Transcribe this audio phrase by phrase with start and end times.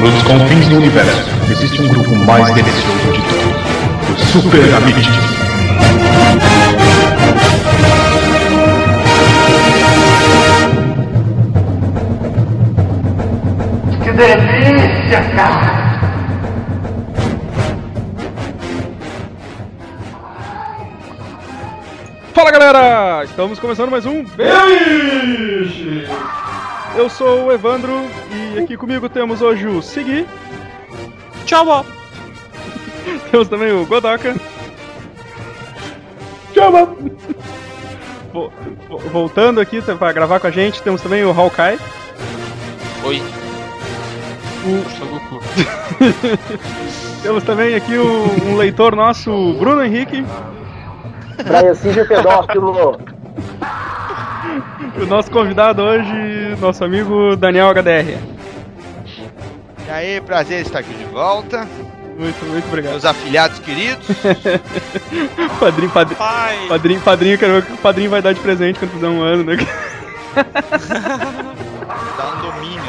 [0.00, 4.22] Nos confins do universo, existe um grupo mais delicioso de todos.
[4.22, 5.06] Os Super Amigos.
[14.04, 15.76] Que delícia, cara!
[22.34, 23.24] Fala galera!
[23.24, 26.06] Estamos começando mais um Beliche!
[26.96, 27.92] Eu sou o Evandro
[28.30, 30.26] e aqui comigo temos hoje o Segui.
[31.44, 31.86] Tchau, Bob!
[33.30, 34.34] temos também o Godoka.
[36.52, 36.72] Tchau,
[38.32, 38.52] vo-
[39.12, 41.78] Voltando aqui para gravar com a gente, temos também o Hawkeye.
[43.04, 43.22] Oi,
[44.64, 44.82] O-
[47.22, 50.24] temos também aqui o- um leitor nosso, o Bruno Henrique.
[51.44, 52.98] Brian Singer pedófilo.
[54.98, 58.18] E o nosso convidado hoje, nosso amigo Daniel HDR.
[59.86, 61.68] E aí, prazer estar aqui de volta.
[62.18, 62.92] Muito, muito obrigado.
[62.92, 64.06] Meus afilhados queridos.
[65.60, 66.16] Padrinho, padrinho.
[66.16, 66.66] Pai!
[66.68, 69.20] Padrinho, padrinho, quero ver o que o padrinho vai dar de presente quando fizer um
[69.20, 69.56] ano, né?
[72.16, 72.82] Dá um domínio.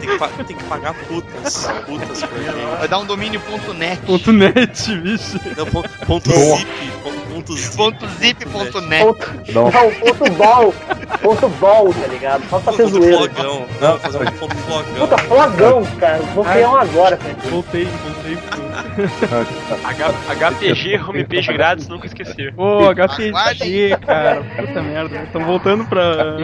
[0.00, 1.68] Tem que, tem que pagar putas.
[1.86, 2.78] Putas por gente.
[2.78, 4.02] Vai dar um domínio.net.
[4.06, 5.40] Ponto net, vixe.
[5.56, 6.66] Não, ponto, ponto zip.
[7.02, 7.76] Ponto, ponto zip.
[7.76, 9.04] Ponto zip.net.
[9.04, 10.74] Ponto, não, ponto bol.
[11.20, 12.48] Ponto bol, tá ligado?
[12.48, 13.16] Só pra ser Ponto zoeiro.
[13.16, 13.66] flogão.
[13.80, 14.94] Não, fazer um ponto flogão.
[14.98, 16.22] Puta, flagão, cara.
[16.34, 17.34] Vou criar um agora, cara.
[17.50, 18.38] Voltei, voltei.
[20.28, 22.54] HPG, homepage grátis, nunca esquecer.
[22.54, 24.42] Pô, HPG, cara.
[24.56, 25.22] Puta merda.
[25.22, 26.36] Estamos voltando pra.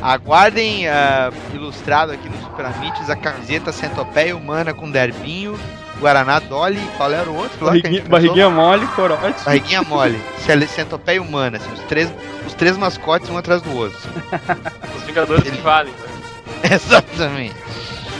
[0.00, 5.58] Aguardem ah, ilustrado aqui no Super Amites a camiseta centopeia humana com derbinho,
[6.02, 7.72] Guaraná Dolly, qual era o outro lá
[8.08, 9.44] Barriguinha, mole, corote.
[9.44, 10.20] Barriguinha mole.
[10.68, 12.12] Centopeia humana, assim, os três,
[12.44, 13.98] os três mascotes um atrás do outro.
[14.96, 15.92] Os Vingadores que valem.
[15.92, 16.68] né?
[16.74, 17.54] Exatamente.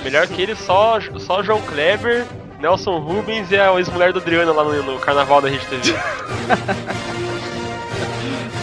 [0.04, 2.24] Melhor que ele, só, só João Kleber,
[2.60, 5.94] Nelson Rubens e a ex-mulher do Adriano lá no, no carnaval da Rede TV.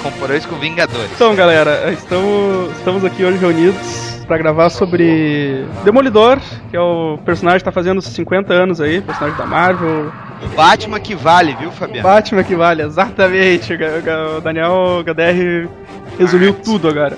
[0.02, 1.12] Comparou isso com Vingadores.
[1.14, 7.58] Então, galera, estamos, estamos aqui hoje reunidos pra gravar sobre Demolidor, que é o personagem
[7.58, 10.14] que tá fazendo 50 anos aí, personagem da Marvel.
[10.44, 12.08] O Batman que vale, viu, Fabiano?
[12.08, 13.74] Batman que vale, exatamente.
[13.74, 15.68] O Daniel HDR
[16.20, 17.18] resumiu tudo agora.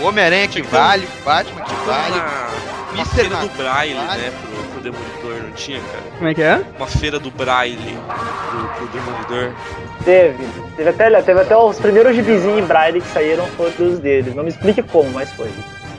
[0.00, 2.14] O Homem-Aranha que vale, o Batman que vale.
[2.14, 3.24] Uma, uma Mr.
[3.24, 3.50] do Vale.
[3.56, 4.32] Braille, né?
[4.82, 6.02] Demolidor, não tinha, cara?
[6.18, 6.62] Como é que é?
[6.76, 7.96] Uma feira do Braille
[8.50, 9.52] pro, pro Demolidor.
[10.04, 10.44] Teve.
[10.76, 14.34] Teve até, teve até os primeiros gibizinhos em Braille que saíram foram dos deles.
[14.34, 15.48] Não me explique como, mas foi.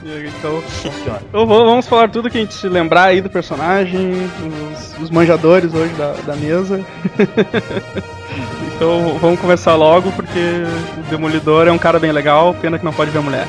[0.06, 1.18] Então, Funciona.
[1.26, 4.30] então vamos falar tudo que a gente se lembrar aí do personagem,
[4.70, 6.78] os, os manjadores hoje da, da mesa.
[8.76, 10.64] então vamos começar logo, porque
[10.98, 13.48] o Demolidor é um cara bem legal, pena que não pode ver mulher.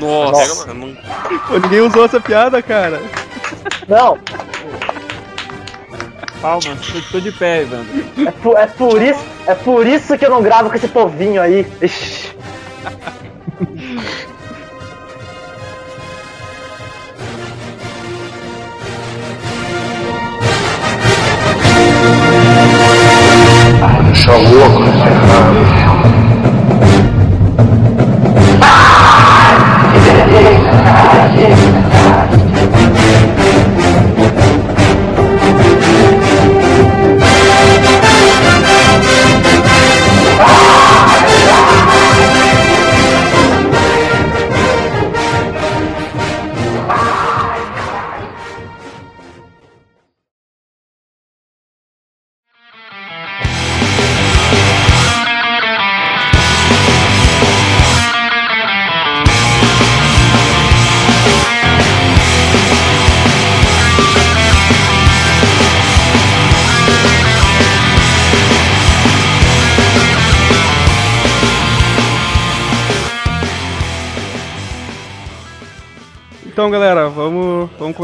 [0.00, 0.94] Nossa, não.
[1.48, 3.00] Pô, ninguém usou essa piada, cara.
[3.88, 4.18] Não,
[6.40, 8.04] Palmas, tô, tô de pé, Evandro.
[8.26, 11.42] é por, é por isso, é por isso que eu não gravo com esse povinho
[11.42, 11.66] aí.
[11.82, 12.36] Ixi.
[24.28, 25.27] Deixa louco, Fernando.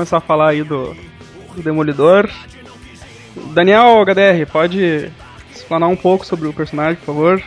[0.04, 0.94] Começar a falar aí do,
[1.56, 2.30] do Demolidor.
[3.54, 5.10] Daniel HDR, pode
[5.50, 7.42] explanar um pouco sobre o personagem, por favor?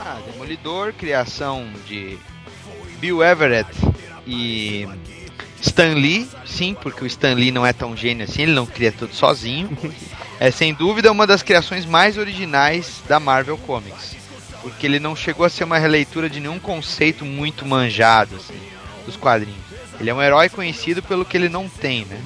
[0.00, 2.18] Ah, Demolidor, criação de
[2.98, 3.70] Bill Everett
[4.26, 4.88] e
[5.60, 6.28] Stan Lee.
[6.44, 9.70] Sim, porque o Stan Lee não é tão gênio assim, ele não cria tudo sozinho.
[10.40, 14.16] É sem dúvida uma das criações mais originais da Marvel Comics.
[14.60, 18.60] Porque ele não chegou a ser uma releitura de nenhum conceito muito manjado assim,
[19.06, 19.73] dos quadrinhos.
[20.00, 22.20] Ele é um herói conhecido pelo que ele não tem, né?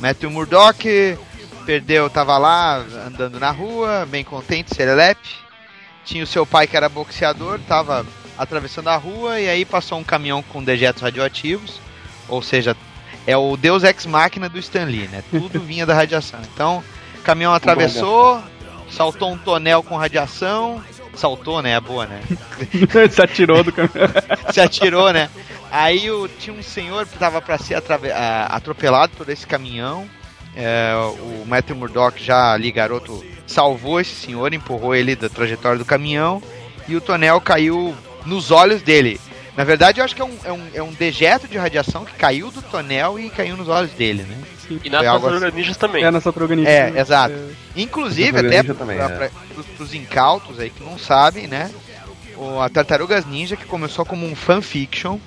[0.00, 1.16] Matthew Murdock
[1.64, 5.28] perdeu, tava lá andando na rua, bem contente, serelepe.
[6.04, 8.04] Tinha o seu pai que era boxeador, tava
[8.36, 11.80] atravessando a rua e aí passou um caminhão com dejetos radioativos,
[12.28, 12.76] ou seja,
[13.26, 15.22] é o Deus Ex Machina do Stan Lee, né?
[15.30, 16.40] Tudo vinha da radiação.
[16.52, 16.84] Então,
[17.18, 18.42] o caminhão atravessou,
[18.90, 20.82] saltou um tonel com radiação,
[21.14, 21.72] saltou, né?
[21.72, 22.20] É boa, né?
[23.10, 24.10] Se atirou do caminhão.
[24.52, 25.30] Se atirou, né?
[25.74, 27.76] Aí o, tinha um senhor que tava para ser
[28.48, 30.08] atropelado por esse caminhão.
[30.54, 35.84] É, o Matthew Murdock já ali, garoto, salvou esse senhor, empurrou ele da trajetória do
[35.84, 36.40] caminhão
[36.86, 37.92] e o tonel caiu
[38.24, 39.20] nos olhos dele.
[39.56, 42.14] Na verdade, eu acho que é um, é um, é um dejeto de radiação que
[42.14, 44.42] caiu do tonel e caiu nos olhos dele, né?
[44.84, 46.04] E nas tartarugas ninjas também.
[46.04, 46.70] É nessa protagonista.
[46.70, 47.34] É, exato.
[47.74, 49.30] Inclusive, Tartaruga até é.
[49.52, 51.68] pros, pros incautos aí que não sabem, né?
[52.36, 55.18] O, a Tartarugas Ninja, que começou como um fanfiction,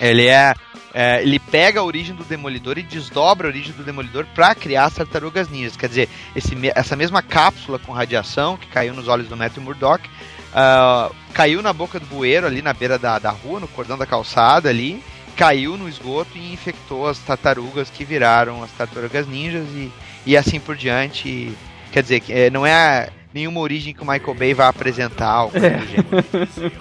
[0.00, 0.54] ele é,
[0.94, 4.86] é, Ele pega a origem do Demolidor e desdobra a origem do Demolidor pra criar
[4.86, 5.76] as Tartarugas Ninjas.
[5.76, 10.08] Quer dizer, esse, essa mesma cápsula com radiação que caiu nos olhos do Matthew Murdock
[10.52, 14.06] ah, caiu na boca do bueiro ali na beira da, da rua, no cordão da
[14.06, 15.02] calçada ali,
[15.36, 19.92] caiu no esgoto e infectou as tartarugas que viraram as tartarugas ninjas e,
[20.26, 21.28] e assim por diante.
[21.28, 21.56] E,
[21.92, 25.48] quer dizer, eh, não é nenhuma origem que o Michael Bay vai apresentar.
[25.52, 26.72] Gênero.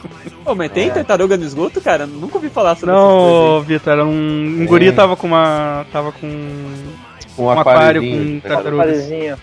[0.44, 2.06] Pô, mas tem tartaruga no esgoto, cara?
[2.06, 4.92] Nunca ouvi falar sobre Não, Vitor, era um, um guri É.
[4.92, 5.86] tava com uma.
[5.92, 6.28] tava com
[7.36, 9.38] Com um aquário com né?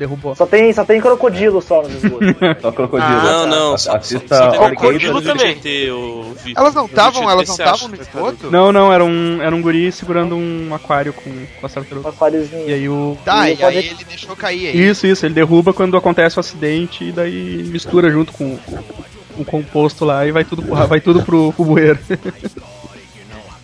[0.00, 0.34] Derrubou.
[0.34, 2.24] Só tem, só tem crocodilo só no esgoto.
[2.62, 3.06] Só crocodilo.
[3.12, 3.74] Ah, não, não.
[3.74, 5.60] Assista Só, só, só Alligator crocodilo também.
[6.56, 8.50] Elas não estavam, elas não estavam no esgoto?
[8.50, 11.24] Não, não, era um, era um guri segurando um aquário com,
[11.60, 12.14] com as Um tartarugas.
[12.14, 12.66] aquáriozinho.
[12.68, 13.16] E aí o.
[13.24, 14.88] Tá, E e aí ele deixou cair aí.
[14.88, 18.58] Isso, isso, ele derruba quando acontece o acidente e daí mistura junto com
[19.36, 21.98] o composto lá e vai tudo, pro- vai tudo pro, pro bueiro.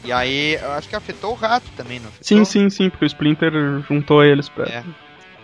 [0.05, 2.23] E aí, eu acho que afetou o rato também, não afetou?
[2.27, 3.50] Sim, sim, sim, porque o Splinter
[3.88, 4.65] juntou eles pra.
[4.67, 4.83] É.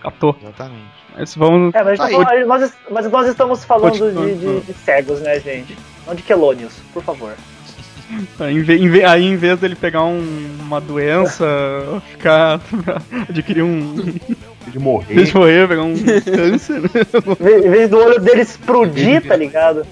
[0.02, 0.36] Captou.
[0.42, 0.84] Exatamente.
[1.16, 1.74] Mas vamos.
[1.74, 5.76] É, mas, tá falando- nós, mas nós estamos falando de, de- de cegos, né, gente?
[6.06, 7.34] Não de quelônios, por favor.
[8.40, 11.46] Aí, em ve- em aí, em vez dele pegar um- uma doença,
[12.12, 12.60] ficar.
[13.28, 13.94] adquirir um.
[14.66, 15.28] De morrer.
[15.28, 16.80] Eu morrer, pegar um câncer.
[16.80, 16.88] né?
[17.64, 19.84] Em vez do olho dele explodir, tá ligado?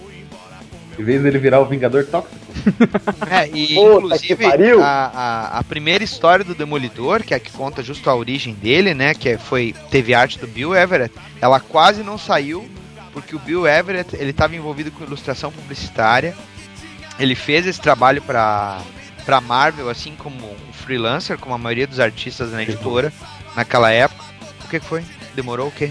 [0.99, 2.37] Em vez dele virar o Vingador Tóxico.
[3.31, 4.83] É, e Puta inclusive pariu.
[4.83, 8.53] a, a, a primeira história do Demolidor, que é a que conta justo a origem
[8.55, 9.15] dele, né?
[9.15, 12.69] Que é- foi teve arte do Bill Everett, ela quase não saiu
[13.13, 16.35] porque o Bill Everett ele estava envolvido com ilustração publicitária.
[17.19, 18.81] Ele fez esse trabalho para
[19.25, 23.13] para Marvel, assim como um freelancer, como a maioria dos artistas na editora
[23.55, 24.25] naquela época.
[24.65, 25.03] O que que foi?
[25.35, 25.91] Demorou o quê?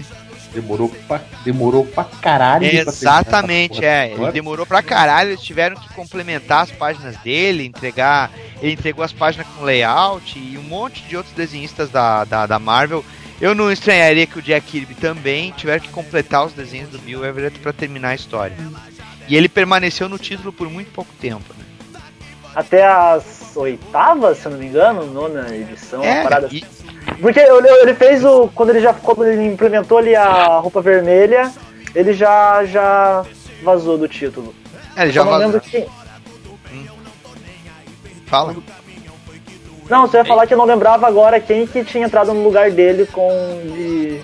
[0.52, 2.64] Demorou pra, demorou pra caralho.
[2.66, 4.12] Exatamente, é.
[4.12, 8.30] Ele demorou pra caralho, eles tiveram que complementar as páginas dele, entregar.
[8.60, 12.58] Ele entregou as páginas com layout e um monte de outros desenhistas da, da, da
[12.58, 13.04] Marvel.
[13.40, 17.24] Eu não estranharia que o Jack Kirby também tiveram que completar os desenhos do Bill
[17.24, 18.56] Everett pra terminar a história.
[19.28, 21.54] E ele permaneceu no título por muito pouco tempo.
[21.56, 21.64] né?
[22.54, 26.64] Até as oitavas, se eu não me engano, nona edição, uma É, parada e-
[27.20, 28.48] Porque ele, fez o.
[28.54, 31.50] Quando ele já quando ele implementou ali a roupa vermelha,
[31.94, 33.24] ele já, já
[33.62, 34.54] vazou do título.
[34.96, 35.46] é, ele já não vazou.
[35.46, 35.86] lembro quem.
[38.26, 38.54] Fala.
[39.88, 42.70] Não, você ia falar que eu não lembrava agora quem que tinha entrado no lugar
[42.70, 43.28] dele com
[43.74, 44.20] de,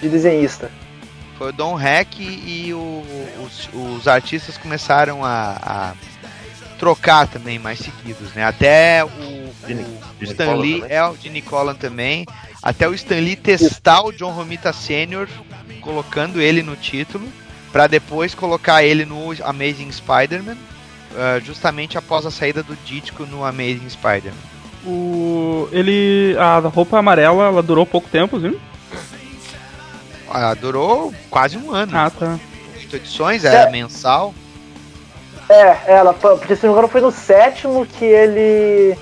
[0.00, 0.70] de desenhista.
[1.36, 3.02] Foi o Don Heck e o-
[3.44, 5.92] os, os artistas começaram a, a
[6.78, 8.44] trocar também mais seguidos, né?
[8.44, 9.08] Até o,
[9.64, 9.86] O Gene
[10.22, 10.96] Stan Lee, também.
[10.96, 12.26] é o Gene Colan também,
[12.62, 15.28] até o Stan Lee testar o John Romita Sr.,
[15.80, 17.26] colocando ele no título,
[17.72, 20.56] para depois colocar ele no Amazing Spider-Man,
[21.16, 24.36] ah, justamente após a saída do Ditko no Amazing Spider-Man.
[24.84, 26.36] O, ele.
[26.38, 28.60] A roupa amarela, ela durou pouco tempo, viu?
[30.28, 31.92] Ah, durou quase um ano.
[31.96, 32.38] Ah, tá.
[32.76, 34.34] Oito edições, era mensal.
[35.48, 38.96] É, ela, foi- porque se não me engano foi no sétimo que ele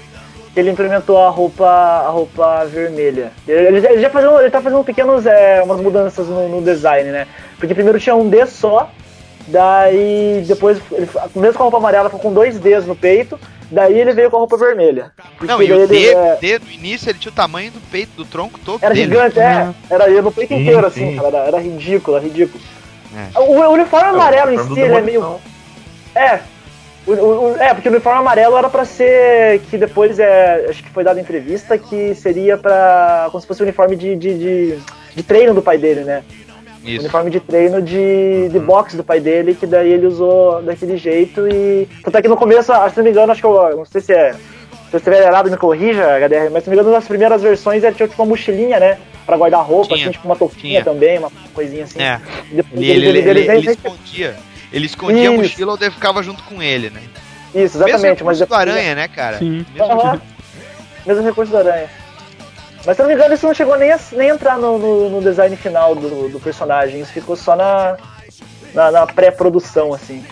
[0.57, 3.33] ele implementou a roupa a roupa vermelha.
[3.47, 7.27] Ele, ele já- fazendo, ele tá fazendo pequenos é, umas mudanças no, no design, né?
[7.59, 8.91] Porque primeiro tinha um D só,
[9.47, 13.39] daí depois ele, mesmo com a roupa amarela ficou com dois Ds no peito,
[13.71, 15.13] daí ele veio com a roupa vermelha.
[15.41, 18.13] Não, e o ele, D, é, D no início ele tinha o tamanho do peito,
[18.17, 19.07] do tronco todo era dele.
[19.07, 21.05] gigante, é, era ele no peito Sim, inteiro sim.
[21.11, 22.63] assim, cara, era, era ridículo, era ridículo.
[23.17, 23.39] É.
[23.39, 25.41] O, o uniforme amarelo em si, ele é meio Demolidor.
[26.15, 26.41] É.
[27.13, 29.61] O, o- é, porque o uniforme amarelo era pra ser.
[29.71, 30.67] Que depois é.
[30.69, 33.29] Acho que foi dada entrevista que seria pra.
[33.31, 34.79] Como se fosse o uniforme de, de, de,
[35.17, 36.23] de treino do pai dele, né?
[36.83, 37.01] O Isso.
[37.03, 41.47] uniforme de treino de, de boxe do pai dele, que daí ele usou daquele jeito
[41.49, 41.87] e.
[42.05, 43.77] Tanto é que no começo, se não me engano, acho que eu.
[43.77, 44.33] Não sei se é.
[44.33, 47.85] Se eu estiver errado, me corrija, HDR, mas se não me engano, nas primeiras versões
[47.85, 48.99] ele tinha tipo uma mochilinha, né?
[49.25, 50.07] Pra guardar roupa, Tinha.
[50.07, 52.03] assim, tipo uma touquinha também, uma coisinha assim.
[52.03, 52.19] É.
[52.51, 54.35] Depois Ele, ele, ele, ele, ele- escondia.
[54.73, 55.43] Ele escondia a Isso.
[55.43, 57.01] mochila ou ele ficava junto com ele, né?
[57.55, 58.23] Isso, Mesmo exatamente.
[58.25, 59.39] Mas recurso do depois- Aranha, né, cara?
[59.39, 59.67] Sim.
[59.75, 60.21] Mesmo Aham.
[61.07, 61.89] Mesmo recurso do Aranha.
[62.87, 64.79] Mas se eu não me engano, isso não chegou nem a nem a entrar no,
[64.79, 67.01] no- no design final do, do personagem.
[67.01, 67.97] Isso ficou só na,
[68.73, 70.25] na, na pré-produção, assim.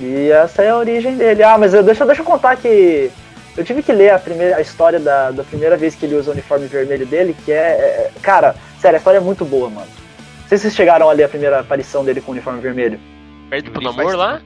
[0.00, 1.42] E essa é a origem dele.
[1.42, 3.10] Ah, mas eu, deixa, deixa eu contar que
[3.56, 6.30] eu tive que ler a, primeira, a história da, da primeira vez que ele usa
[6.30, 9.99] o uniforme vermelho dele, que é, é- Cara, sério, a história é muito boa, mano.
[10.50, 12.98] Não sei se vocês chegaram a ler a primeira aparição dele com o uniforme vermelho.
[13.48, 14.40] Perto pro namoro lá?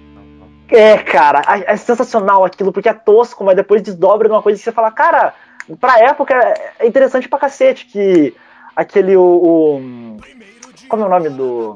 [0.69, 4.65] É, cara, é é sensacional aquilo, porque é tosco, mas depois desdobra numa coisa que
[4.65, 5.33] você fala, cara,
[5.81, 6.35] pra época
[6.79, 8.35] é interessante pra cacete que
[8.77, 9.23] aquele o.
[9.23, 10.17] o-
[10.91, 11.75] como é o nome do.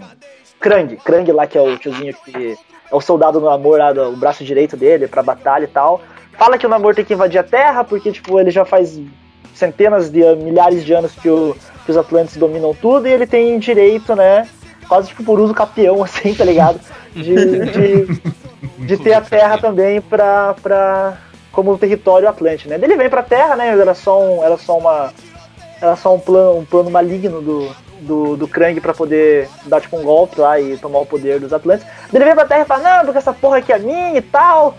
[0.61, 2.59] Krang, Krang lá, que é o tiozinho que
[2.91, 6.03] é o soldado no amor lá, do, o braço direito dele pra batalha e tal.
[6.37, 9.01] Fala que o namoro tem que invadir a Terra, porque, tipo, ele já faz
[9.55, 11.57] centenas de milhares de anos que, o-
[11.89, 14.47] que os Atlantes dominam tudo e ele tem direito, né?
[14.87, 16.79] Quase tipo por uso capião, assim, tá ligado?
[17.15, 18.23] De, de,
[18.87, 21.17] de ter a Terra também pra, pra,
[21.51, 22.79] como território Atlante, né?
[22.81, 23.69] Ele vem pra Terra, né?
[23.69, 25.15] Era só um, era só uma,
[25.81, 27.71] era só um plano, um plano maligno do,
[28.03, 31.55] do, do Krang pra poder dar tipo um golpe lá e tomar o poder dos
[31.55, 31.87] Atlantes.
[32.13, 34.77] Ele vem pra Terra e fala, não, porque essa porra aqui é minha e tal.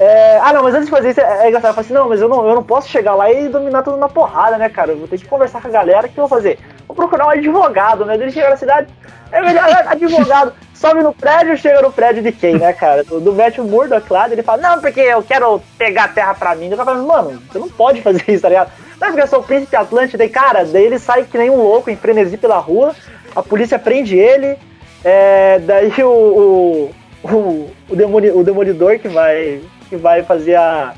[0.00, 1.70] É, ah, não, mas antes de fazer isso, é, é engraçado.
[1.70, 3.96] Eu falo assim, não, mas eu não, eu não posso chegar lá e dominar tudo
[3.96, 4.92] na porrada, né, cara?
[4.92, 6.06] Eu vou ter que conversar com a galera.
[6.06, 6.58] O que eu vou fazer?
[6.86, 8.14] Vou procurar um advogado, né?
[8.14, 8.86] Ele chega na cidade,
[9.32, 10.52] é melhor advogado.
[10.72, 13.02] Sobe no prédio, chega no prédio de quem, né, cara?
[13.02, 16.54] Do, do Matthew Murdock lá, ele fala, não, porque eu quero pegar a terra pra
[16.54, 16.70] mim.
[16.70, 18.70] Eu falo, mano, você não pode fazer isso, tá ligado?
[19.00, 20.18] Não, porque eu sou o príncipe Atlântida.
[20.18, 22.94] Daí, cara, daí ele sai que nem um louco, em frenesi pela rua.
[23.34, 24.56] A polícia prende ele.
[25.04, 26.90] É, daí o, o,
[27.24, 30.94] o, o, demoni- o demolidor que vai, que vai fazer a,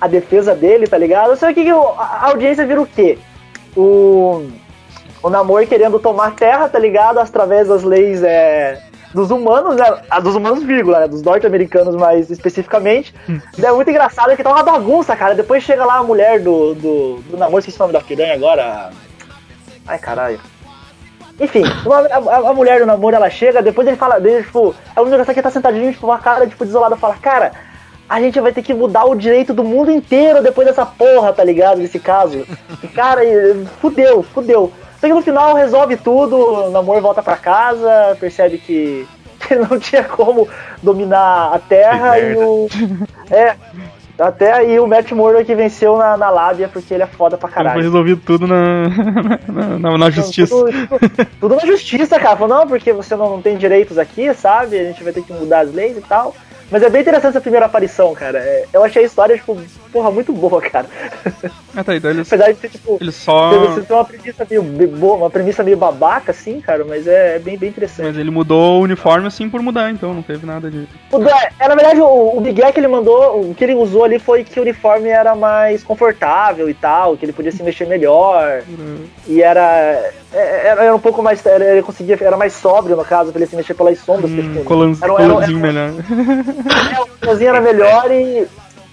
[0.00, 1.36] a defesa dele, tá ligado?
[1.36, 3.18] Só que a audiência vira o quê?
[3.76, 4.46] O,
[5.22, 7.18] o Namor querendo tomar terra, tá ligado?
[7.18, 8.80] Através das leis é,
[9.14, 9.84] dos humanos, né?
[10.10, 11.08] Ah, dos humanos, vírgula, né?
[11.08, 13.14] Dos norte-americanos mais especificamente.
[13.62, 15.34] é muito engraçado que tá uma bagunça, cara.
[15.34, 18.90] Depois chega lá a mulher do, do, do Namor, esqueci o nome da piranha agora.
[19.86, 20.40] Ai, caralho.
[21.38, 25.00] Enfim, uma- a, a- mulher do namoro, ela chega, depois ele fala, dele, tipo, é
[25.02, 27.52] o engraçado que tá sentadinho, tipo, uma cara, tipo, desolada, fala, cara,
[28.08, 31.42] a gente vai ter que mudar o direito do mundo inteiro depois dessa porra, tá
[31.44, 31.80] ligado?
[31.80, 32.44] Desse caso.
[32.82, 33.20] E, cara,
[33.80, 34.70] fudeu, fudeu.
[35.00, 39.06] Só que no final resolve tudo, o namoro volta pra casa, percebe que,
[39.40, 40.46] que não tinha como
[40.82, 42.68] dominar a terra Que e o.
[43.30, 43.54] É.
[44.18, 47.54] Até aí o Matt Murdock venceu na, na lábia porque ele é foda pra Foi
[47.56, 47.82] caralho.
[47.82, 48.88] resolvido tudo na,
[49.46, 50.54] na, na- na justiça.
[50.54, 52.34] Tudo, tudo- tudo na justiça, cara.
[52.36, 54.78] Falou, não, porque você não tem direitos aqui, sabe?
[54.78, 56.34] A gente vai ter que mudar as leis e tal.
[56.70, 58.38] Mas é bem interessante essa primeira aparição, cara.
[58.38, 59.60] É, Eu achei a história, tipo,
[59.96, 60.86] porra, muito boa, cara.
[61.74, 63.50] Ah, tá, então eles, Apesar de ser, tipo, eles só.
[63.90, 67.70] uma premissa meio boa, uma premissa meio babaca, assim, cara, mas é, é bem, bem
[67.70, 68.06] interessante.
[68.08, 70.86] Mas ele mudou o uniforme assim por mudar, então não teve nada de.
[71.10, 74.18] Da- é, na verdade, o, o Miguel que ele mandou, o que ele usou ali
[74.18, 78.62] foi que o uniforme era mais confortável e tal, que ele podia se mexer melhor.
[79.26, 79.62] E era,
[80.32, 81.44] é- era, era um pouco mais.
[81.46, 84.30] Era, ele conseguia, era mais sóbrio, no caso, pra ele se mexer pelas sombras.
[84.30, 85.90] Hum, tipo, colan- era era colanzinho melhor.
[86.96, 88.46] É, o cozinho era melhor e.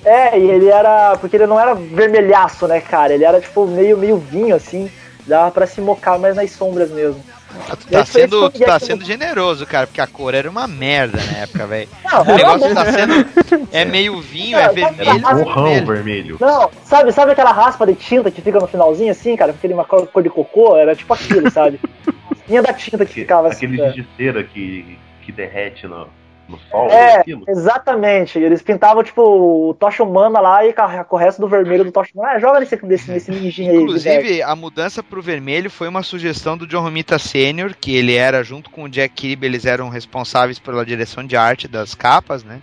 [0.05, 1.15] É, e ele era.
[1.17, 3.13] Porque ele não era vermelhaço, né, cara?
[3.13, 4.89] Ele era tipo meio, meio vinho, assim.
[5.25, 7.23] Dava pra se mocar mais nas sombras mesmo.
[7.69, 10.67] Ah, tu tá aí sendo, tu tá sendo generoso, cara, porque a cor era uma
[10.67, 11.87] merda na época, velho.
[12.03, 13.67] Não, O negócio tá sendo.
[13.71, 15.21] É meio vinho, é Não, vermelho.
[15.21, 15.85] tá- Borrão vermelho.
[15.85, 16.37] vermelho.
[16.41, 19.51] Não, sabe, sabe aquela raspa de tinta que fica no finalzinho, assim, cara?
[19.51, 20.75] Aquele uma cor, de cocô?
[20.75, 21.79] Era tipo aquilo, sabe?
[22.47, 23.67] Tinha da tinta que ficava assim.
[23.67, 26.07] Aquele giz de cera que, que derrete no,
[26.53, 26.89] no sol.
[26.89, 28.39] É, exatamente.
[28.39, 30.73] Eles pintavam, tipo, o tocha humana lá e
[31.07, 32.33] com o resto do vermelho do tocha humana.
[32.33, 33.77] Ah, joga nesse, nesse, nesse ninjinho aí.
[33.77, 38.43] Inclusive, a mudança pro vermelho foi uma sugestão do John Romita Sr., que ele era,
[38.43, 42.61] junto com o Jack Kirby, eles eram responsáveis pela direção de arte das capas, né?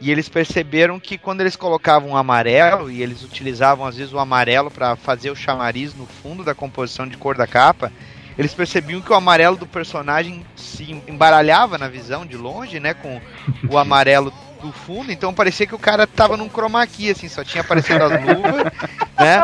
[0.00, 4.18] E eles perceberam que quando eles colocavam o amarelo, e eles utilizavam às vezes o
[4.18, 7.90] amarelo para fazer o chamariz no fundo da composição de cor da capa,
[8.38, 12.94] eles percebiam que o amarelo do personagem se embaralhava na visão de longe, né?
[12.94, 13.20] Com
[13.68, 17.44] o amarelo do fundo, então parecia que o cara tava num chroma key, assim, só
[17.44, 18.64] tinha aparecendo as luvas,
[19.20, 19.42] né?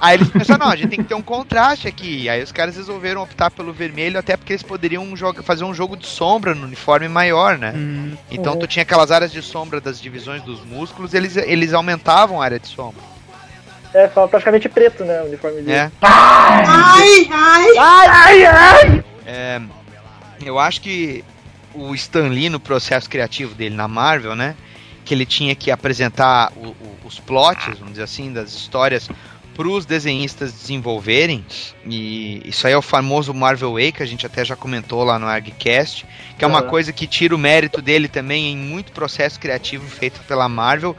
[0.00, 2.28] Aí eles pensaram, não, a gente tem que ter um contraste aqui.
[2.28, 5.04] Aí os caras resolveram optar pelo vermelho, até porque eles poderiam
[5.42, 7.72] fazer um jogo de sombra no uniforme maior, né?
[7.74, 8.60] Hum, Então Uhum.
[8.60, 12.60] tu tinha aquelas áreas de sombra das divisões dos músculos, eles, eles aumentavam a área
[12.60, 13.02] de sombra.
[13.94, 15.22] É, ficava praticamente preto, né?
[15.22, 15.72] O uniforme dele.
[15.72, 15.92] né?
[16.02, 17.76] Ai, ai.
[17.78, 19.04] Ai, ai, ai!
[19.26, 19.60] É,
[20.44, 21.24] eu acho que
[21.74, 24.54] o Stan Lee, no processo criativo dele na Marvel, né?
[25.04, 29.08] que ele tinha que apresentar o- o- os plots, vamos dizer assim, das histórias
[29.56, 31.46] para os desenhistas desenvolverem.
[31.86, 35.18] E isso aí é o famoso Marvel Way, que a gente até já comentou lá
[35.18, 36.04] no ArgCast,
[36.36, 36.68] que é uma Aham.
[36.68, 40.94] coisa que tira o mérito dele também em muito processo criativo feito pela Marvel.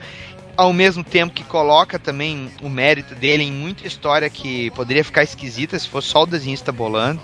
[0.59, 5.23] Ao mesmo tempo que coloca também o mérito dele em muita história que poderia ficar
[5.23, 7.21] esquisita se fosse só o desenhista bolando.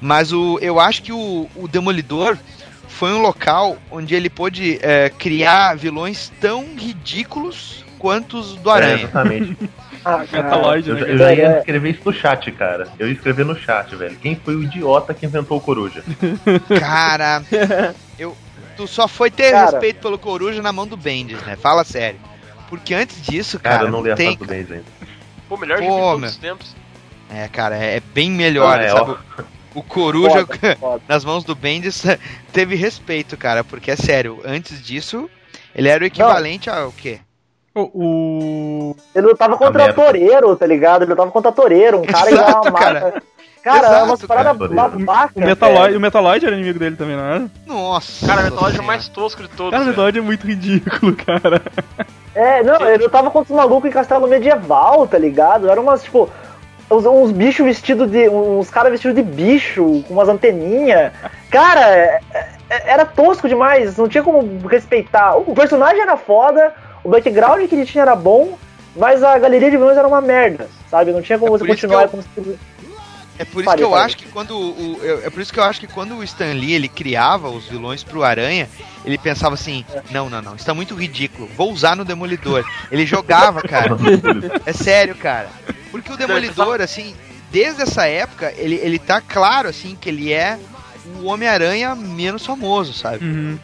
[0.00, 2.36] Mas o, eu acho que o, o Demolidor
[2.88, 8.72] foi um local onde ele pôde é, criar vilões tão ridículos quanto os do É,
[8.74, 8.94] Aranha.
[9.04, 9.56] exatamente.
[10.04, 10.42] Ah, cara.
[10.42, 11.02] Metaloid, Eu, né?
[11.12, 11.58] eu já ia É.
[11.60, 12.88] escrever isso no chat, cara.
[12.98, 14.16] Eu ia escrever no chat, velho.
[14.16, 16.02] Quem foi o idiota que inventou o Coruja?
[16.80, 17.40] Cara,
[18.18, 18.36] eu,
[18.76, 19.70] tu só foi ter Cara.
[19.70, 21.54] respeito pelo Coruja na mão do Bendis, né?
[21.54, 22.18] Fala sério.
[22.72, 24.84] Porque antes disso, cara, Cara, eu não li a tem, fase do Benz ainda.
[25.46, 26.28] Pô, melhor Pô, de todos meu.
[26.30, 26.76] os tempos.
[27.30, 29.10] É, cara, é, é bem melhor, Ah, é, sabe?
[29.10, 29.42] ó.
[29.74, 31.02] O Coruja Foda, foda.
[31.06, 32.02] nas mãos do Bendis
[32.50, 35.28] teve respeito, cara, porque é sério, antes disso,
[35.74, 37.20] ele era o equivalente ao quê?
[37.74, 40.02] O, o- Ele lutava contra merda.
[40.02, 41.02] Toreiro, tá ligado?
[41.02, 43.00] Ele lutava contra Toreiro, um cara igual Exato, uma marca.
[43.00, 43.22] cara.
[43.62, 44.68] Cara, é Exato, umas paradas cara.
[44.88, 45.36] babacas.
[45.36, 45.98] o, Metaloid, velho.
[45.98, 47.50] o Metaloid era inimigo dele também, não era?
[47.66, 48.26] Nossa.
[48.26, 49.70] Cara, o Metalod é o mais tosco de todos.
[49.72, 49.86] Cara, o.
[49.86, 51.62] Metaloid é muito ridículo, cara.
[52.34, 55.68] É, não, ele lutava contra os malucos em castelo medieval, tá ligado?
[55.70, 56.30] Era umas, tipo,
[56.90, 58.28] uns, uns bichos vestidos de.
[58.28, 61.12] uns caras vestidos de bicho, com umas anteninhas.
[61.50, 62.20] Cara, é-
[62.70, 65.36] é- era tosco demais, não tinha como respeitar.
[65.36, 66.72] O personagem era foda,
[67.04, 68.56] o background que ele tinha era bom,
[68.96, 71.12] mas a galeria de vilões era uma merda, sabe?
[71.12, 72.58] Não tinha como É você continuar eu- como se.
[73.42, 74.04] É por isso Fale, que eu fale.
[74.04, 76.72] acho que quando o, é por isso que eu acho que quando o Stan Lee
[76.74, 78.68] ele criava os vilões pro Aranha,
[79.04, 81.48] ele pensava assim: "Não, não, não, isso tá muito ridículo.
[81.56, 82.64] Vou usar no Demolidor".
[82.90, 83.96] Ele jogava, cara.
[84.64, 85.48] É sério, cara.
[85.90, 87.14] Porque o Demolidor assim,
[87.50, 90.58] desde essa época, ele ele tá claro assim que ele é
[91.20, 93.24] o Homem-Aranha menos famoso, sabe?
[93.24, 93.58] Uhum.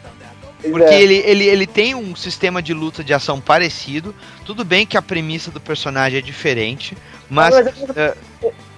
[0.61, 1.01] Porque É.
[1.01, 4.13] ele, ele, ele tem um sistema de luta de ação parecido.
[4.45, 6.97] Tudo bem que a premissa do personagem é diferente,
[7.29, 8.13] mas Mas é-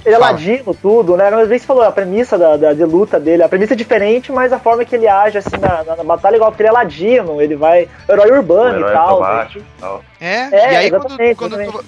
[0.06, 0.32] Ele é Fala.
[0.32, 1.30] ladino, tudo, né?
[1.30, 4.52] Mas você falou, a premissa da, da- de luta dele, a premissa é diferente, mas
[4.52, 6.72] a forma que ele age assim na, na- na batalha é igual, porque ele é
[6.74, 7.88] ladino, ele vai.
[8.10, 9.20] Herói O urbano herói e tal.
[9.20, 10.04] baixo e tal.
[10.20, 11.86] É, É, e aí quando, exatamente, quando tu, exatamente.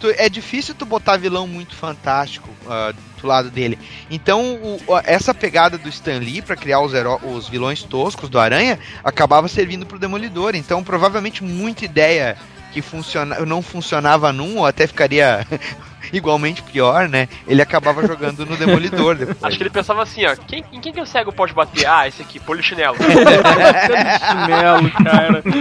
[0.00, 3.78] tu- É difícil tu botar vilão muito fantástico ah, do lado dele.
[4.10, 4.42] Então,
[4.86, 8.78] o- essa pegada do Stan Lee pra criar os, heró- os vilões toscos do Aranha
[9.02, 10.54] acabava servindo pro Demolidor.
[10.54, 12.36] Então, provavelmente, muita ideia
[12.72, 15.46] que funciona, não funcionava num, ou até ficaria
[16.12, 17.28] igualmente pior, né?
[17.46, 19.42] Ele acabava jogando no Demolidor depois.
[19.42, 21.86] Acho que ele pensava assim, ó, quem, em quem que o cego pode bater?
[21.86, 22.96] Ah, esse aqui, polichinelo.
[22.96, 25.42] Chinelo, cara.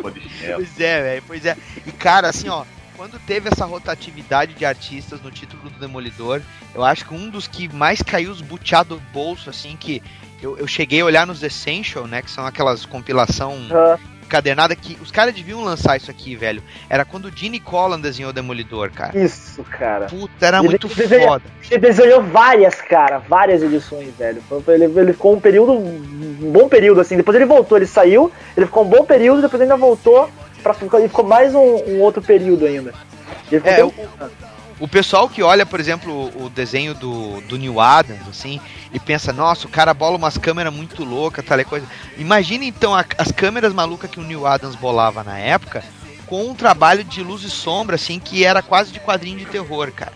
[0.00, 0.56] Polichinelo.
[0.56, 1.56] Pois é, velho, pois é.
[1.86, 2.64] E cara, assim, ó,
[2.96, 6.40] quando teve essa rotatividade de artistas no título do Demolidor,
[6.74, 10.02] eu acho que um dos que mais caiu os buteados do bolso, assim, que
[10.42, 13.98] eu, eu cheguei a olhar nos Essential, né, que são aquelas compilação Ah,
[14.34, 16.62] encadernada que os caras deviam lançar isso aqui, velho.
[16.90, 19.16] Era quando o Gene Collan desenhou o Demolidor, cara.
[19.16, 20.06] Isso, cara.
[20.06, 21.44] Puta, era Ele- muito ele desenha- foda.
[21.70, 24.42] Ele desenhou várias, cara, várias edições, velho.
[24.68, 27.16] Ele, ele ficou um período, um bom período, assim.
[27.16, 30.28] Depois ele voltou, ele saiu, ele ficou um bom período, depois ainda voltou
[30.62, 30.74] pra.
[30.98, 32.92] Ele ficou mais um, um outro período ainda.
[33.52, 37.56] Ele ficou É, bem- o- O pessoal que olha, por exemplo, o desenho do, do
[37.56, 38.60] New Adams, assim,
[38.92, 41.86] e pensa, nossa, o cara bola umas câmeras muito loucas, tal coisa.
[42.18, 45.84] Imagina então a- as câmeras malucas que o New Adams bolava na época,
[46.26, 49.92] com um trabalho de luz e sombra, assim, que era quase de quadrinho de terror,
[49.92, 50.12] cara.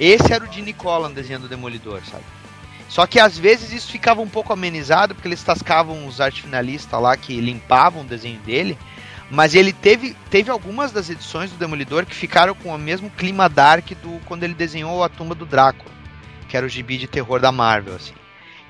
[0.00, 2.24] Esse era o Gene Collan desenhando o Demolidor, sabe?
[2.88, 6.98] Só que às vezes isso ficava um pouco amenizado, porque eles tascavam os arte finalistas
[7.00, 8.78] lá que limpavam o desenho dele.
[9.30, 13.48] Mas ele teve, teve algumas das edições do Demolidor que ficaram com o mesmo clima
[13.48, 15.90] dark do quando ele desenhou a tumba do Drácula,
[16.48, 18.14] que era o gibi de terror da Marvel, assim.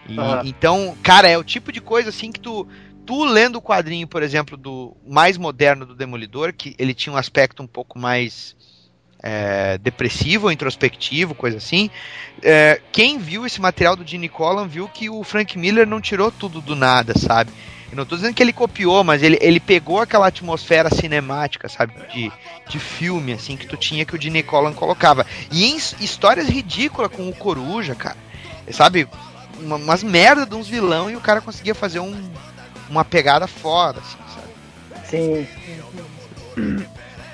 [0.08, 0.42] E, Aham.
[0.44, 2.66] Então, cara, é o tipo de coisa assim que tu,
[3.06, 7.18] tu lendo o quadrinho, por exemplo, do mais moderno do Demolidor, que ele tinha um
[7.18, 8.56] aspecto um pouco mais
[9.22, 11.90] é, depressivo, introspectivo, coisa assim.
[12.42, 16.32] é, quem viu esse material do Gene Collan viu que o Frank Miller não tirou
[16.32, 17.52] tudo do nada, sabe?
[17.90, 21.94] Eu não tô dizendo que ele copiou, mas ele, ele pegou aquela atmosfera cinemática, sabe?
[22.12, 22.30] De,
[22.68, 25.26] de filme, assim, que tu tinha que o Gene Collan colocava.
[25.50, 28.16] E em histórias ridículas com o Coruja, cara.
[28.70, 29.08] Sabe?
[29.60, 32.30] Uma, umas merda de uns vilão e o cara conseguia fazer um,
[32.90, 35.08] uma pegada foda, assim, sabe?
[35.08, 35.48] Sim.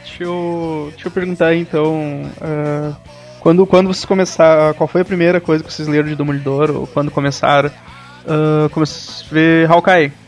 [0.05, 2.31] Deixa eu, deixa eu perguntar aí, então.
[2.40, 2.95] ah,
[3.40, 4.73] quando, quando vocês começaram.
[4.75, 6.71] Qual foi a primeira coisa que vocês leram de Demolidor?
[6.71, 7.71] Ou quando começaram?
[8.25, 10.24] Uh, comecei a ver Hawkeye.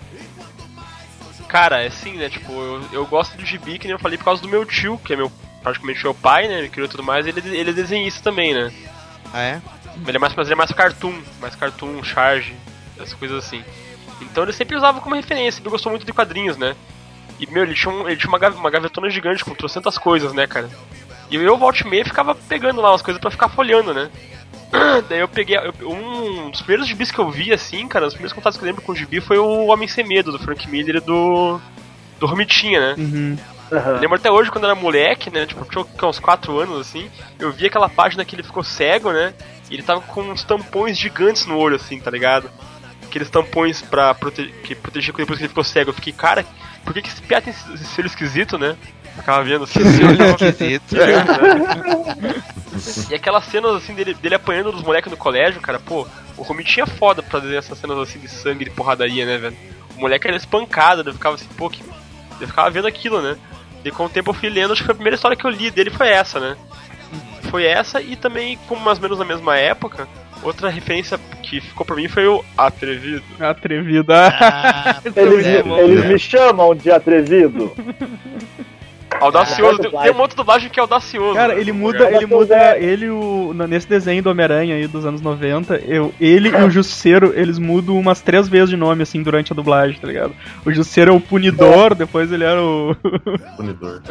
[1.49, 2.29] Cara, é assim, né?
[2.29, 4.99] Tipo, eu, eu gosto do gibi, que nem eu falei, por causa do meu tio,
[4.99, 5.31] que é meu
[5.63, 6.59] praticamente meu pai, né?
[6.61, 8.73] Ele criou tudo mais, ele, ele é desenhista também, né?
[9.33, 9.63] Ah, é?
[10.07, 12.55] Ele é mais, mas ele é mais cartoon, mais cartoon, charge,
[12.97, 13.65] essas coisas assim.
[14.21, 16.77] Então ele sempre usava como referência, ele gostou muito de quadrinhos, né?
[17.39, 20.47] E, meu, ele tinha, um, ele tinha uma, uma gavetona gigante com trocentas coisas, né,
[20.47, 20.71] cara?
[21.31, 24.11] E eu, volta e meia, ficava pegando lá umas coisas pra ficar folhando, né?
[25.09, 25.57] Daí eu peguei.
[25.57, 28.66] eu- um dos primeiros gibis que eu vi, assim, cara, os primeiros contatos que eu
[28.66, 31.61] lembro com o gibi foi o Homem Sem Medo, do Frank Miller e do.
[32.18, 32.94] do Romitinha, né?
[32.98, 33.38] Uhum.
[33.68, 35.44] Eu lembro até hoje, quando eu era moleque, né?
[35.44, 37.11] Tipo, tinha tinha uns 4 anos assim.
[37.38, 39.35] Eu vi aquela página que ele ficou cego, né?
[39.70, 42.48] E ele tava com uns tampões gigantes no olho, assim, tá ligado?
[43.05, 45.90] Aqueles tampões pra prote que proteger depois que ele ficou cego.
[45.90, 46.44] Eu fiquei, cara,
[46.85, 48.76] por que, que esse piá tem esse esse olho esquisito, né?
[49.16, 49.81] Ficava vendo assim.
[49.81, 50.96] Esse olho esquisito.
[53.11, 56.85] e aquelas cenas assim dele, dele apanhando dos moleques no colégio, cara, pô, o Romitinho
[56.85, 59.57] é foda pra fazer essas cenas assim de sangue, de porradaria, né, velho?
[59.96, 61.83] O moleque era espancado, eu ficava assim, pô, que...
[62.40, 63.37] eu ficava vendo aquilo, né?
[63.85, 65.70] E com o tempo eu fui lendo, acho que a primeira história que eu li
[65.70, 66.57] dele foi essa, né?
[67.50, 70.07] Foi essa e também, como mais ou menos na mesma época,
[70.42, 73.22] outra referência que ficou pra mim foi o Atrevido.
[73.38, 74.26] Atrevida.
[74.29, 77.72] Ah, Eles, é, me- eles me chamam de atrevido.
[79.21, 81.35] Audacioso, É, tem, tem uma outra dublagem que é audacioso.
[81.35, 81.61] Cara, né?
[81.61, 86.12] ele muda, ele muda, ele o, nesse desenho do Homem-Aranha aí dos anos 90, eu,
[86.21, 89.99] ele e o Justiceiro, eles mudam umas três vezes de nome, assim, durante a dublagem,
[89.99, 90.35] tá ligado?
[90.64, 92.97] O Justiceiro é o Punidor, depois ele era o...
[93.57, 94.03] Punidor.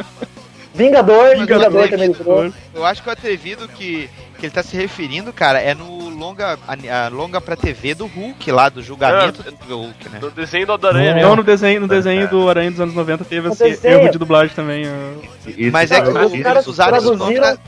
[0.74, 2.52] Vingador, Vingador eu também.
[2.74, 6.58] Eu acho que o atrevido que, que ele tá se referindo, cara, é no longa,
[6.66, 10.18] a, a longa pra TV do Hulk lá, do julgamento do Hulk, né?
[10.20, 13.48] No desenho do Aranha Não, no desenho, no desenho do Aranha dos anos 90 teve
[13.48, 13.98] esse desenho.
[14.00, 14.84] erro de dublagem também.
[14.86, 15.48] ó.
[15.48, 17.58] Esse Mas é que os caras usaram esse nome traduziram-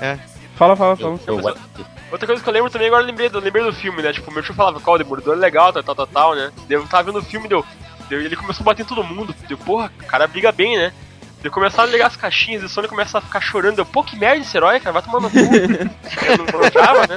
[0.00, 0.18] É.
[0.56, 1.18] Fala, fala, fala.
[1.26, 1.54] eu- eu-
[2.10, 4.12] Outra coisa que eu lembro também, agora eu lembrei, do- eu lembrei do filme, né?
[4.12, 6.50] Tipo, o meu tio falava, qual, o Demolidor é legal, tal, tal, tal, tal, né?
[6.70, 7.64] Eu tava vendo o filme, deu,
[8.08, 9.34] deu, ele começou a bater em todo mundo.
[9.48, 10.92] Deu, porra, o cara briga bem, né?
[11.46, 13.76] Deu começaram a ligar as caixinhas e o Sony começa a ficar chorando.
[13.76, 15.38] Deu, pô, que merda esse herói, cara, vai tomar no cu.
[15.38, 17.16] eu não manjava, né?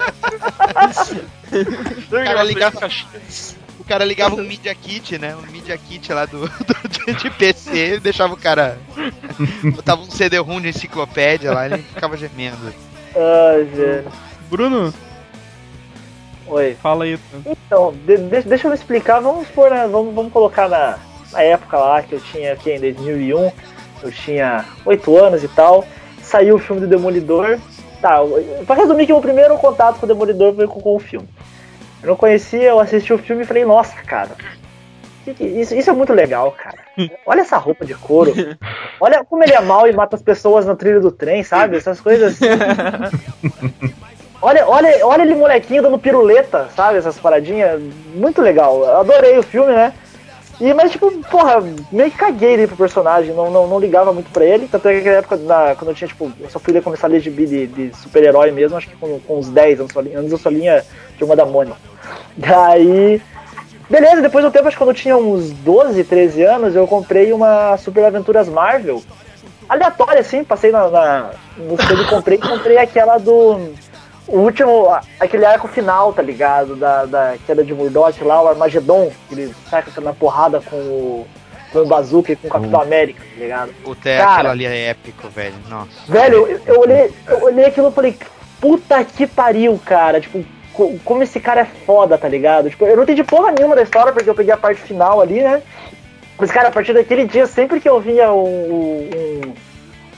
[2.12, 3.58] Daí, cara ligar ligava- as caixinhas.
[3.80, 5.36] O cara ligava um Media Kit, né?
[5.36, 8.78] Um Media Kit lá do, do- de PC e deixava o cara.
[9.74, 12.72] Botava um CD-ROM de enciclopédia lá e ele ficava gemendo.
[13.16, 14.12] Ai, velho.
[14.48, 14.94] Bruno,
[16.46, 16.78] Oi.
[16.84, 17.18] fala aí.
[17.46, 21.00] Então, de- de- deixa eu explicar, vamos pôr, na- vamos, vamos colocar na,
[21.32, 23.52] na época lá que eu tinha, aqui em 2001,
[24.04, 25.86] eu tinha 8 anos e tal,
[26.22, 27.60] saiu o filme do Demolidor,
[28.02, 28.20] tá,
[28.66, 31.28] pra resumir que o meu primeiro contato com o Demolidor foi com, com o filme.
[32.02, 34.32] Eu não conhecia, eu assisti o filme e falei, nossa, cara,
[35.40, 36.80] isso, isso é muito legal, cara.
[37.26, 38.34] Olha essa roupa de couro.
[39.00, 41.78] Olha como ele é mal e mata as pessoas no trilho do trem, sabe?
[41.78, 42.46] Essas coisas assim.
[44.42, 46.98] Olha, olha, olha ele molequinho dando piruleta, sabe?
[46.98, 47.82] Essas paradinhas.
[48.16, 48.98] Muito legal.
[48.98, 49.94] Adorei o filme, né?
[50.60, 54.30] E, mas, tipo, porra, meio que caguei ali pro personagem, não, não, não ligava muito
[54.30, 54.68] pra ele.
[54.68, 57.10] Tanto é que naquela época, na, quando eu tinha, tipo, eu só fui começar a
[57.10, 60.38] ler gibi de, de super-herói mesmo, acho que com, com uns 10 anos, antes eu
[60.38, 60.86] só linha
[61.18, 61.78] Turma da Mônica.
[62.36, 63.22] Daí.
[63.90, 67.34] Beleza, depois do tempo, acho que quando eu tinha uns 12, 13 anos, eu comprei
[67.34, 69.02] uma Super Aventuras Marvel.
[69.68, 73.72] Aleatória, assim, passei na, na, no sebo e comprei, comprei aquela do.
[74.32, 74.88] O último,
[75.20, 76.76] aquele arco final, tá ligado?
[76.76, 81.28] Da, da queda de Murdoch lá, o Armagedon, que ele sai na porrada com o,
[81.74, 83.74] com o Bazooka e com o Capitão América, tá ligado?
[84.06, 84.52] É Cara.
[84.52, 85.56] ali é épico, velho.
[85.68, 85.90] Nossa.
[86.08, 88.18] Velho, eu, eu olhei, eu olhei aquilo e falei,
[88.62, 90.22] puta que pariu, cara.
[90.22, 92.70] Tipo, co- como esse cara é foda, tá ligado?
[92.70, 95.42] Tipo, eu não entendi porra nenhuma da história, porque eu peguei a parte final ali,
[95.42, 95.62] né?
[96.38, 99.42] Mas, cara, a partir daquele dia, sempre que eu via um, um,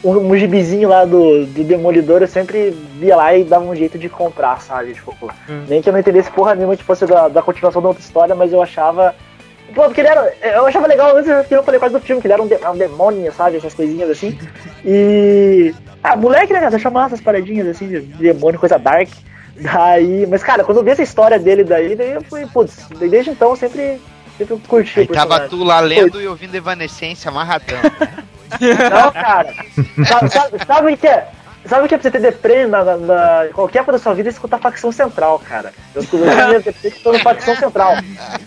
[0.03, 4.09] um, gibizinho lá do, do Demolidor, eu sempre via lá e dava um jeito de
[4.09, 4.93] comprar, sabe?
[4.93, 5.15] Tipo,
[5.67, 8.33] nem que eu não entendesse porra nenhuma que fosse da, da continuação da outra história,
[8.35, 9.13] mas eu achava.
[9.75, 10.33] Pô, porque ele era.
[10.41, 12.55] Eu achava legal antes que eu falei quase do filme, que ele era um, de-
[12.55, 13.57] um demônio, sabe?
[13.57, 14.37] Essas coisinhas assim.
[14.85, 15.73] E.
[16.03, 16.71] Ah, moleque, né, cara?
[16.71, 19.09] Deixa massa as paradinhas assim, de demônio, coisa dark.
[19.55, 20.25] Daí.
[20.27, 23.51] Mas, cara, quando eu vi essa história dele daí, daí eu fui, putz, desde então
[23.51, 24.01] eu sempre,
[24.37, 27.77] sempre curti Aí tava tu lá lendo e ouvindo Evanescência amarradão.
[28.59, 29.53] Não, cara.
[30.07, 31.27] Sabe, sabe, sabe o que é?
[31.65, 34.13] Sabe o que é pra você ter deprê na, na, na- qualquer época da sua
[34.15, 35.71] vida é escutar facção central, cara.
[35.93, 37.93] Eu escutei minha deprê escutando facção central.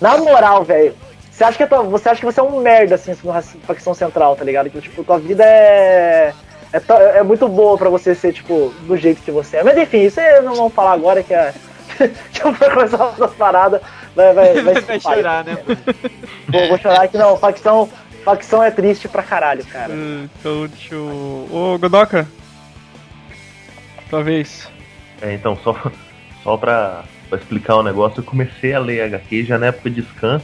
[0.00, 0.94] Na moral, velho.
[1.30, 4.34] Você acha, que tua- você acha que você é um merda, assim, raci- facção central,
[4.36, 4.68] tá ligado?
[4.70, 6.32] Que, tipo, tua vida é.
[6.72, 9.62] É, é muito boa pra você ser, tipo, do jeito que você é.
[9.62, 11.54] Mas enfim, isso aí não vamos falar agora que é.
[12.32, 13.80] que eu vou começar essas paradas.
[14.16, 15.56] Vai, vai, vai, Vai chorar, né?
[16.48, 17.88] Vou, vou chorar que não, facção,
[18.24, 19.92] facção é triste pra caralho, cara.
[19.92, 21.48] Uh, Então, deixa eu...
[21.50, 22.26] Ô, Godoka.
[24.10, 24.68] Talvez.
[25.22, 25.76] É, então, só,
[26.42, 30.02] só pra, pra explicar o negócio, eu comecei a ler HQ já na época de
[30.02, 30.40] Scan,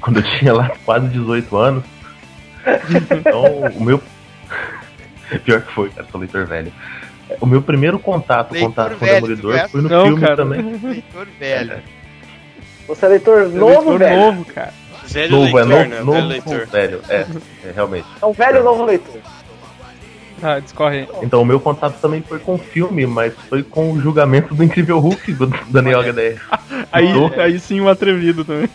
[0.00, 1.84] quando eu tinha lá quase 18 anos.
[3.10, 3.44] Então,
[3.76, 4.00] o meu.
[5.44, 6.72] Pior que foi, cara, sou leitor velho.
[7.40, 9.66] O meu primeiro contato, Leitor contato com o Demolidor é?
[9.68, 10.36] foi no Não, filme cara.
[10.36, 10.60] também.
[10.82, 11.82] Leitor velho.
[12.86, 14.20] Você é leitor novo, leitor velho?
[14.20, 14.74] novo, cara.
[15.12, 16.00] Velho Novo, é leitor, novo, né?
[16.00, 16.66] novo Velho leitor.
[16.66, 17.00] velho.
[17.08, 17.26] É,
[17.64, 18.06] é, realmente.
[18.20, 19.20] É um velho novo leitor.
[20.42, 21.08] Ah, discorre aí.
[21.22, 24.64] Então o meu contato também foi com o filme, mas foi com o julgamento do
[24.64, 26.40] Incrível Hulk do Daniel HDR.
[26.90, 27.08] Aí,
[27.40, 28.68] aí sim o atrevido também.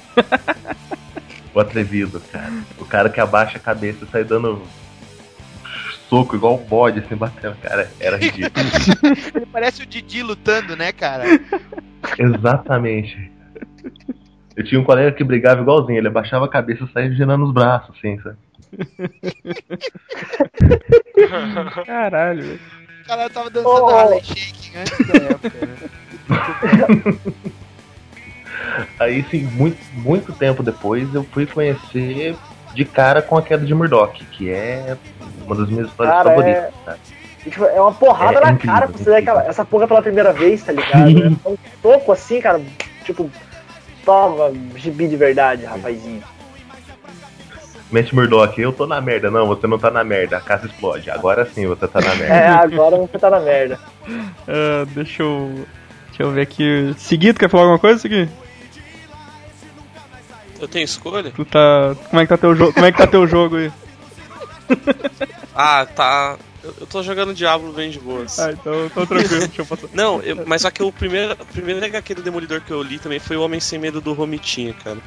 [1.53, 2.51] O atrevido, cara.
[2.79, 4.63] O cara que abaixa a cabeça e sai dando
[6.09, 7.55] soco igual o bode, assim, batendo.
[7.61, 8.65] Cara, era ridículo.
[9.35, 11.25] Ele parece o Didi lutando, né, cara?
[12.17, 13.31] Exatamente.
[14.57, 17.53] Eu tinha um colega que brigava igualzinho, ele abaixava a cabeça e saía girando os
[17.53, 18.35] braços, assim, sabe?
[21.85, 22.59] Caralho, velho.
[23.03, 23.87] O cara tava dançando Oh.
[23.89, 25.75] Harlem Shake antes da época, né?
[28.99, 32.35] Aí, sim, muito, muito tempo depois, eu fui conhecer
[32.73, 34.97] de cara com a queda de Murdoch, que é
[35.45, 36.97] uma das minhas histórias Cara, favoritas, é- cara.
[37.45, 39.87] E, tipo, é uma porrada É na incrível, cara pra você ver aquela, essa porra
[39.87, 41.07] pela primeira vez, tá ligado?
[41.45, 42.59] É um soco assim, cara.
[43.05, 43.31] Tipo,
[44.07, 46.23] toma, gibi de verdade, rapazinho.
[47.91, 49.29] Matt Murdock, eu tô na merda.
[49.29, 51.09] Não, você não tá na merda, a casa explode.
[51.09, 52.33] Agora sim você tá na merda.
[52.33, 53.77] É, agora você tá na merda.
[54.49, 55.65] Ah, deixa eu.
[56.07, 56.95] Deixa eu ver aqui.
[56.97, 58.29] Seguido, quer falar alguma coisa, Segui?
[60.61, 61.29] Eu tenho escolha?
[61.31, 61.93] Tu tá.
[62.09, 62.71] Como é que tá teu jogo?
[62.71, 63.71] Como é que tá teu jogo aí?
[65.53, 66.37] Ah, tá.
[66.67, 68.37] Eu, eu tô jogando Diablo bem de boas.
[68.39, 69.87] Ah, então tô tranquilo, deixa eu passar.
[69.93, 72.99] Não, eu- mas só que o primeiro, o primeiro HQ do Demolidor que eu li
[72.99, 74.97] também foi o Homem Sem Medo do Romitinha, cara.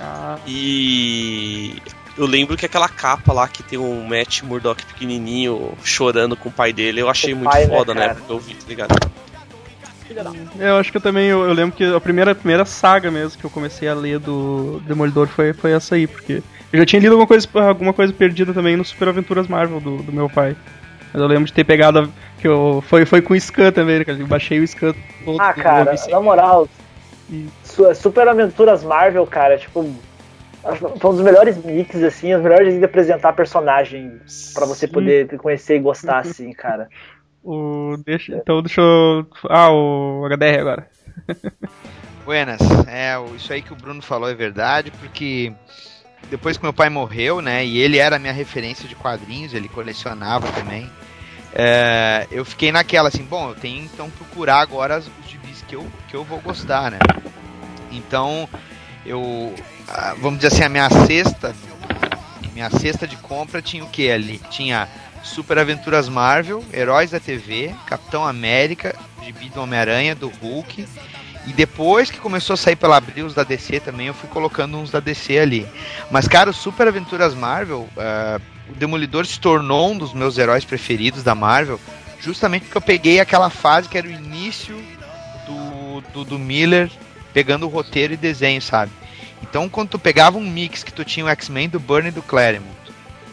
[0.00, 1.76] Ah, E
[2.18, 6.52] eu lembro que aquela capa lá que tem um Matt Murdock pequenininho chorando com o
[6.52, 8.12] pai dele, eu achei O muito pai, né, foda na cara?
[8.12, 9.12] época que eu vi, tá ligado?
[10.58, 11.28] eu acho que eu também.
[11.28, 14.18] Eu, eu lembro que a primeira, a primeira saga mesmo que eu comecei a ler
[14.18, 18.12] do Demolidor foi, foi essa aí, porque eu já tinha lido alguma coisa, alguma coisa
[18.12, 20.56] perdida também no Super Aventuras Marvel do, do meu pai.
[21.14, 22.12] Mas eu lembro de ter pegado.
[22.40, 24.18] que eu, foi, foi com o Scan também, né, cara?
[24.18, 24.92] Eu baixei o Scan
[25.24, 25.40] todo.
[25.40, 26.68] Ah, cara, na moral,
[27.30, 29.84] E- su- Super Aventuras Marvel, cara, tipo,
[30.98, 34.10] foi um dos melhores mix, assim, os melhores de apresentar personagem
[34.52, 34.92] pra você Sim.
[34.92, 36.88] poder conhecer e gostar, assim, cara.
[37.46, 39.26] O, deixa, então deixa eu.
[39.50, 40.86] Ah, o HDR agora.
[42.24, 45.52] Buenas, é, o- isso aí que o Bruno falou é verdade, porque
[46.30, 50.46] depois que meu pai morreu, né, e ele era minha referência de quadrinhos, ele colecionava
[50.52, 50.90] também,
[51.52, 55.86] é, eu fiquei naquela, assim, bom, eu tenho então procurar agora os gibis que eu,
[56.08, 56.98] que eu vou gostar, né.
[57.92, 58.48] Então,
[59.06, 59.54] eu,
[60.18, 61.54] vamos dizer assim, a minha cesta,
[62.54, 64.40] minha cesta de compra tinha o que ali?
[64.50, 64.88] Tinha
[65.22, 70.86] Super Aventuras Marvel, Heróis da TV, Capitão América, gibi do Homem-Aranha, do Hulk,
[71.46, 74.78] e depois que começou a sair pela Abril os da DC também, eu fui colocando
[74.78, 75.66] uns da DC ali.
[76.10, 80.64] Mas, cara, o Super Aventuras Marvel, ah, o Demolidor se tornou um dos meus heróis
[80.64, 81.78] preferidos da Marvel,
[82.20, 84.74] justamente porque eu peguei aquela fase que era o início
[85.46, 86.90] do, do, do Miller
[87.34, 88.92] pegando o roteiro e desenho, sabe?
[89.42, 92.22] Então, quando tu pegava um mix que tu tinha o X-Men do Burn e do
[92.22, 92.74] Claremont,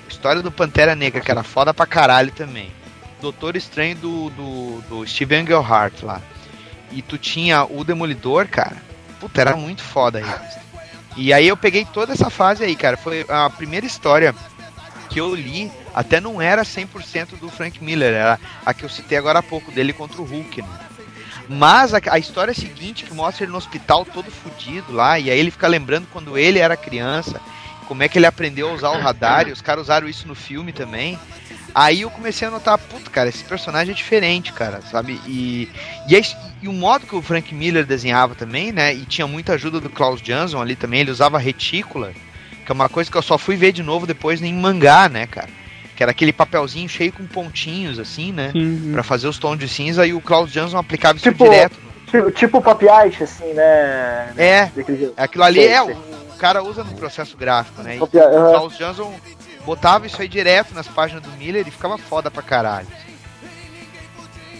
[0.10, 2.70] história do Pantera Negra, que era foda pra caralho também,
[3.22, 6.22] Doutor Estranho do, do, do Steven Englehart lá,
[6.92, 8.78] e tu tinha o Demolidor, cara,
[9.20, 10.62] puta, era muito foda a revista.
[11.18, 14.34] E aí eu peguei toda essa fase aí, cara, foi a primeira história
[15.10, 19.18] que eu li, até não era 100% do Frank Miller, era a que eu citei
[19.18, 20.70] agora há pouco, dele contra o Hulk, né?
[21.50, 25.38] Mas a, a história seguinte, que mostra ele no hospital todo fudido lá, e aí
[25.38, 27.42] ele fica lembrando quando ele era criança,
[27.88, 30.36] como é que ele aprendeu a usar o radar, e os caras usaram isso no
[30.36, 31.20] filme também.
[31.74, 35.20] Aí eu comecei a notar, puta, cara, esse personagem é diferente, cara, sabe?
[35.26, 35.70] E,
[36.08, 36.22] e, é-
[36.62, 38.94] e o modo que o Frank Miller desenhava também, né?
[38.94, 42.12] E tinha muita ajuda do Klaus Jansson ali também, ele usava retícula,
[42.66, 45.26] que é uma coisa que eu só fui ver de novo depois em mangá, né,
[45.28, 45.48] cara?
[45.96, 48.52] Que era aquele papelzinho cheio com pontinhos, assim, né?
[48.52, 48.90] Sim.
[48.92, 51.78] Pra fazer os tons de cinza e o Klaus Jansson aplicava isso Tipo- direto.
[52.08, 54.34] Tipo, tipo pop art, assim, né?
[54.36, 54.70] É,
[55.16, 57.96] aquilo ali é, o, o cara usa no processo gráfico, né?
[57.96, 58.08] E o.
[58.08, 59.14] Klaus Jansson
[59.66, 62.88] botava isso aí direto nas páginas do Miller e ficava foda pra caralho.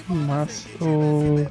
[0.08, 1.48] Mas o.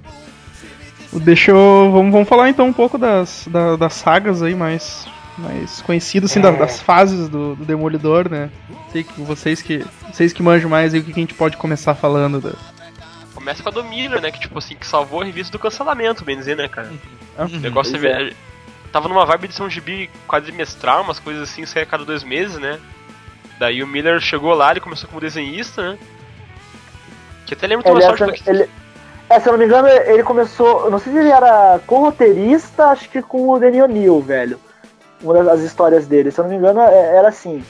[1.13, 1.91] o deixa eu.
[1.93, 5.07] Vamos, vamos falar então um pouco das, da- das sagas aí mais,
[5.39, 6.43] mais conhecidas, assim, É.
[6.43, 8.51] das, das fases do, do Demolidor, né?
[8.93, 9.85] Sei que vocês que.
[10.13, 12.53] Vocês que manjam mais aí o que a gente pode começar falando da.
[13.35, 14.31] Começa com a do Miller, né?
[14.31, 16.93] Que tipo assim, que salvou a revista do cancelamento, bem dizer, né, cara?
[17.39, 18.33] Ah, O negócio Pois é.
[18.93, 22.25] Tava numa vibe de ser um gibi quadrimestral, umas coisas assim, saia a cada dois
[22.25, 22.79] meses, né?
[23.61, 25.99] Daí o Miller chegou lá, ele começou como desenhista, né?
[27.47, 28.71] Que até lembro de uma Ele, sorte essa- porque ele-
[29.29, 30.87] é, se eu não me engano, ele começou.
[30.87, 34.59] eu Não sei se ele era co-roteirista, acho que com o Danny O'Neill, velho.
[35.23, 36.31] Uma das histórias dele.
[36.31, 37.63] Se eu não me engano, é- era assim.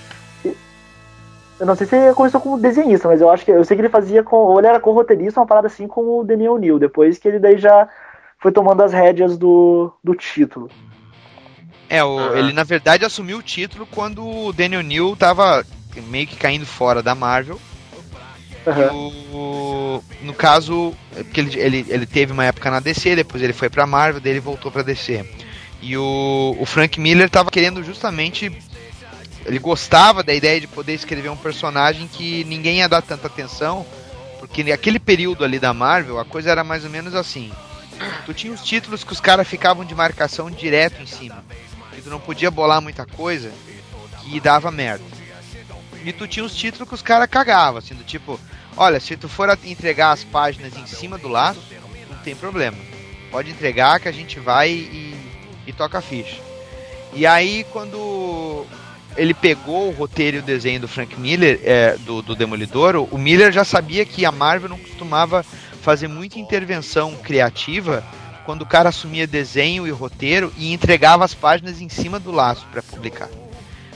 [1.59, 3.51] Eu não sei se ele começou como desenhista, mas eu acho que.
[3.51, 4.37] Eu sei que ele fazia com.
[4.37, 6.79] Ou ele era co-roteirista, uma parada assim com o Danny O'Neill.
[6.79, 7.89] Depois que ele daí já
[8.39, 10.71] foi tomando as rédeas do, do título.
[11.89, 15.65] É, o- ele na verdade assumiu o título quando o Daniel New tava
[15.97, 17.61] meio que caindo fora da Marvel.
[18.67, 23.43] E o- no caso, é porque ele, ele, ele teve uma época na DC, depois
[23.43, 25.25] ele foi pra Marvel, daí ele voltou pra DC.
[25.81, 28.53] E o, o Frank Miller tava querendo justamente.
[29.47, 33.87] Ele gostava da ideia de poder escrever um personagem que ninguém ia dar tanta atenção,
[34.39, 37.51] porque naquele período ali da Marvel a coisa era mais ou menos assim.
[38.27, 41.43] Tu tinha os títulos que os caras ficavam de marcação direto em cima,
[41.95, 43.51] que tu não podia bolar muita coisa,
[44.23, 45.05] que dava merda.
[46.05, 48.41] E tu tinha os títulos que os caras cagavam, assim, do tipo,
[48.77, 51.61] olha, se tu for entregar as páginas em cima do laço,
[52.09, 52.77] não tem problema.
[53.31, 55.15] Pode entregar que a gente vai e,
[55.67, 56.41] e toca a ficha.
[57.13, 58.67] E aí, quando
[59.17, 63.19] ele pegou o roteiro e o desenho do Frank Miller, é, do, do Demolidor, o
[63.19, 65.45] Miller já sabia que a Marvel não costumava
[65.83, 68.05] fazer muita intervenção criativa
[68.45, 72.67] quando o cara assumia desenho e roteiro e entregava as páginas em cima do laço
[72.71, 73.29] para publicar.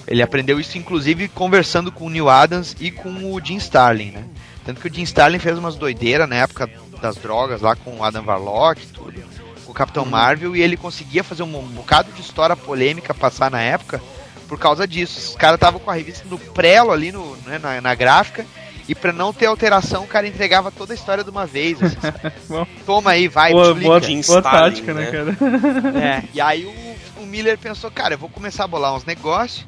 [0.06, 4.24] Ele aprendeu isso, inclusive, conversando com o Neil Adams e com o Jim Starlin, né?
[4.64, 8.04] Tanto que o Jim Starlin fez umas doideiras na época das drogas lá com o
[8.04, 9.22] Adam Warlock e tudo,
[9.64, 13.60] com o Capitão Marvel, e ele conseguia fazer um bocado de história polêmica passar na
[13.60, 14.00] época
[14.48, 15.30] por causa disso.
[15.30, 18.46] Os caras estavam com a revista no prelo ali no, né, na, na gráfica,
[18.86, 21.82] e pra não ter alteração, o cara entregava toda a história de uma vez.
[21.82, 21.96] assim.
[22.84, 24.26] Toma aí, vai, Boa, explica.
[24.26, 25.10] boa, tática, né, né?
[25.10, 25.98] cara?
[25.98, 29.66] É, e aí o, o Miller pensou, cara, eu vou começar a bolar uns negócios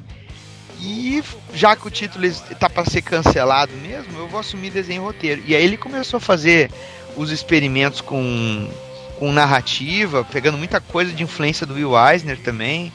[0.81, 5.05] e já que o título tá pra ser cancelado mesmo, eu vou assumir desenho e
[5.05, 5.43] roteiro.
[5.45, 6.69] E aí ele começou a fazer
[7.15, 8.69] os experimentos com,
[9.17, 12.91] com narrativa, pegando muita coisa de influência do Will Eisner também.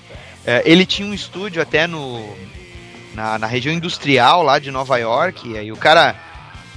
[0.46, 2.24] É, ele tinha um estúdio até no
[3.14, 6.16] na, na região industrial lá de Nova York, e aí o cara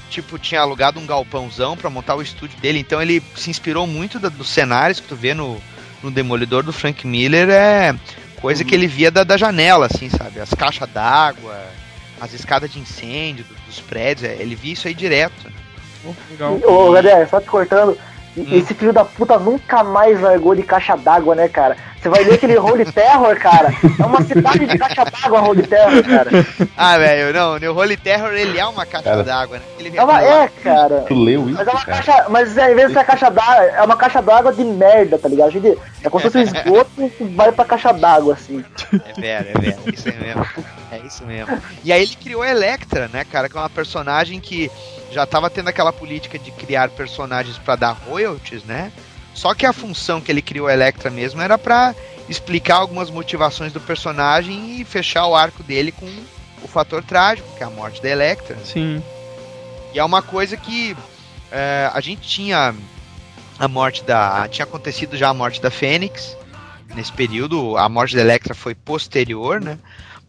[0.09, 4.19] tipo tinha alugado um galpãozão pra montar o estúdio dele, então ele se inspirou muito
[4.19, 5.59] da- dos cenários que tu vê no,
[6.03, 7.95] no Demolidor do Frank Miller, é
[8.41, 10.39] coisa que ele via da, da janela, assim, sabe?
[10.39, 11.57] As caixas d'água,
[12.21, 15.51] as escadas de incêndio do- dos prédios, é, ele via isso aí direto.
[16.29, 16.59] Legal.
[16.63, 17.97] Ô, Gadé, só te cortando.
[18.37, 18.45] Hum.
[18.51, 21.77] Esse filho da puta nunca mais largou de caixa d'água, né, cara?
[22.05, 23.73] Você vai ler aquele Holy Terror, cara.
[23.99, 26.29] É uma cidade de caixa d'água, Holy Terror, cara.
[26.77, 29.63] Ah, velho, não, o Holy Terror ele é uma caixa d'água, né?
[29.79, 31.03] Ele É, uma, é, cara.
[31.07, 32.03] Tu leu isso, Mas é uma cara?
[32.03, 32.29] caixa.
[32.29, 35.17] Mas é, em vez de ser a caixa d'água, é uma caixa d'água de merda,
[35.17, 35.49] tá ligado?
[35.49, 38.63] Gente, É como se fosse um esgoto que vai pra caixa d'água, assim.
[38.93, 40.45] É velho, é velho, é isso aí mesmo.
[40.91, 41.57] É isso mesmo.
[41.83, 44.69] E aí ele criou a Electra, né, cara, que é uma personagem que
[45.11, 48.91] já tava tendo aquela política de criar personagens pra dar royalties, né?
[49.35, 51.93] Só que a função que ele criou a Electra mesmo era pra
[52.27, 56.07] explicar algumas motivações do personagem e fechar o arco dele com
[56.63, 58.57] o fator trágico, que é a morte da Electra.
[58.63, 59.03] Sim.
[59.93, 60.95] E é uma coisa que
[61.51, 62.73] é, a gente tinha
[63.59, 64.47] a morte da.
[64.47, 66.35] Tinha acontecido já a morte da Fênix.
[66.95, 69.77] Nesse período, a morte da Electra foi posterior, né?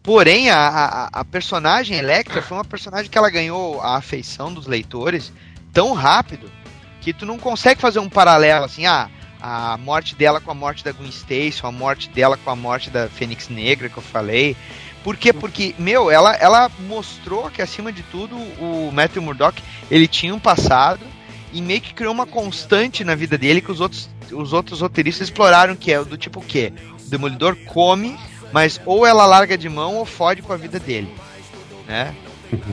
[0.03, 4.67] Porém, a, a, a personagem Electra foi uma personagem que ela ganhou a afeição dos
[4.67, 5.31] leitores
[5.71, 6.51] tão rápido
[7.07, 9.09] que tu não consegue fazer um paralelo assim, ah,
[9.41, 12.89] a morte dela com a morte da Gwen Stacy, a morte dela com a morte
[12.89, 14.57] da Fênix Negra que eu falei.
[15.05, 15.31] Por quê?
[15.31, 20.39] Porque, meu, ela, ela mostrou que, acima de tudo, o Matthew Murdock, ele tinha um
[20.39, 20.99] passado
[21.53, 25.29] e meio que criou uma constante na vida dele que os outros, os outros roteiristas
[25.29, 26.73] exploraram, que é do tipo o quê?
[27.05, 28.19] O Demolidor come,
[28.51, 31.09] mas ou ela larga de mão ou fode com a vida dele,
[31.87, 32.13] né?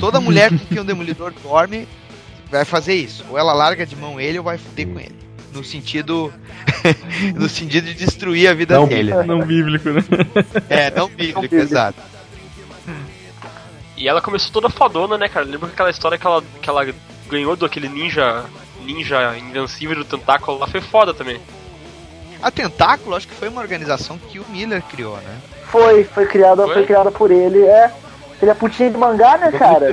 [0.01, 1.87] Toda mulher com quem o Demolidor dorme
[2.59, 3.25] vai fazer isso.
[3.31, 5.15] Ou ela larga de mão ele ou vai foder com ele.
[5.53, 6.33] No sentido.
[7.35, 9.15] no sentido de destruir a vida Não dele.
[9.15, 9.23] né?
[9.23, 10.03] Não bíblico, né?
[10.69, 11.63] É, não bíblico, bíblico.
[11.63, 11.99] exato.
[13.97, 15.47] E ela começou toda fodona, né, cara?
[15.47, 16.87] Lembra aquela história que ela, que ela
[17.29, 18.45] ganhou do aquele ninja
[18.85, 20.67] ninja invencível do tentáculo lá?
[20.67, 21.41] Foi foda também.
[22.43, 25.41] A Tentáculo, acho que foi uma organização que o Miller criou, né?
[25.71, 26.75] Foi, foi criada, Foi?
[26.75, 27.63] foi criada por ele.
[27.63, 27.91] É.
[28.43, 29.91] Ele é putinha de mangá, né, ele cara?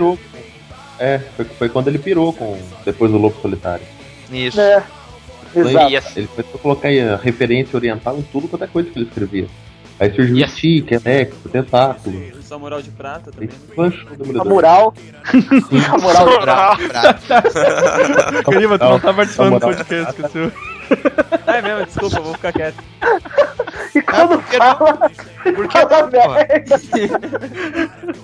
[1.02, 3.86] É, foi, foi quando ele pirou com, depois do Lobo Solitário.
[4.32, 4.60] Isso.
[4.62, 4.84] É.
[5.56, 5.95] Exato.
[5.95, 8.97] Essa- Ele começou a colocar aí a referência oriental em tudo quanto é coisa que
[8.99, 9.47] ele escrevia.
[9.99, 12.41] Aí surgiu E o essa- Stick, Electro, Tentáculo.
[12.43, 13.49] Samurai de prata também.
[13.78, 14.45] lançou o A Demolidor.
[14.45, 14.93] moral.
[15.89, 16.28] A moral.
[16.41, 19.70] Pra- pra- Gariba, tu não tá participando do moral.
[19.74, 20.52] podcast, esqueceu.
[21.47, 22.84] Ah, é mesmo, desculpa, vou ficar quieto.
[23.95, 24.76] E quando por que não?
[24.78, 25.10] fala.
[25.56, 26.80] Por que fala não, merda,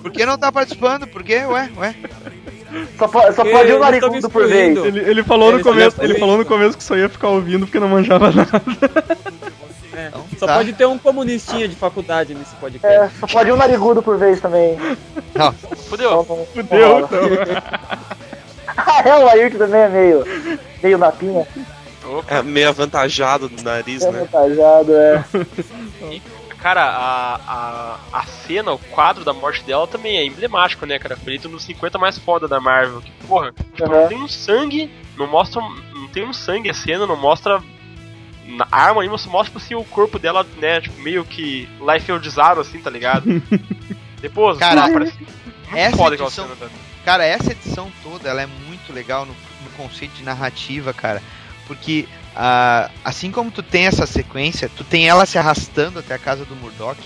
[0.02, 1.06] Por que não tá participando?
[1.06, 1.44] Por quê?
[1.46, 1.94] Ué, ué.
[2.98, 4.76] Só, po- só pode um narigudo por vez.
[4.76, 7.66] Ele, ele falou no Ele começo, ele falou no começo que só ia ficar ouvindo
[7.66, 8.62] porque não manjava nada.
[9.94, 10.54] É, Então, Só tá.
[10.56, 13.18] pode ter um comunistinha de faculdade nesse É, podcast.
[13.18, 14.78] só pode um narigudo por vez também.
[15.34, 16.22] Não, Fudeu.
[16.22, 17.08] Então, não- Fudeu, rola.
[17.10, 17.62] então.
[18.76, 20.24] Ah, é, o Ayrton também é meio.
[20.82, 21.46] meio napinha.
[22.28, 24.20] É meio avantajado do nariz, É né?
[24.20, 25.24] vantajado, é.
[26.60, 31.16] Cara, a, a, a cena, o quadro da morte dela também é emblemático, né, cara?
[31.16, 33.00] Feito nos 50 mais foda da Marvel.
[33.00, 33.88] Que, porra, Uhum.
[33.88, 35.60] não tem um sangue, não mostra.
[35.94, 37.62] Não tem um sangue a cena, não mostra.
[38.46, 42.10] Na arma nenhuma, só mostra tipo, assim, o corpo dela, né, tipo, meio que life
[42.10, 43.24] eldizado, assim, tá ligado?
[44.22, 45.12] Depois, Cara, parece
[45.74, 46.70] essa foda edição- cena, velho.
[47.04, 49.32] Cara, essa edição toda ela é muito legal no,
[49.64, 51.22] no conceito de narrativa, cara.
[51.66, 52.08] Porque
[52.40, 56.44] ah, assim como tu tem essa sequência, tu tem ela se arrastando até a casa
[56.44, 56.96] do Murdoch,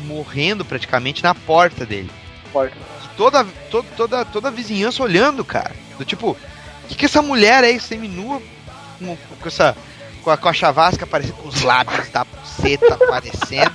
[0.00, 2.10] morrendo praticamente na porta dele.
[2.52, 2.76] Porta.
[3.16, 5.72] Toda, to- toda, toda a vizinhança olhando, cara.
[5.96, 8.42] Do tipo, o que, que essa mulher aí, seminua,
[8.98, 9.74] com, com essa.
[10.22, 13.72] Com a, com a chavasca aparecendo com os lábios da buceta aparecendo,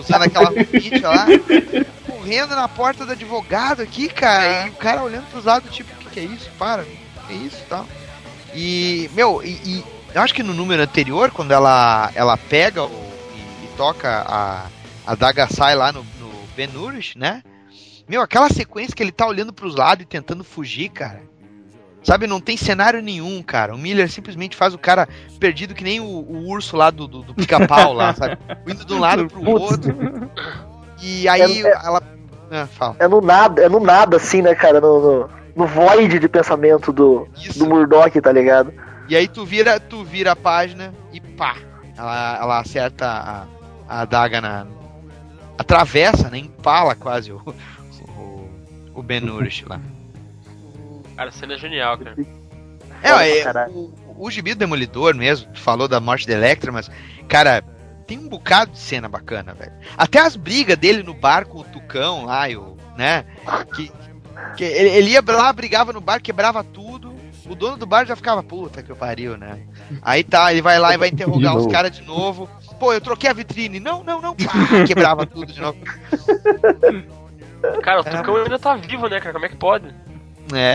[0.00, 1.26] usando aquela roupinha lá,
[2.08, 5.96] correndo na porta do advogado aqui, cara, e o cara olhando pros lados, tipo, o
[5.98, 6.50] que, que é isso?
[6.58, 6.86] Para, o
[7.28, 7.86] que é isso e tal.
[8.52, 9.84] E, meu, e, e
[10.14, 12.90] eu acho que no número anterior, quando ela, ela pega o-
[13.34, 14.66] e, e toca a,
[15.06, 17.42] a daga sai lá no, no Ben Urich, né?
[18.08, 21.22] Meu, aquela sequência que ele tá olhando pros lados e tentando fugir, cara.
[22.02, 23.74] Sabe, não tem cenário nenhum, cara.
[23.74, 25.08] O Miller simplesmente faz o cara
[25.40, 28.36] perdido que nem o, o urso lá do, do, do pica-pau lá, sabe?
[28.70, 29.96] Indo de um lado pro outro.
[31.02, 32.02] E aí É- é- ela.
[32.50, 32.96] Ah, fala.
[32.98, 34.82] É no nada, é no nada, assim, né, cara?
[34.82, 37.58] No, no, no void de pensamento do, Isso.
[37.58, 38.70] do Murdoch, tá ligado?
[39.08, 41.56] E aí tu vira, tu vira a página e pá.
[41.96, 43.46] Ela, ela acerta a,
[43.88, 44.66] a adaga na.
[45.56, 46.38] Atravessa, né?
[46.38, 47.40] Empala quase o,
[48.08, 48.50] o,
[48.94, 49.80] o Ben Urich lá.
[51.16, 52.16] Cara, a cena é genial, cara.
[53.02, 56.90] É, é, o, o gibi do Demolidor mesmo, tu falou da morte da Electra, mas,
[57.28, 57.62] cara,
[58.06, 59.72] tem um bocado de cena bacana, velho.
[59.96, 63.24] Até as brigas dele no bar com o Tucão lá, e o, né?
[63.74, 63.92] Que,
[64.56, 67.13] que ele, ele ia lá, brigava no bar, quebrava tudo.
[67.48, 69.60] O dono do bar já ficava, puta que eu pariu, né?
[70.00, 72.48] Aí tá, ele vai lá e vai interrogar os caras de novo.
[72.78, 73.78] Pô, eu troquei a vitrine.
[73.78, 74.34] Não, não, não.
[74.34, 74.52] Pá,
[74.86, 75.78] quebrava tudo de novo.
[77.82, 79.32] Cara, o Tucão ainda tá vivo, né, cara?
[79.32, 79.94] Como é que pode?
[80.52, 80.74] É.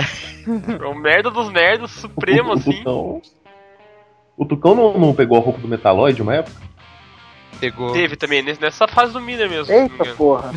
[0.81, 2.77] É o merda dos merdas supremo, o, o assim.
[2.77, 3.21] Tucão,
[4.37, 6.69] o Tucão não, não pegou a roupa do Metaloid uma época?
[7.59, 7.91] Pegou.
[7.91, 9.73] Teve também, nessa fase do Miller mesmo.
[9.73, 10.51] me Eita porra.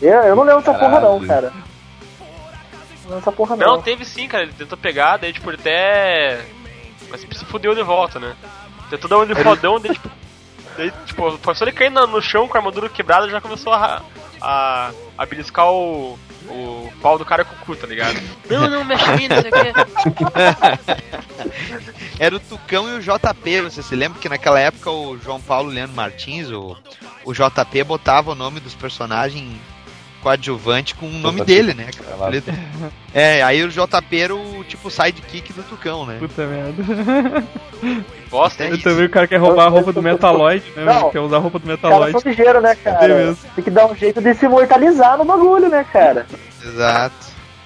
[0.00, 1.52] Eu, eu não lembro dessa porra, não, cara.
[3.10, 3.82] Dessa porra, Não, não.
[3.82, 4.44] teve sim, cara.
[4.44, 6.44] Ele tentou pegar, daí, tipo, ele até.
[7.10, 8.36] Mas se fudeu de volta, né?
[8.88, 10.10] Tentou dar um de fodão, daí, tipo.
[10.76, 14.02] Daí, tipo, foi só ele cair no, chão com a armadura quebrada já começou a.
[14.40, 16.18] a, a beliscar o.
[16.48, 18.20] o pau do cara com o cu, tá ligado?
[18.48, 19.72] Não, não, mexe em mim, não sei o quê.
[22.18, 23.62] Era o Tucão e o JP.
[23.62, 26.76] Você se lembra que naquela época o João Paulo Leandro Martins, o,
[27.24, 29.58] o JP, botava o nome dos personagens
[30.20, 31.88] coadjuvante com o nome dele, né?
[33.12, 33.38] É.
[33.38, 36.16] É, aí o JP era o tipo sidekick do Tucão, né?
[36.18, 37.44] Puta merda.
[38.30, 38.72] Bosta, É?
[38.72, 40.84] Eu também o cara quer roubar a roupa do Metaloid, né?
[40.84, 41.10] Não.
[41.10, 42.12] Quer usar a roupa do Metaloid.
[42.60, 43.08] né, É cara?
[43.14, 43.38] mesmo.
[43.54, 46.26] Tem que dar um jeito de se imortalizar no bagulho, né, cara?
[46.62, 47.14] Exato.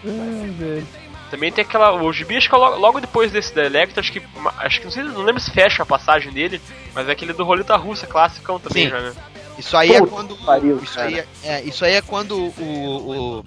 [0.06, 0.84] Ai.
[1.30, 1.92] Também tem aquela.
[2.00, 4.22] O Gibi, acho que é logo, logo depois desse da Electra, acho que.
[4.58, 6.60] Acho que não sei, não lembro se fecha a passagem dele,
[6.94, 8.90] mas é aquele do Roleta Russa clássico também Sim.
[8.90, 9.12] já, né?
[9.58, 10.36] Isso aí é Puta quando.
[10.36, 11.06] que pariu, isso, cara.
[11.06, 13.42] aí é, é, isso aí é quando o,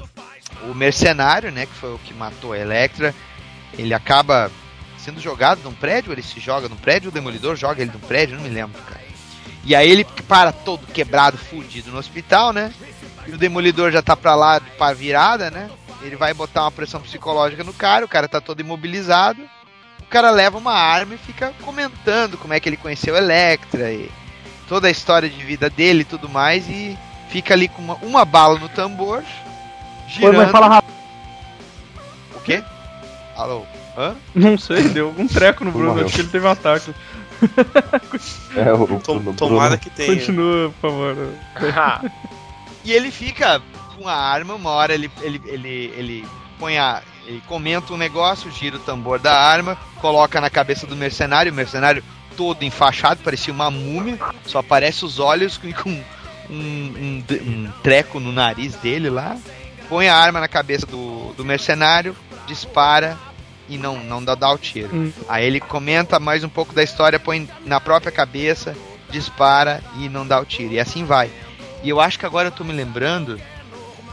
[0.63, 3.13] o, o mercenário, né, que foi o que matou a Electra,
[3.77, 4.49] ele acaba
[4.97, 8.35] sendo jogado num prédio, ele se joga num prédio, o Demolidor joga ele num prédio,
[8.35, 9.07] não me lembro, cara.
[9.63, 12.73] E aí ele para todo quebrado, fudido no hospital, né?
[13.25, 15.69] E o Demolidor já tá pra lá pá virada, né?
[16.01, 19.41] Ele vai botar uma pressão psicológica no cara, o cara tá todo imobilizado.
[20.01, 23.91] O cara leva uma arma e fica comentando como é que ele conheceu a Electra
[23.91, 24.09] e
[24.67, 26.97] toda a história de vida dele e tudo mais e
[27.29, 29.23] fica ali com uma, uma bala no tambor,
[30.07, 30.37] girando.
[30.37, 30.93] mas fala rápido.
[32.35, 32.63] O quê?
[33.35, 33.65] Alô?
[33.97, 34.15] Hã?
[34.35, 36.93] Não sei, deu um treco no Bruno, acho que ele teve um ataque.
[38.55, 40.15] É, o, o, Tom- Bruno- tomara que tenha.
[40.15, 41.15] Continua, por favor.
[42.83, 43.61] E ele fica
[43.97, 47.01] com a arma, uma hora ele, ele, ele, ele põe a.
[47.25, 51.55] Ele comenta um negócio, gira o tambor da arma, coloca na cabeça do mercenário, o
[51.55, 52.01] mercenário
[52.37, 56.03] todo enfaixado, parecia uma múmia, só aparece os olhos com, um,
[56.49, 59.37] um, um treco no nariz dele lá.
[59.89, 62.15] Põe a arma na cabeça do, do mercenário,
[62.45, 63.17] dispara
[63.67, 64.95] e não, não dá, dá o tiro.
[64.95, 65.11] Hum.
[65.27, 68.75] Aí ele comenta mais um pouco da história, põe na própria cabeça,
[69.09, 70.73] dispara e não dá o tiro.
[70.73, 71.29] E assim vai.
[71.83, 73.39] E eu acho que agora eu tô me lembrando.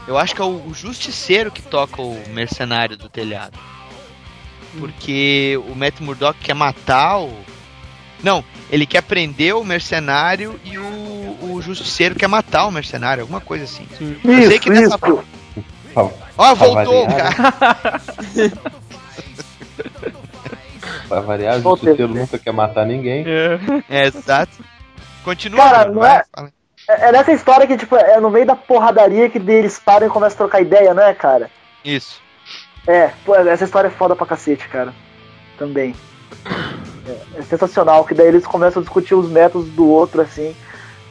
[0.07, 3.57] Eu acho que é o, o justiceiro que toca o mercenário do telhado.
[4.77, 7.33] Porque o Matt Murdock quer matar o.
[8.25, 13.39] Não, ele quer prender o mercenário e o, o justiceiro quer matar o mercenário, alguma
[13.39, 13.87] coisa assim.
[14.01, 14.95] Eu sei que Isso, nessa.
[14.95, 15.23] isso.
[16.35, 18.01] Ó, voltou, variar, cara.
[21.07, 23.23] pra variar, o justiceiro nunca quer matar ninguém.
[23.27, 23.59] É.
[23.87, 24.57] É, exato.
[25.23, 25.63] Continua.
[25.63, 26.23] Cara, não vai, é-.
[26.89, 30.09] É, é nessa história que, tipo, é no meio da porradaria que eles param e
[30.09, 31.51] começam a trocar ideia, né, cara?
[31.83, 32.19] Isso.
[32.87, 34.91] É, pô, essa história é foda pra cacete, cara.
[35.59, 35.93] Também.
[37.07, 40.55] É, é sensacional, que daí eles começam a discutir os métodos do outro, assim.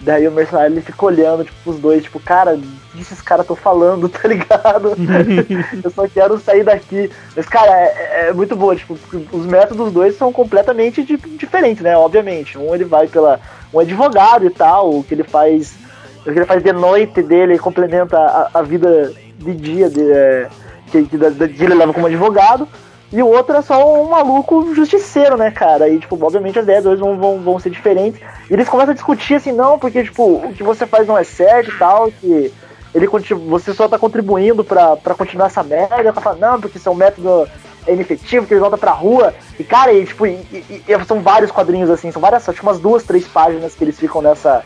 [0.00, 3.44] Daí o mercenário ele fica olhando, tipo, os dois, tipo, cara, o que esses caras
[3.44, 4.92] estão falando, tá ligado?
[5.82, 7.10] eu só quero sair daqui.
[7.34, 8.98] Mas, cara, é, é muito boa, tipo,
[9.32, 11.96] os métodos dos dois são completamente di- diferentes, né?
[11.96, 12.58] Obviamente.
[12.58, 13.40] Um ele vai pela.
[13.72, 15.74] Um advogado e tal, o que ele faz.
[16.20, 20.48] O que ele faz de noite dele complementa a, a vida de dia de, é,
[20.90, 22.68] que, que, que ele leva como advogado.
[23.14, 25.88] E o outro é só um maluco justiceiro, né, cara?
[25.88, 28.20] E, tipo, obviamente as ideias dois vão, vão, ser diferentes.
[28.50, 31.22] E eles começam a discutir assim, não, porque, tipo, o que você faz não é
[31.22, 32.52] certo e tal, que
[32.92, 33.06] ele
[33.46, 35.94] você só tá contribuindo pra, pra continuar essa merda.
[35.94, 37.48] Ela fala, não, porque seu método
[37.86, 39.32] é inefetivo, que ele volta pra rua.
[39.60, 42.66] E, cara, e, tipo, e, e- e são vários quadrinhos, assim, são várias, acho que
[42.66, 44.64] umas duas, três páginas que eles ficam nessa,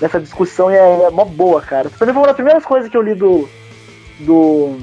[0.00, 1.90] nessa discussão e é, é mó boa, cara.
[1.90, 3.46] Por exemplo, uma das primeiras coisas que eu li do.
[4.20, 4.78] do.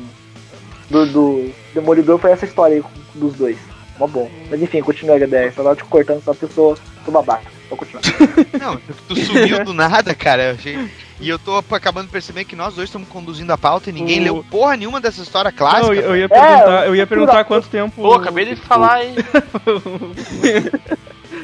[0.88, 2.84] do, do Demolidor foi essa história aí
[3.18, 3.58] dos dois.
[4.00, 4.30] Mó bom.
[4.50, 5.52] Mas enfim, continua a ideia.
[5.52, 6.78] Só tava te cortando, só pessoa.
[7.04, 7.52] Tô babaca.
[7.70, 8.04] Vou continuar.
[8.62, 10.50] Não, tu sumiu do nada, cara.
[10.50, 10.90] eu achei-
[11.20, 14.24] E eu tô acabando percebendo que nós dois estamos conduzindo a pauta e ninguém O-
[14.24, 15.88] leu porra nenhuma dessa história clássica.
[15.88, 17.96] Não, eu, eu ia É, perguntar, eu ia eu- perguntar quanto tempo.
[18.02, 19.16] Pô, acabei de falar, hein?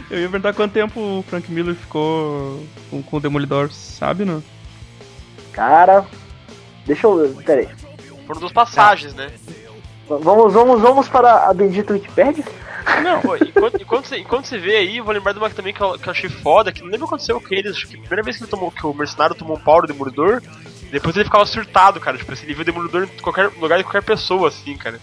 [0.09, 4.43] eu ia perguntar quanto tempo o Frank Miller ficou com, com o Demolidor, sabe, não?
[5.51, 6.05] Cara.
[6.85, 7.35] Deixa eu.
[7.45, 7.67] Pera aí.
[8.27, 9.29] Foram duas passagens, né?
[10.21, 12.43] Vamos, vamos, vamos para a bendita Wikipedia?
[13.01, 15.55] Não, Pô, enquanto, enquanto, você, enquanto você vê aí, eu vou lembrar de uma que
[15.55, 17.71] também que eu, que eu achei foda, que não lembro o que aconteceu com eles.
[17.77, 19.87] Acho que a primeira vez que, ele tomou, que o mercenário tomou um pau do
[19.87, 20.41] Demolidor,
[20.91, 22.17] depois ele ficava surtado, cara.
[22.17, 24.99] Tipo assim, ele viu o Demolidor em qualquer lugar de qualquer pessoa, assim, cara.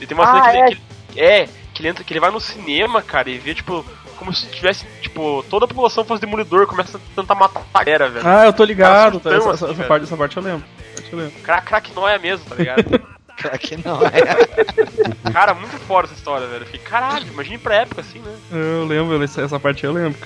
[0.00, 0.66] E tem uma Ah, cena que, é.
[0.68, 3.54] ele, que ele- é, que ele entra, que ele vai no cinema, cara, e vê,
[3.54, 3.84] tipo,
[4.16, 8.08] como se tivesse, tipo, toda a população fosse Demolidor, começa a tentar matar a galera,
[8.08, 8.26] velho.
[8.26, 8.92] Ah, eu tô ligado.
[8.92, 10.64] Cara, essa, surtão, essa- assim, essa parte, essa parte eu lembro.
[10.94, 11.40] Parte eu lembro.
[11.42, 13.13] Crack, crack nóia mesmo, tá ligado?
[13.40, 14.12] Será que não é?
[15.32, 16.62] cara, muito fora essa história, velho.
[16.62, 18.36] Eu fiquei, caralho, imagine pra época, assim, né?
[18.50, 20.18] Eu lembro, essa, parte eu lembro.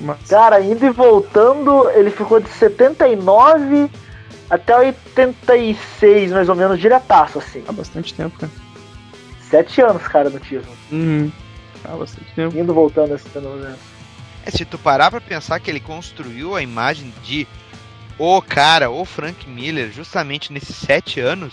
[0.00, 0.20] massa.
[0.28, 3.90] Cara, indo e voltando, ele ficou de 79
[4.50, 7.62] até 86, mais ou menos, diretaço, assim.
[7.66, 8.52] Há bastante tempo, cara.
[9.40, 10.76] Sete anos, cara, no título.
[10.90, 11.30] Uhum.
[11.84, 12.56] Há bastante tempo.
[12.56, 13.78] Indo e voltando, assim, pelo menos.
[14.44, 17.46] É, se tu parar pra pensar que ele construiu a imagem de
[18.18, 21.52] o cara, o Frank Miller, justamente nesses sete anos,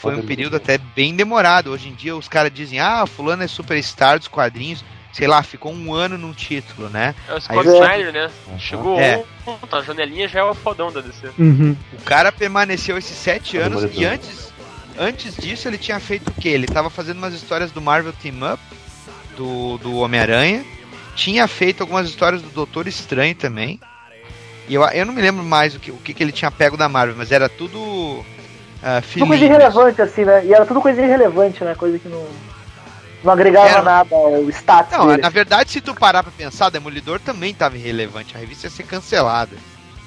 [0.00, 1.70] foi um período até bem demorado.
[1.70, 5.72] Hoje em dia os caras dizem, ah, fulano é superstar dos quadrinhos, sei lá, ficou
[5.72, 7.14] um ano num título, né?
[7.28, 8.30] É o Scott Snyder, né?
[8.58, 9.22] Chegou É.
[9.46, 11.30] ontem, a janelinha já é o fodão da DC.
[11.38, 11.76] Uhum.
[11.92, 14.52] O cara permaneceu esses sete Tá anos e antes,
[14.98, 16.48] antes disso ele tinha feito o quê?
[16.50, 18.62] Ele tava fazendo umas histórias do Marvel Team Up,
[19.36, 20.64] do, do Homem-Aranha,
[21.14, 23.80] tinha feito algumas histórias do Doutor Estranho também.
[24.68, 26.76] E eu, eu não me lembro mais o que, o que, que ele tinha pego
[26.76, 28.24] da Marvel, mas era tudo.
[28.82, 30.44] Uh, Tudo coisa irrelevante, assim, né?
[30.46, 31.74] E era tudo coisa irrelevante, né?
[31.74, 32.26] Coisa que não.
[33.22, 33.82] Não agregava Era.
[33.82, 35.20] nada ao status Não, dele.
[35.20, 38.34] na verdade, se tu parar pra pensar, Demolidor também tava irrelevante.
[38.34, 39.54] A revista ia ser cancelada,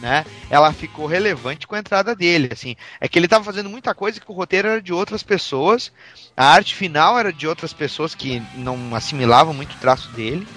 [0.02, 0.26] né?
[0.50, 2.76] Ela ficou relevante com a entrada dele, assim.
[3.00, 5.92] É que ele tava fazendo muita coisa que o roteiro era de outras pessoas,
[6.36, 10.48] a arte final era de outras pessoas que não assimilavam muito o traço dele.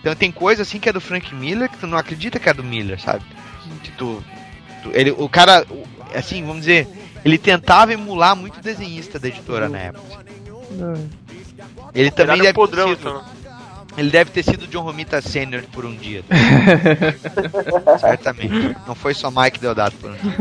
[0.00, 2.54] Então tem coisa assim que é do Frank Miller que tu não acredita que é
[2.54, 3.22] do Miller, sabe?
[3.82, 4.24] Que tu,
[4.82, 5.66] tu- ele, o cara,
[6.14, 6.88] assim, vamos dizer,
[7.24, 10.02] ele tentava emular muito desenhista da editora na época.
[11.94, 13.24] Ele também Era deve ter podrão, sido- então.
[13.96, 16.22] ele deve ter sido John Romita Senior por um dia.
[18.00, 18.76] Certamente.
[18.86, 20.36] Não foi só Mike Deodato por um dia.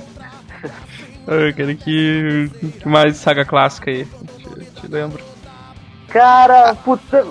[1.28, 4.04] Ah, cara, que, que mais saga clássica aí?
[4.04, 5.22] Te, te lembro.
[6.08, 7.24] Cara, puta.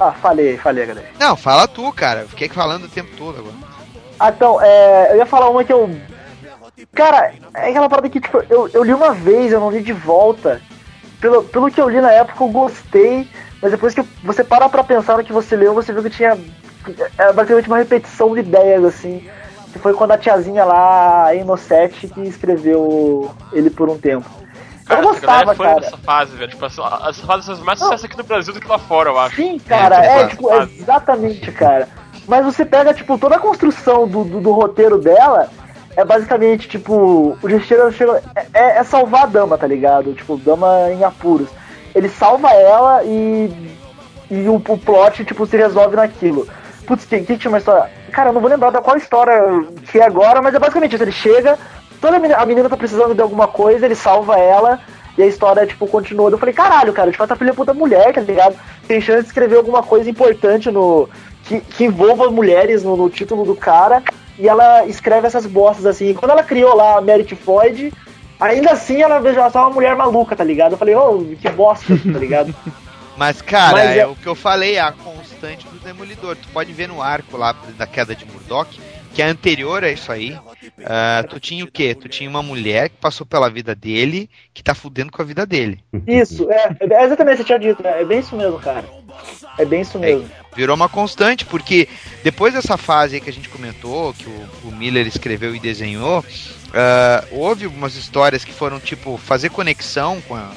[0.00, 1.08] Ah, falei, falei, galera.
[1.20, 2.22] Não, fala tu, cara.
[2.22, 3.54] Eu Fiquei falando o tempo todo agora.
[4.18, 5.88] Ah, então, é, eu ia falar uma que eu.
[6.94, 9.92] Cara, é aquela parada que, tipo, eu, eu li uma vez, eu não li de
[9.92, 10.60] volta.
[11.20, 13.28] Pelo, pelo que eu li na época, eu gostei,
[13.60, 16.36] mas depois que você para pra pensar no que você leu, você viu que tinha.
[17.16, 19.28] Era basicamente uma repetição de ideias, assim.
[19.72, 24.28] Que foi quando a tiazinha lá, a Inocete, que escreveu ele por um tempo.
[24.84, 25.80] Cara, eu essa gostava, foi cara.
[25.80, 26.50] nessa fase, velho.
[26.50, 29.18] Tipo, essa, essa fase fez mais sucesso aqui no Brasil do que lá fora, eu
[29.18, 29.36] acho.
[29.36, 31.88] Sim, cara, É, é, claro, tipo, exatamente, cara.
[32.26, 35.48] Mas você pega, tipo, toda a construção do, do, do roteiro dela
[35.96, 38.22] é basicamente, tipo, o Justiceiro chega-
[38.54, 40.14] é, é- salvar a dama, tá ligado?
[40.14, 41.48] Tipo, dama em apuros.
[41.94, 43.50] Ele salva ela e.
[44.30, 46.48] E o, o plot, tipo, se resolve naquilo.
[46.86, 47.90] Putz, que, que tinha uma história.
[48.10, 49.34] Cara, eu não vou lembrar da qual história
[49.90, 51.04] que é agora, mas é basicamente isso.
[51.04, 51.58] Ele chega,
[52.00, 54.80] toda a menina, a menina tá precisando de alguma coisa, ele salva ela,
[55.18, 56.30] e a história, tipo, continua.
[56.30, 58.56] Eu falei, caralho, cara, de fato a filha é puta mulher, tá ligado?
[58.88, 61.08] Tem chance de escrever alguma coisa importante no.
[61.44, 64.02] Que, que envolva mulheres no, no título do cara.
[64.42, 66.08] E ela escreve essas bostas assim.
[66.08, 67.92] E quando ela criou lá a Merit Floyd,
[68.40, 70.72] ainda assim ela veio só uma mulher maluca, tá ligado?
[70.72, 72.52] Eu falei, ô, que bosta, tá ligado?
[73.16, 73.98] Mas, cara, Mas é...
[74.00, 76.34] é- o que eu falei, a constante do Demolidor.
[76.34, 78.80] Tu pode ver no arco lá da queda de Murdoch,
[79.14, 80.36] que é anterior a isso aí.
[80.84, 81.94] ah, tu tinha o quê?
[81.94, 85.46] Tu tinha uma mulher que passou pela vida dele, que tá fudendo com a vida
[85.46, 85.80] dele.
[86.06, 88.00] Isso, é, é exatamente você tinha dito, né?
[88.00, 88.84] É bem isso mesmo, cara.
[89.58, 90.28] É bem isso mesmo.
[90.56, 91.88] Virou uma constante, porque
[92.22, 96.24] depois dessa fase aí que a gente comentou, que o, o Miller escreveu e desenhou,
[96.72, 100.52] ah, houve algumas histórias que foram, tipo, fazer conexão com a,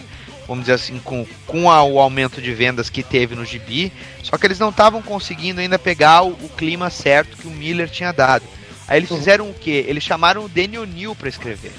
[0.47, 3.91] vamos dizer assim, com, com a- o aumento de vendas que teve no gibi,
[4.23, 7.89] só que eles não estavam conseguindo ainda pegar o, o clima certo que o Miller
[7.89, 8.45] tinha dado.
[8.87, 9.83] Aí eles fizeram o quê?
[9.87, 11.71] Eles chamaram o Daniel New para escrever.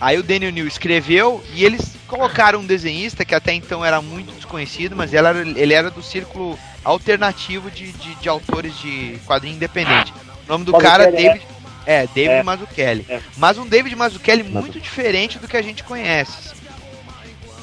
[0.00, 4.32] Aí o Daniel New escreveu e eles colocaram um desenhista que até então era muito
[4.34, 9.54] desconhecido, mas ele era, ele era do círculo alternativo de, de, de autores de quadrinho
[9.54, 10.12] independente.
[10.44, 11.46] O nome do cara é David.
[11.86, 12.42] É, David É.
[12.42, 13.06] Mazzucchelli.
[13.36, 16.51] Mas um David Mazzucchelli muito diferente do que a gente conhece.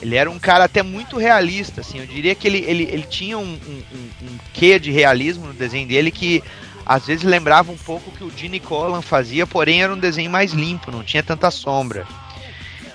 [0.02, 2.00] Ele era um cara até muito realista, assim.
[2.00, 5.54] Eu diria que ele, ele, ele tinha um, um, um- um quê de realismo no
[5.54, 6.42] desenho dele que
[6.86, 10.30] às vezes lembrava um pouco o que o Gene Colan fazia, porém era um desenho
[10.32, 12.08] mais limpo, não tinha tanta sombra.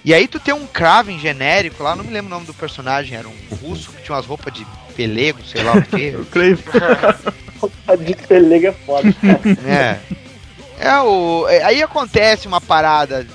[0.04, 3.16] E aí tu tem um Kraven genérico lá, não me lembro o nome do personagem,
[3.16, 6.14] era um russo que tinha umas roupas de pelego, sei lá o quê.
[6.18, 6.58] O Clay.
[7.88, 9.08] A de pelega é foda.
[9.66, 9.98] É.
[10.78, 11.46] É o.
[11.48, 13.26] é, Aí acontece uma parada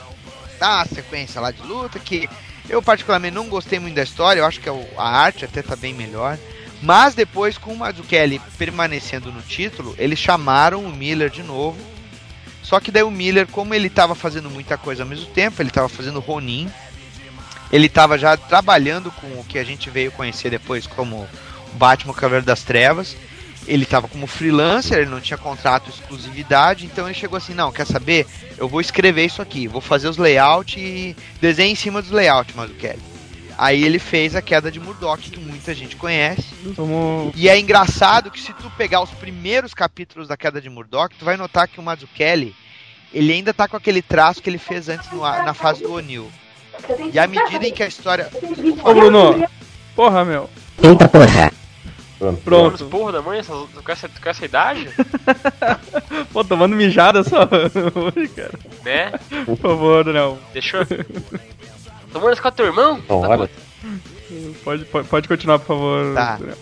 [0.59, 2.29] da sequência lá de luta que
[2.69, 5.75] eu particularmente não gostei muito da história, eu acho que é a arte até tá
[5.75, 6.37] bem melhor.
[6.81, 11.77] Mas depois, com o Mazzucchelli permanecendo no título, eles chamaram o Miller de novo.
[12.63, 15.71] Só que daí o Miller, como ele tava fazendo muita coisa ao mesmo tempo, ele
[15.71, 16.71] tava fazendo Ronin,
[17.71, 21.27] ele tava já trabalhando com o que a gente veio conhecer depois como
[21.73, 23.15] Batman Cavaleiro das Trevas.
[23.69, 27.85] Ele tava como freelancer, ele não tinha contrato exclusividade, então ele chegou assim, não, quer
[27.85, 28.25] saber?
[28.57, 32.55] Eu vou escrever isso aqui, vou fazer os layouts e desenho em cima dos layouts,
[32.55, 32.99] Mazzucchelli.
[33.55, 36.47] Aí ele fez a queda de Murdoch, que muita gente conhece.
[36.75, 37.33] Vamos.
[37.35, 41.23] E é engraçado que se tu pegar os primeiros capítulos da queda de Murdoch, tu
[41.23, 42.55] vai notar que o Mazzucchelli,
[43.13, 46.31] ele ainda tá com aquele traço que ele fez antes no na fase do O'Neill.
[47.13, 48.29] E à medida em que a história...
[48.83, 49.47] Ô, Bruno.
[49.95, 50.49] Porra, meu.
[50.81, 51.51] Eita porra.
[52.19, 52.41] Pronto.
[52.41, 52.85] Pronto.
[52.87, 54.89] Porra da mãe, essa, com, essa, com essa idade?
[56.33, 57.47] Pô, tomando mijada só.
[58.15, 58.51] Oi, cara.
[58.83, 59.11] né?
[59.45, 60.37] Por favor, Daniel.
[60.51, 60.85] Deixa eu.
[62.11, 62.99] Tomando esse com teu irmão?
[63.01, 63.49] Tá olha,
[64.63, 66.13] Pode, pode, pode continuar, por favor.
[66.13, 66.35] Tá.
[66.35, 66.57] Daniel.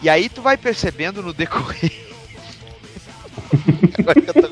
[0.00, 1.90] E aí tu vai percebendo no decorrer.
[3.98, 4.48] Agora que eu tô.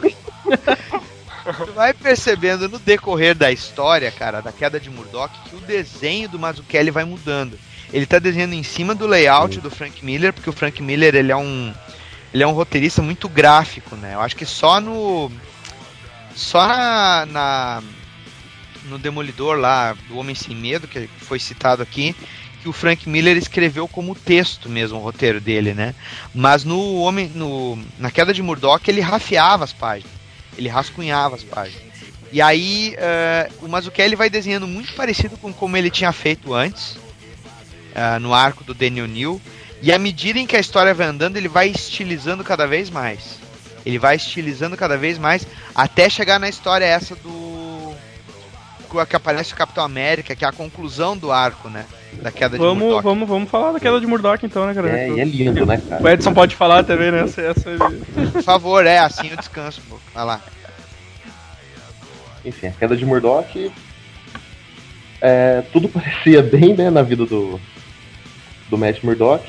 [1.65, 6.29] Tu vai percebendo no decorrer da história, cara, da queda de Murdoch, que o desenho
[6.29, 7.57] do Mazzucchelli vai mudando.
[7.93, 11.33] Ele tá desenhando em cima do layout do Frank Miller, porque o Frank Miller ele
[11.33, 11.73] é um
[12.35, 14.15] ele é um roteirista muito gráfico, né?
[14.15, 15.31] Eu acho que só no
[16.35, 17.83] só na, na
[18.85, 22.15] no Demolidor lá do Homem Sem Medo que foi citado aqui,
[22.63, 25.95] que o Frank Miller escreveu como texto mesmo o roteiro dele, né?
[26.35, 30.13] Mas no homem no na queda de Murdoch ele rafiava as páginas,
[30.59, 31.87] ele rascunhava as páginas.
[32.33, 36.99] E aí eh, o Mazzucchelli vai desenhando muito parecido com como ele tinha feito antes
[37.97, 39.41] ah, no arco do Daniel New.
[39.83, 43.39] E à medida em que a história vai andando, ele vai estilizando cada vez mais.
[43.85, 47.47] Ele vai estilizando cada vez mais até chegar na história essa do
[49.05, 51.85] que aparece o Capitão América, que é a conclusão do arco, né?
[52.23, 53.03] Da queda de Vamos, Murdoch.
[53.03, 54.89] vamos, vamos falar da queda de Murdoch então, né, cara?
[54.89, 56.03] é, e é lindo, né, cara?
[56.03, 57.25] O Edson pode falar também, né?
[57.25, 57.71] Essa, essa...
[58.33, 60.05] Por favor, é assim eu descanso um pouco.
[60.15, 60.41] Vai lá.
[62.45, 63.71] Enfim, a queda de Murdoch.
[65.21, 67.61] É, tudo parecia bem, né, na vida do,
[68.69, 69.45] do Matt Murdock.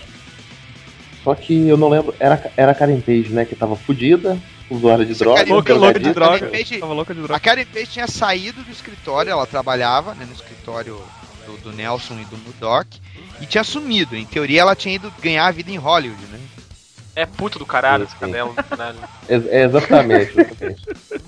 [1.23, 2.13] Só que eu não lembro.
[2.19, 4.37] Era, era a Karen Page, né, que tava fudida,
[4.69, 5.39] usuária de droga.
[5.39, 6.47] Karen Louca, louca de droga.
[6.47, 7.39] Page- Tava louca de A droga.
[7.39, 11.01] Karen Page tinha saído do escritório, ela trabalhava né, no escritório
[11.45, 12.87] do, do Nelson e do Murdoch,
[13.41, 14.15] e tinha sumido.
[14.15, 16.39] Em teoria, ela tinha ido ganhar a vida em Hollywood, né?
[17.15, 18.99] É puto do caralho Sim, esse caralho.
[19.27, 20.85] É, é exatamente, exatamente.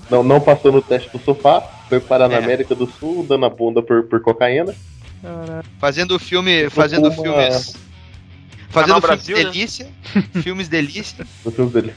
[0.08, 2.38] não, não passou no teste do sofá, foi parar na É.
[2.38, 4.72] América do Sul, dando a bunda por, por cocaína.
[5.78, 7.74] Fazendo filme, fazendo uma- filmes.
[8.70, 9.44] Fazendo filmes Brasil, né?
[9.44, 9.88] delícia.
[10.42, 11.26] filmes delícia.
[11.44, 11.94] no filme dele.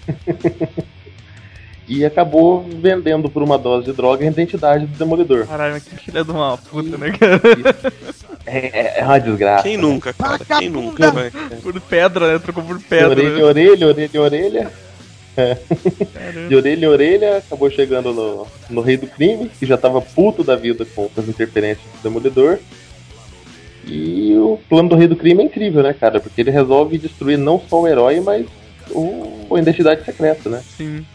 [1.87, 5.45] e acabou vendendo por uma dose de droga a identidade do Demolidor.
[5.45, 7.41] Caralho, mas que filha de uma puta, né, cara?
[8.45, 8.57] É,
[8.97, 9.63] é- é uma desgraça.
[9.63, 10.37] Quem nunca, cara?
[10.59, 11.31] Quem nunca, vai?
[11.61, 12.39] Por pedra, né?
[12.39, 13.09] Trocou por De pedra.
[13.11, 13.43] orelha em né?
[13.43, 14.71] orelha, orelha em orelha.
[15.37, 15.57] É.
[16.49, 20.57] De orelha orelha, acabou chegando no, no Rei do Crime, que já tava puto da
[20.57, 22.59] vida com as interferências do Demolidor.
[23.85, 26.19] E o plano do Rei do Crime é incrível, né, cara?
[26.19, 28.45] Porque ele resolve destruir não só o herói, mas
[28.91, 30.63] o, a identidade secreta, né?
[30.77, 31.05] Sim.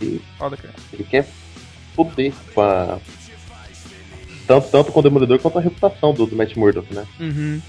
[0.00, 0.74] E Foda, cara.
[0.92, 1.26] ele quer
[1.96, 2.98] foder com a.
[4.46, 7.04] Tanto, tanto com o Demolidor quanto a reputação do, do Matt Murdock, né?
[7.18, 7.60] Uhum.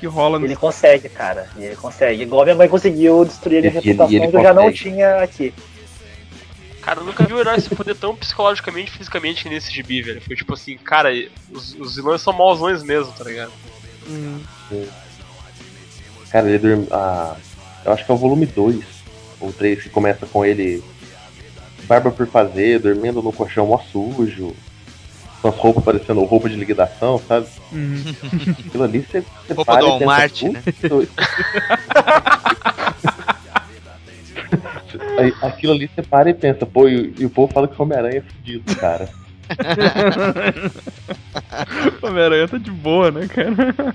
[0.00, 1.48] Que rola Ele consegue, cara.
[1.58, 2.22] Ele consegue.
[2.22, 5.52] Igual minha mãe conseguiu destruir a Ele- reputação ele que eu já não tinha aqui.
[6.88, 10.00] Cara, eu nunca vi o herói se foder tão psicologicamente e fisicamente que nesse gibi,
[10.00, 10.22] velho.
[10.22, 11.10] Foi tipo assim, cara,
[11.52, 13.52] os, os vilões são mauzões mesmo, tá ligado?
[14.06, 14.40] Uhum.
[16.30, 16.88] Cara, ele dorme.
[16.90, 17.36] Ah,
[17.84, 18.82] eu acho que é o volume 2
[19.38, 20.82] ou 3 que começa com ele.
[21.82, 24.56] Barba por fazer, dormindo no colchão mó sujo.
[25.42, 27.48] Com as roupas parecendo roupa de liquidação, sabe?
[27.70, 28.02] Uhum.
[28.66, 29.22] Aquilo ali você.
[29.54, 30.62] Roupa do pensa, Walmart, né?
[35.22, 37.78] "Putz, Aí, Aquilo ali você para e pensa, pô, e, e o povo fala que
[37.78, 39.08] o Homem-Aranha é fudido, cara.
[42.02, 43.94] Homem-Aranha tá de boa, né, cara?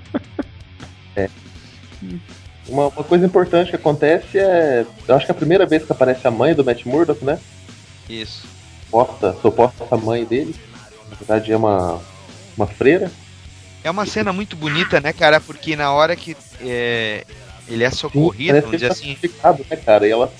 [2.68, 4.86] Uma, uma coisa importante que acontece é.
[5.06, 7.38] Eu acho que é a primeira vez que aparece a mãe do Matt Murdock, né?
[8.08, 8.46] Isso.
[8.84, 10.54] Suposta, suposta mãe dele.
[11.10, 12.00] Na verdade é uma.
[12.56, 13.10] uma freira.
[13.82, 15.40] É uma cena muito bonita, né, cara?
[15.40, 17.24] Porque na hora que é,
[17.68, 18.94] ele é Sim, socorrido, parece vamos dizer ele
[19.28, 19.64] tá assim.
[19.70, 20.06] né, cara?
[20.06, 20.32] E ela.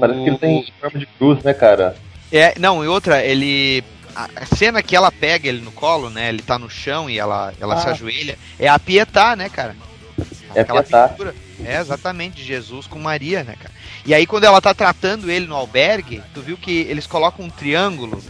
[0.00, 1.96] Parece que ele tem forma de cruz, né, cara?
[2.32, 3.84] É, não, e outra, ele.
[4.16, 6.28] A cena que ela pega ele no colo, né?
[6.28, 7.90] Ele tá no chão e ela, ela se Ah.
[7.90, 8.38] ajoelha.
[8.60, 9.74] É a Pietá, né, cara?
[10.54, 11.08] É Aquela Pietá.
[11.08, 11.34] pintura.
[11.64, 13.72] É, exatamente, de Jesus com Maria, né, cara?
[14.06, 17.50] E aí, quando ela tá tratando ele no albergue, tu viu que eles colocam um
[17.50, 18.22] triângulo.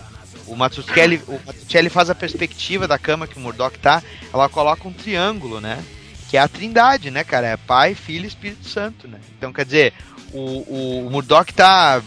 [0.46, 4.02] O Mazzucchelli, o Mazzucchelli faz a perspectiva da cama que o Murdoch tá.
[4.32, 5.82] Ela coloca um triângulo, né?
[6.30, 7.46] Que é a trindade, né, cara?
[7.48, 9.18] É Pai, Filho e Espírito Santo, né?
[9.36, 9.92] Então, quer dizer,
[10.34, 12.02] o, o, o Murdoch tá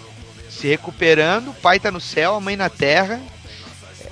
[0.49, 3.19] se recuperando, o pai tá no céu, a mãe na terra.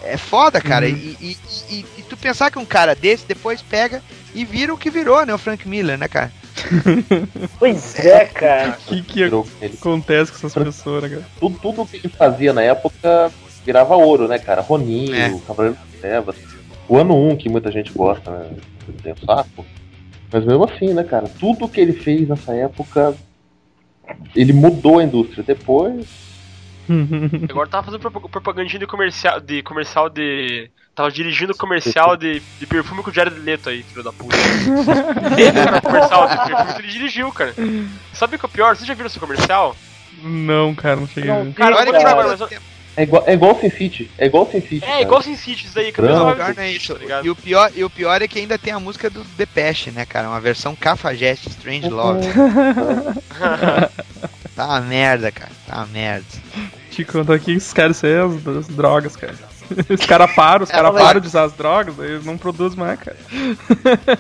[0.04, 0.86] É foda, cara.
[0.86, 0.92] Uhum.
[0.96, 1.38] E, e-
[1.76, 4.04] e- e tu pensar que um cara desse depois pega
[4.36, 5.34] e vira o que virou, né?
[5.34, 6.32] O Frank Miller, né, cara?
[7.58, 8.78] Pois é, cara.
[8.88, 11.26] O que, que acontece com essas pessoas, né, cara?
[11.40, 13.32] Tudo, tudo que ele fazia na época
[13.66, 14.62] virava ouro, né, cara?
[14.62, 15.36] Roninho, É.
[15.48, 16.36] Cavaleiro das Trevas.
[16.88, 18.50] O ano 1, que muita gente gosta, né?
[19.02, 19.66] Tem o saco.
[20.32, 21.28] Mas mesmo assim, né, cara?
[21.40, 23.16] Tudo que ele fez nessa época.
[24.36, 25.44] Ele mudou a indústria.
[25.44, 26.06] Depois.
[27.50, 29.62] Agora tava fazendo prop- propagandinha de comercial de.
[29.64, 30.70] comercial de.
[30.94, 34.36] Tava dirigindo comercial de, de perfume com o Jared Leto aí, filho da puta.
[35.38, 37.54] Ele era comercial de perfume que ele dirigiu, cara.
[38.14, 38.76] Sabe o que é o pior?
[38.76, 39.76] Vocês já viram esse comercial?
[40.24, 41.54] Não, cara, não cheguei a Não, ver.
[41.54, 42.38] Cara, vou que lembrar cara.
[42.98, 44.10] É igual, é igual Sin City.
[44.18, 44.78] É igual Sin City.
[44.78, 45.02] É, cara.
[45.02, 46.26] igual Sin City, isso daí, que Branco.
[46.26, 46.96] O eu pior não não é isso.
[46.96, 47.22] tá?
[47.24, 50.06] E o, pior, e o pior é que ainda tem a música do Depeche, né,
[50.06, 50.30] cara?
[50.30, 52.26] Uma versão cafajeste, Strange Love.
[54.56, 55.52] tá uma merda, cara.
[55.68, 56.26] Tá uma merda.
[56.92, 59.36] Te contar aqui, esses caras, aí é as, as drogas, cara.
[59.90, 62.38] Os caras param, os É, caras mas- param de usar as drogas, aí eles não
[62.38, 63.18] produzem mais, cara.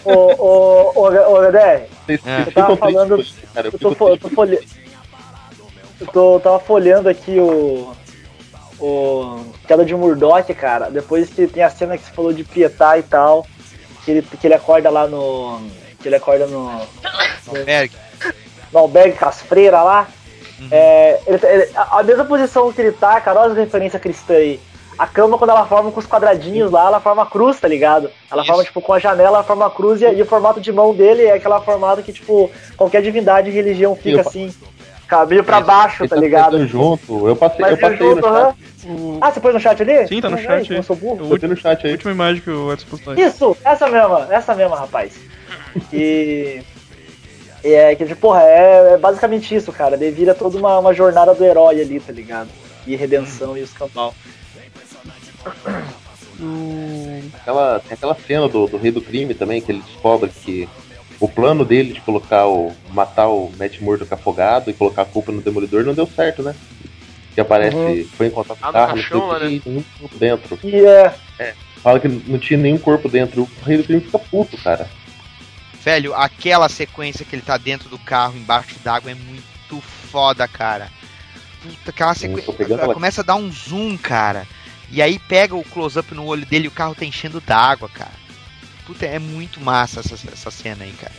[0.03, 0.11] Ô,
[0.43, 2.41] ô, ô, ô, Dedé, Vocês É.
[2.47, 3.23] Eu tava falando-.
[3.55, 4.57] Eu tô, eu tô folhe...
[6.01, 7.93] Eu tô, tava folheando aqui o.
[8.79, 9.43] O.
[9.67, 10.89] Queda de Murdoch, cara.
[10.89, 13.45] Depois que tem a cena que você falou de Pietá e tal.
[14.03, 15.61] Que ele, que ele acorda lá no.
[16.01, 16.69] Que ele acorda no.
[18.71, 20.07] No albergue com as freiras lá.
[20.59, 20.67] Uhum.
[20.71, 24.59] É, ele- ele- a, mesma posição que ele tá, cara, olha as referências cristã aí.
[24.97, 28.09] A cama, quando ela forma com os quadradinhos lá, ela forma cruz, tá ligado?
[28.31, 28.47] Ela Isso.
[28.51, 31.23] forma, tipo, com a janela, ela forma cruz e, e o formato de mão dele
[31.25, 34.53] é aquela formato que, tipo, qualquer divindade e religião fica assim,
[35.07, 35.67] caminho pra Isso.
[35.67, 36.67] baixo, Ele tá ligado?
[36.67, 37.27] junto.
[37.27, 38.55] Eu passei, eu Mas passei junto, no chat.
[38.85, 40.07] O, Ah, você pôs no chat ali?
[40.07, 40.77] Sim, tá no Ai, chat aí.
[40.77, 41.25] Eu sou burro.
[41.27, 41.93] Botei no chat aí.
[41.93, 43.21] última imagem que o Edson postou aí.
[43.21, 45.13] Isso, essa mesma, essa mesma, rapaz.
[45.91, 46.61] E.
[47.63, 49.97] e É que, tipo, porra, é, é basicamente isso, cara.
[49.97, 52.49] Daí vira toda uma, uma jornada do herói ali, tá ligado?
[52.85, 54.13] E redenção e os cambal.
[57.33, 60.67] Aquela, tem aquela cena do, do Rei do Crime também, que ele descobre que
[61.19, 62.71] o plano dele de colocar o.
[62.91, 66.55] matar o Matt Murdock afogado e colocar a culpa no Demolidor não deu certo, né?
[67.33, 68.07] Que aparece, Uhum.
[68.17, 70.17] foi encontrar com Ah, o no carro, caixão não sei o que, e nenhum corpo
[70.17, 70.59] dentro.
[70.63, 71.53] E é.
[71.83, 73.43] Fala que não tinha nenhum corpo dentro.
[73.43, 74.89] O Rei do Crime fica puto, cara.
[75.83, 79.79] Velho, aquela sequência que ele tá dentro do carro, embaixo d'água, é muito
[80.11, 80.89] foda, cara.
[81.61, 82.51] Puta, aquela sequência.
[82.93, 84.47] Começa a dar um zoom, cara.
[84.89, 88.24] E aí pega o close-up no olho dele e o carro tá enchendo d'água, cara.
[88.85, 91.13] Puta, é muito massa essa, essa cena aí, cara.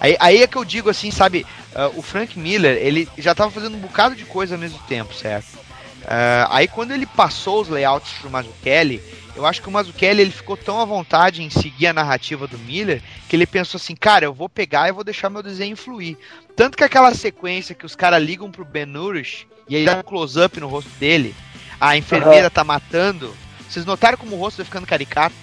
[0.00, 1.46] Aí, aí é que eu digo assim, sabe?
[1.74, 5.14] ah, o Frank Miller, ele já tava fazendo um bocado de coisa ao mesmo tempo,
[5.14, 5.58] certo?
[6.04, 9.00] Ah, aí quando ele passou os layouts pro Mazzucchelli,
[9.34, 12.58] eu acho que o Mazzucchelli ele ficou tão à vontade em seguir a narrativa do
[12.58, 16.16] Miller que ele pensou assim, cara, eu vou pegar e vou deixar meu desenho fluir.
[16.56, 20.02] Tanto que aquela sequência que os caras ligam pro Ben Nourish e aí dá um
[20.02, 21.34] close-up no rosto dele,
[21.80, 23.34] a enfermeira tá matando.
[23.68, 25.34] Vocês notaram como o rosto vai ficando caricato?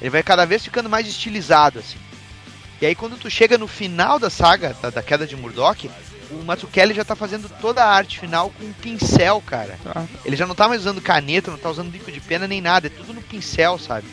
[0.00, 1.98] Ele vai cada vez ficando mais estilizado, assim.
[2.80, 5.90] E aí quando tu chega no final da saga, da, da queda de Murdoch,
[6.30, 9.78] o Mazzucchelli já tá fazendo toda a arte final com um pincel, cara.
[9.84, 10.04] Ah.
[10.24, 12.86] Ele já não tá mais usando caneta, não tá usando bico de pena nem nada,
[12.86, 14.06] é tudo no pincel, sabe?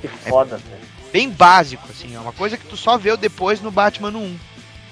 [0.00, 0.90] Que foda, velho.
[1.12, 4.38] Bem básico, assim, é uma coisa que tu só vê depois no Batman no 1.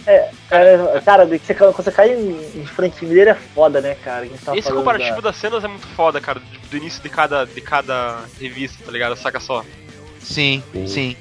[0.07, 4.22] É, é, cara, você, quando você cai em, em Frank Miller é foda, né, cara?
[4.26, 6.40] Que a gente tava Esse comparativo da- das cenas é muito foda, cara.
[6.40, 9.14] Tipo, do início de cada, de cada revista, tá ligado?
[9.16, 9.62] Saca só.
[10.33, 10.87] Sim, Sim.
[10.87, 11.16] sim.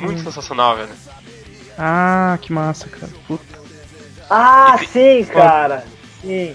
[0.00, 0.90] Muito sensacional, velho.
[1.78, 3.10] Ah, que massa, cara.
[3.26, 3.58] Puta.
[4.28, 5.84] Ah, E sim, cara.
[6.20, 6.54] Sim.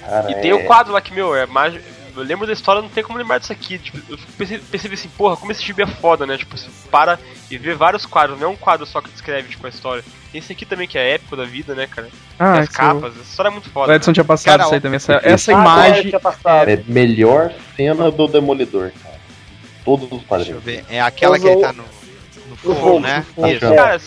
[0.00, 0.40] Cara, E é...
[0.40, 1.74] tem o quadro lá que, meu, é mais.
[2.16, 3.78] Eu lembro da história, não tem como lembrar disso aqui.
[3.78, 6.36] Tipo, eu pensei, pensei assim, porra, como esse gibi é foda, né?
[6.36, 7.18] Tipo, você para
[7.50, 10.04] e vê vários quadros, não é um quadro só que descreve, tipo, a história.
[10.32, 12.08] Tem esse aqui também que é épico da vida, né, cara?
[12.38, 13.94] Ah, Tem as isso- capas, essa história é muito O foda.
[13.94, 14.96] Edson tinha passado Cara, isso aí também.
[14.96, 16.12] Essa, essa imagem.
[16.66, 19.09] É melhor cena do Demolidor, cara.
[19.84, 20.62] Todos os Deixa eu quadrinhos.
[20.64, 20.84] ver.
[20.88, 21.84] É aquela que ele tá no,
[22.48, 23.24] no fogo, fogo, né?
[23.36, 23.64] Isso.
[23.66, 23.74] é.
[23.76, 24.00] Cara,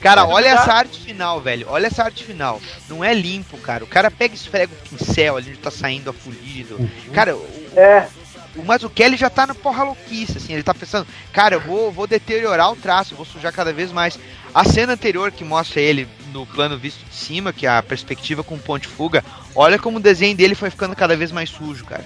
[0.00, 1.66] Cara, Mas olha essa arte final, velho.
[1.70, 2.60] Olha essa arte final.
[2.88, 3.84] Não é limpo, cara.
[3.84, 6.76] O cara pega e esfrega o pincel ali onde tá saindo a fulido.
[7.12, 8.08] Cara, o, É,
[8.56, 10.54] o Mazzucchelli já tá na porra louquice, assim.
[10.54, 14.18] Ele tá pensando, cara, eu vou, vou deteriorar o traço, vou sujar cada vez mais.
[14.52, 18.42] A cena anterior que mostra ele no plano visto de cima, que é a perspectiva
[18.42, 22.04] com ponte fuga, olha como o desenho dele foi ficando cada vez mais sujo, cara.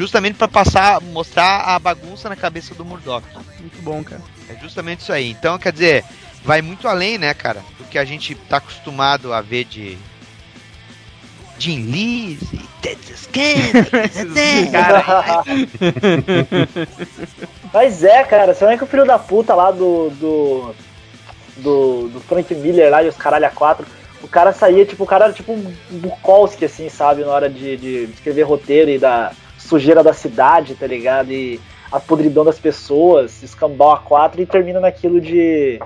[0.00, 3.22] Justamente pra passar, mostrar a bagunça na cabeça do Murdoch.
[3.60, 4.22] Muito bom, cara.
[4.48, 5.30] É justamente isso aí.
[5.30, 6.04] Então, quer dizer,
[6.42, 9.98] vai muito além, né, cara, do que a gente tá acostumado a ver de
[11.58, 14.70] Jim Lee e né?
[14.72, 15.04] Cara,
[17.70, 18.54] mas é, cara.
[18.54, 20.08] Você não é que o filho da puta lá do.
[20.18, 20.74] do.
[21.58, 23.86] do, do Frank Miller lá e os caralho a quatro.
[24.22, 27.76] O cara saía, tipo, o cara era tipo um Bukowski, assim, sabe, na hora de,
[27.76, 29.32] de escrever roteiro e da
[29.70, 31.32] sujeira da cidade, tá ligado?
[31.32, 31.60] E
[31.92, 35.78] a podridão das pessoas, escambau a quatro e termina naquilo de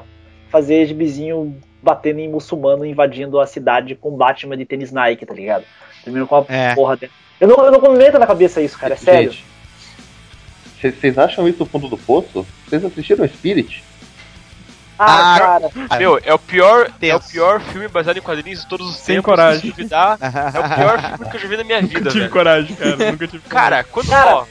[0.51, 5.65] fazer gibizinho batendo em muçulmano, invadindo a cidade com Batman de tênis Nike, tá ligado?
[6.03, 6.75] Termina com a É.
[6.75, 7.15] porra dentro.
[7.39, 9.31] Eu não, eu não me entra na cabeça isso, cara, é sério.
[9.33, 9.45] Gente,
[10.81, 12.47] Vocês vocês acham isso no fundo do poço?
[12.67, 13.85] Vocês assistiram Spirit?
[14.99, 15.99] Ah, Ah, cara.
[15.99, 19.17] Meu, é o pior, é o pior filme baseado em quadrinhos de todos os Sem
[19.17, 19.31] tempos.
[19.31, 19.61] coragem.
[19.61, 22.21] Se duvidar, é o pior filme que eu já vi na minha vida, Nunca tive
[22.21, 22.31] velho.
[22.33, 22.97] coragem, cara.
[23.13, 24.09] Nunca tive Cara, quando.
[24.09, 24.35] Cara.
[24.37, 24.47] Ó,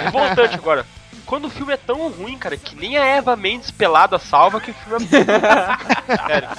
[0.00, 0.86] revoltante agora.
[1.26, 4.70] Quando o filme é tão ruim, cara, que nem a Eva Mendes pelada salva, que
[4.72, 5.08] o filme é.
[6.26, 6.58] Sério, cara.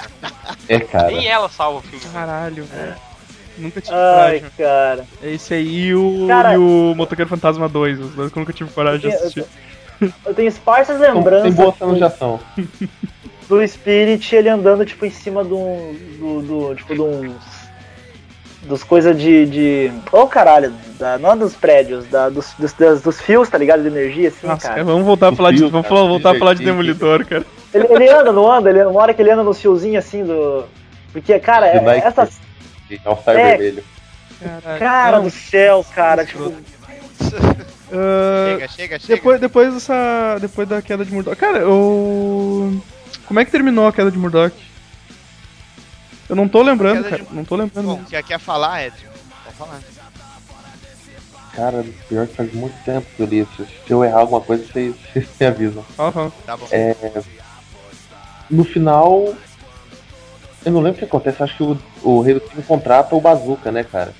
[0.68, 1.06] É, cara.
[1.08, 2.04] Nem ela salva o filme.
[2.12, 2.94] Caralho, velho.
[3.58, 4.50] Nunca tive Ai, coragem.
[4.56, 5.04] cara.
[5.22, 8.00] É esse aí e o, Cara- e o Motoqueiro Fantasma 2.
[8.00, 9.44] Os dois que eu nunca tive coragem de Eu- assistir.
[10.24, 12.40] Eu tenho esparsas Tem lembranças boa cenas de ação.
[13.48, 15.96] do Spirit ele andando tipo em cima de um.
[16.18, 16.42] do.
[16.42, 17.32] do- tipo de uns.
[18.62, 19.46] Dos coisas de.
[19.46, 19.92] de.
[20.12, 23.82] Ô caralho, da, não dos prédios, da, dos, dos, dos fios, tá ligado?
[23.82, 24.84] De energia, assim, Nossa, cara.
[24.84, 25.58] vamos voltar a falar de.
[25.58, 27.44] fio, Vamos cara, falar- voltar a falar de Demolidor, cara.
[27.74, 28.70] Ele, ele anda, não anda?
[28.70, 30.64] Ele, uma hora que ele anda nos fiozinhos assim do.
[31.12, 32.06] Porque, cara, De é, Nike.
[32.06, 32.28] essa.
[33.04, 33.56] All-Star É.
[33.56, 33.84] vermelho.
[34.40, 34.78] Caralho.
[34.78, 36.52] Cara Não, do céu, cara, tipo.
[37.92, 39.14] ah, Chega, chega, chega.
[39.16, 40.38] depois, depois dessa.
[40.40, 41.36] Depois da queda de Murdoch.
[41.36, 42.80] Cara, eu.
[43.26, 44.54] Como é que terminou a queda de Murdoch?
[46.28, 47.24] Eu não tô lembrando, cara.
[47.24, 47.86] de- Não tô lembrando.
[47.86, 48.08] Bom, mesmo.
[48.10, 49.06] quer, quer falar, Edson?
[49.44, 49.80] Pode falar.
[51.54, 53.66] Cara, pior que faz muito tempo que eu li isso.
[53.86, 55.82] Se eu errar alguma coisa, vocês, vocês me avisam.
[55.96, 56.32] Fala, fala.
[56.46, 56.66] Tá bom.
[56.70, 56.96] É,
[58.50, 59.34] no final.
[60.64, 63.20] Eu não lembro o que acontece, acho que o, o Rei do Crime contrata o
[63.20, 64.14] Bazooka, né, cara?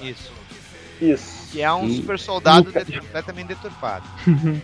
[0.00, 0.32] Isso.
[1.00, 1.48] Isso.
[1.50, 4.04] Que é um E- super soldado e completamente deturpado.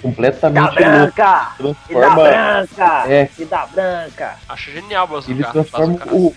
[0.00, 0.74] Da Completamente louco.
[0.76, 1.52] branca!
[1.58, 2.14] E da Transforma.
[2.24, 3.04] branca!
[3.12, 3.28] É.
[3.38, 4.36] E da branca!
[4.48, 5.52] Acho genial o Ele Bazooka.
[5.52, 6.14] transforma Bazooka.
[6.16, 6.34] o.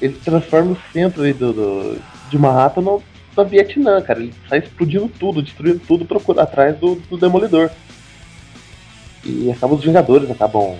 [0.00, 3.02] Ele transforma o centro aí do, do, de Manhattan no,
[3.36, 4.20] no Vietnã, cara.
[4.20, 7.70] Ele sai explodindo tudo, destruindo tudo, procura atrás do, do Demolidor.
[9.24, 10.76] E acaba os Vingadores acabam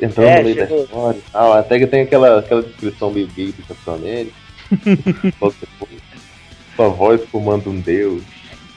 [0.00, 0.76] entrando É, no meio chegou.
[0.78, 1.52] da história e tal.
[1.54, 4.34] Até que tem aquela, aquela descrição meio gay do Capitão América.
[5.22, 5.54] Depois,
[6.76, 8.22] Sua voz comanda um deus.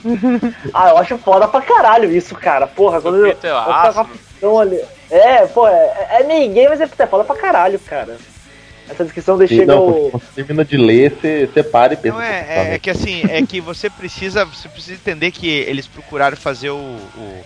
[0.73, 2.67] Ah, eu acho foda pra caralho isso, cara.
[2.67, 3.33] Porra, quando eu.
[3.33, 4.79] Peter eu Aço, tava tão ali.
[5.09, 8.17] É, pô, é, é ninguém, mas é é foda pra caralho, cara.
[8.89, 10.11] Essa descrição de E, chega não, o.
[10.11, 12.15] quando você termina de ler, você, você para e pensa.
[12.15, 15.47] Não é, "Puta, é, é que assim, é que você precisa, você precisa entender que
[15.47, 17.43] eles procuraram fazer o, o,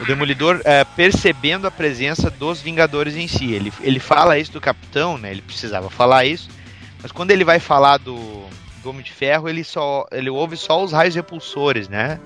[0.00, 3.52] o Demolidor é, percebendo a presença dos Vingadores em si.
[3.52, 5.30] Ele, ele fala isso do Capitão, né?
[5.32, 6.48] Ele precisava falar isso,
[7.02, 8.44] mas quando ele vai falar do,
[8.88, 12.18] Homem de Ferro, ele só, ele ouve só os raios repulsores, né?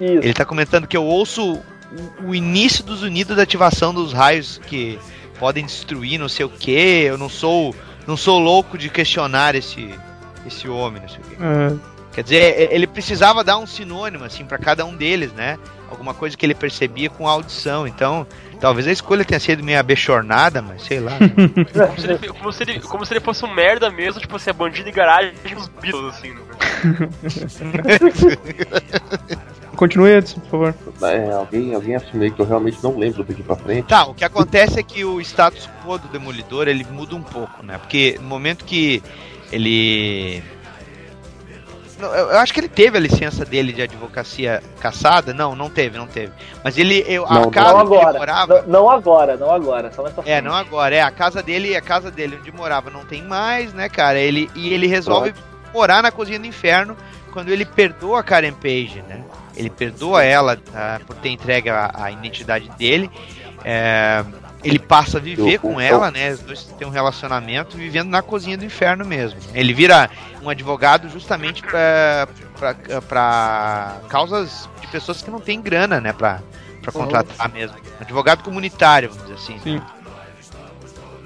[0.00, 0.12] Isso.
[0.24, 4.60] Ele tá comentando que eu ouço o, o início dos unidos da ativação dos raios
[4.66, 4.98] que
[5.38, 6.70] podem destruir não sei o que.
[6.72, 7.74] Eu não sou
[8.06, 9.94] não sou louco de questionar esse
[10.46, 11.36] esse homem, não sei o quê.
[11.40, 11.80] Aham.
[12.12, 15.58] Quer dizer, e- ele precisava dar um sinônimo, assim, pra cada um deles, né?
[15.90, 17.86] Alguma coisa que ele percebia com a audição.
[17.88, 18.26] Então,
[18.64, 21.18] talvez a escolha tenha sido meio abechornada, mas sei lá.
[21.18, 24.48] Como se, ele, como, se ele, como se ele fosse um merda mesmo, tipo assim,
[24.48, 26.32] a bandido de garagem dos Beatles, assim.
[26.32, 26.40] né?
[29.76, 30.74] Continue, Edson, por favor.
[31.02, 33.86] É, alguém, alguém assumiu que eu realmente não lembro daqui pra frente.
[33.86, 37.62] Tá, o que acontece é que o status quo do Demolidor ele muda um pouco,
[37.62, 37.76] né?
[37.76, 39.02] Porque no momento que
[39.52, 40.42] ele.
[42.04, 45.32] Eu eu acho que ele teve a licença dele de advocacia caçada.
[45.34, 46.32] Não, não teve, não teve.
[46.62, 47.04] Mas ele.
[47.06, 48.18] Eu, a Não, casa não onde ele agora.
[48.18, 48.62] morava.
[48.62, 49.92] Não, não agora, não agora.
[49.92, 50.44] Só mais pra É, frente.
[50.44, 51.00] não agora, é.
[51.02, 54.18] A casa dele, a casa dele onde morava não tem mais, né, cara?
[54.18, 55.34] Ele, e ele resolve
[55.72, 56.96] morar na cozinha do inferno
[57.32, 59.22] quando ele perdoa a Karen Page, né?
[59.56, 63.10] Ele perdoa ela tá, por ter entregue a, a identidade dele.
[63.64, 64.24] É,
[64.64, 66.30] ele passa a viver Eu- com eu- ela, né?
[66.32, 69.38] Os dois têm um relacionamento vivendo na cozinha do inferno mesmo.
[69.52, 70.10] Ele vira
[70.42, 72.26] um advogado justamente pra,
[72.58, 76.12] pra, pra causas de pessoas que não têm grana, né?
[76.12, 76.40] Pra,
[76.82, 77.76] pra contratar mesmo.
[78.00, 79.58] Advogado comunitário, vamos dizer assim.
[79.60, 79.80] Sim.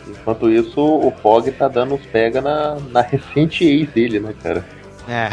[0.08, 4.66] Enquanto isso, o Fog tá dando uns pega na, na recente ex dele, né, cara?
[5.08, 5.28] É.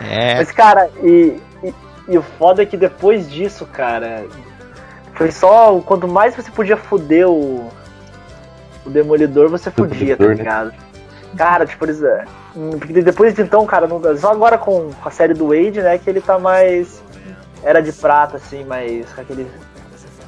[0.04, 0.34] é.
[0.36, 1.74] Mas, cara, e, e,
[2.08, 4.26] e o foda é que depois disso, cara,
[5.16, 5.78] foi só.
[5.80, 7.68] Quanto mais você podia fuder o.
[8.84, 10.34] O Demolidor, você fudia, tá né?
[10.34, 10.72] ligado?
[11.36, 12.02] Cara, tipo, eles.
[12.02, 12.24] é,
[12.78, 16.08] Porque depois de então, cara, não, só agora com, a série do Wade, né, que
[16.08, 17.02] ele tá mais.
[17.64, 19.12] Era de prata, assim, mais.
[19.12, 19.50] com aquele.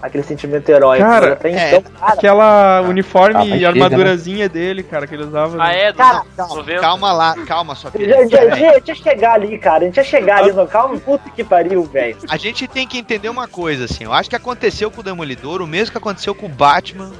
[0.00, 1.04] Aquele sentimento heróico.
[1.04, 2.12] Cara, até é, então, cara.
[2.12, 5.56] Aquela Ah, uniforme e chega, armadurazinha dele, cara, que ele usava.
[5.60, 5.82] Ah, né?
[5.82, 5.92] é?
[5.92, 6.80] Dos Cara, 90?
[6.80, 9.82] Calma lá, calma, só A que gente, a gente- ia chegar ali, cara.
[9.82, 12.16] A gente ia chegar ali no calma, puta que pariu, velho.
[12.28, 14.04] A gente tem que entender uma coisa, assim.
[14.04, 17.10] Eu acho que aconteceu com o Demolidor o mesmo que aconteceu com o Batman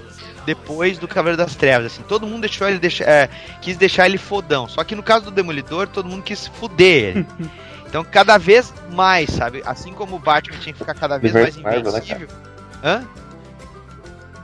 [0.47, 1.87] depois do Cavaleiro das Trevas.
[1.93, 3.29] Assim, todo mundo deixou ele deixar, é,
[3.61, 4.69] quis deixar ele fodão.
[4.69, 7.27] Só que no caso do Demolidor, todo mundo quis fuder ele.
[7.89, 9.63] Então, cada vez mais, sabe?
[9.65, 12.29] Assim como o Batman tinha que ficar cada vez mais né, invencível.
[12.83, 13.05] Hã?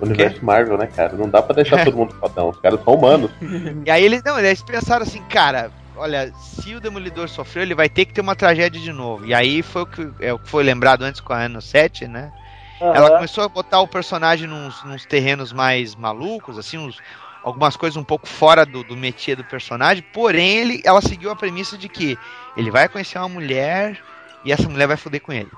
[0.00, 1.12] Universo Marvel, né, cara?
[1.14, 1.84] Não dá pra deixar É.
[1.84, 2.48] todo mundo fodão.
[2.50, 3.30] Os caras são humanos.
[3.86, 7.88] E aí eles, não, eles pensaram assim, cara, olha, se o Demolidor sofreu, ele vai
[7.88, 9.26] ter que ter uma tragédia de novo.
[9.26, 12.08] E aí foi o que, é o que foi lembrado antes com a Ano 7,
[12.08, 12.32] né?
[12.80, 13.16] Ela Aham.
[13.16, 17.00] começou a botar o personagem nos, nos terrenos mais malucos, assim, uns-
[17.42, 21.36] algumas coisas um pouco fora do, do métier do personagem, porém ele, ela seguiu a
[21.36, 22.18] premissa de que
[22.56, 23.98] ele vai conhecer uma mulher
[24.44, 25.50] e essa mulher vai foder com ele.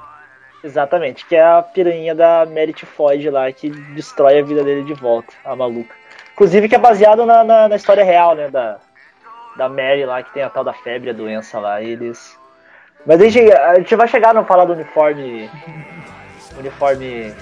[0.67, 4.95] Exatamente, que é a piranha da Merit Floyd lá, que destrói a vida dele de
[4.95, 5.95] volta, a maluca.
[6.33, 8.79] Inclusive que é baseado na, na, na história real, né, da,
[9.57, 12.37] da Mary lá, que tem a tal da febre, a doença lá, e eles...
[13.07, 15.49] Mas a gente, a gente vai chegar no falar do uniforme...
[16.59, 17.33] Uniforme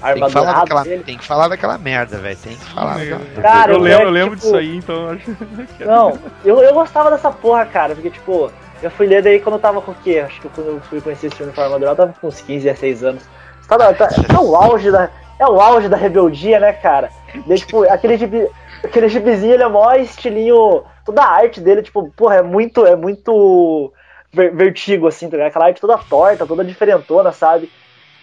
[0.00, 2.38] Tem que, daquela, tem que falar daquela merda, velho.
[2.38, 4.94] Tem que falar daquela Cara, eu eu lembro, é, eu lembro tipo- disso aí, então
[4.94, 5.36] eu acho.
[5.84, 8.50] Não, eu, eu gostava dessa porra, cara, porque, tipo,
[8.82, 10.18] eu fui ler daí quando eu tava com o quê?
[10.18, 13.04] Acho que quando eu fui conhecer esse uniforme armadurado, eu tava com uns 15, 16
[13.04, 13.24] anos.
[13.68, 15.10] Tá, tá, tá- é o auge da.
[15.38, 17.08] É o auge da rebeldia, né, cara?
[17.46, 18.46] Daí, tipo, aquele gibi,
[18.84, 20.84] aquele gibizinho, ele é mó estilinho.
[21.04, 22.86] Toda a arte dele, tipo, porra, é muito.
[22.86, 23.92] É muito
[24.32, 25.48] ver- vertigo, assim, tá ligado?
[25.50, 27.70] Aquela arte toda torta, toda diferentona, sabe?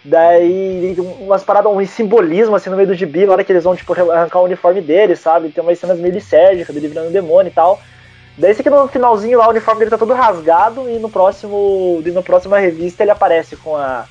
[0.04, 3.74] Daí, umas paradas, um simbolismo assim no meio do gibi, na hora que eles vão,
[3.76, 5.50] tipo, arrancar o uniforme dele, sabe?
[5.50, 7.78] Tem umas cenas meio lisérgicas dele virando demônio e tal.
[8.38, 12.00] Daí esse aqui no finalzinho lá, o uniforme dele tá todo rasgado e no próximo.
[12.06, 14.04] E na próxima revista ele aparece com a.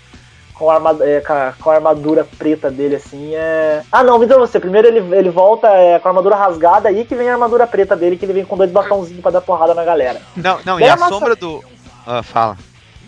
[0.54, 3.84] Com a, arma- é, com, a, armadura preta dele, assim, é.
[3.92, 4.60] Ah não, me você.
[4.60, 7.96] Primeiro ele, ele volta é, com a armadura rasgada, aí que vem a armadura preta
[7.96, 10.20] dele, que ele vem com dois bastãozinhos pra dar porrada na galera.
[10.36, 11.64] Não, não, e Daí a a massa- sombra do.
[12.08, 12.58] Ah, fala.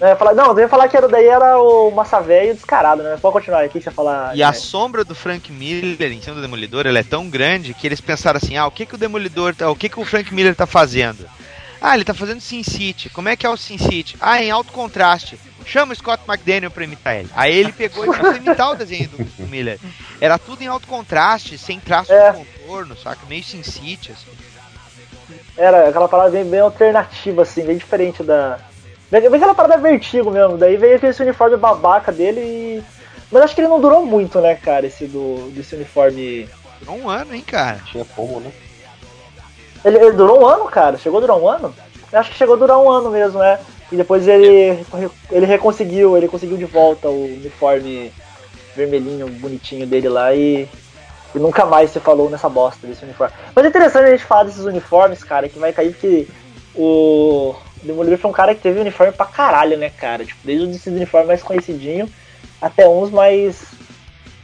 [0.02, 3.18] É, falar, não, eu ia falar que era, daí era o Massa Velho descarado, né?
[3.22, 4.36] Pode continuar aqui que você falar.
[4.36, 4.54] E a né?
[4.54, 8.38] sombra do Frank Miller em cima do Demolidor, ela é tão grande que eles pensaram
[8.42, 10.66] assim: ah, o que que o Demolidor, tá- o que que o Frank Miller tá
[10.66, 11.28] fazendo?
[11.82, 13.10] Ah, ele tá fazendo Sin City.
[13.10, 14.16] Como é que é o Sin City?
[14.22, 15.40] Ah, em alto contraste.
[15.66, 17.30] Chama o Scott McDaniel pra imitar ele.
[17.36, 19.80] Aí ele pegou e começou a imitar o desenho do, do Miller.
[20.20, 22.32] Era tudo em alto contraste, sem traço É.
[22.32, 23.20] de contorno, saca?
[23.30, 24.28] Meio Sin City, assim.
[25.58, 28.60] Era aquela parada bem, bem alternativa, assim, bem diferente da.
[29.12, 30.58] Bem aquela parada vertigo mesmo.
[30.58, 32.84] Daí veio aquele esse uniforme babaca dele e.
[33.32, 36.48] Mas acho que ele não durou muito, né, cara, esse do desse uniforme.
[36.80, 37.80] Durou um ano, hein, cara.
[37.86, 38.52] Tinha como, né?
[39.84, 40.98] Ele, ele durou um ano, cara?
[40.98, 41.74] Chegou a durar um ano?
[42.12, 43.60] Eu acho que chegou a durar um ano mesmo, né?
[43.92, 44.86] E depois ele,
[45.32, 48.12] ele reconseguiu, ele conseguiu de volta o uniforme
[48.76, 50.68] vermelhinho, bonitinho dele lá e,
[51.34, 53.34] e nunca mais se falou nessa bosta desse uniforme.
[53.56, 56.28] Mas é interessante a gente falar desses uniformes, cara, que vai cair porque
[56.76, 60.26] o Demolidor foi um cara que teve uniforme pra caralho, né, cara?
[60.26, 62.10] Tipo, desde esses uniformes mais conhecidinho
[62.62, 63.64] até uns mais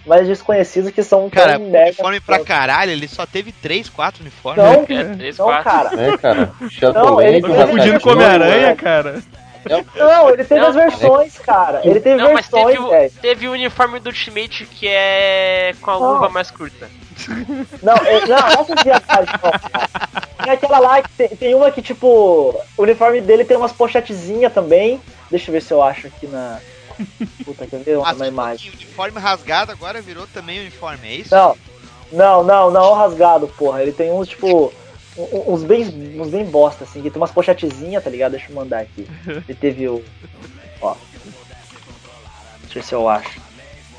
[0.06, 4.64] mais desconhecidos que são Cara, tão uniforme pra caralho, ele só teve 3, 4 uniformes.
[4.64, 5.64] Não, É, três, não, quatro.
[5.64, 5.90] cara.
[6.02, 6.52] É, cara.
[6.62, 9.24] Não, Shadowland, ele- Tá ele- confundindo com Homem-Aranha, cara.
[9.96, 11.82] Não, ele teve Não, as versões, cara.
[11.84, 13.12] Ele teve Não, mas versões, teve, o- velho.
[13.22, 16.14] teve o uniforme do Ultimate que é com a Não.
[16.14, 16.90] luva mais curta.
[17.82, 20.00] Não, é- não, essas viagens não, cara.
[20.44, 22.08] Tem aquela lá que tem, tem uma que, tipo,
[22.78, 25.02] o uniforme dele tem umas pochetezinhas também.
[25.32, 26.60] Deixa eu ver se eu acho aqui na.
[27.44, 27.98] Puta, quer ver?
[28.04, 28.70] Ah, Uma imagem.
[28.72, 31.34] o uniforme rasgado agora virou também uniforme, é isso?
[31.34, 31.56] Não,
[32.12, 33.82] não, não, não, rasgado, porra.
[33.82, 34.72] Ele tem uns, tipo,
[35.18, 38.34] uns bem, uns bem bosta, assim, que tem umas pochetezinhas, tá ligado?
[38.34, 39.08] Deixa eu mandar aqui.
[39.26, 40.04] Ele teve o.
[40.82, 40.96] Ó.
[42.64, 43.42] Deixa eu ver se eu acho.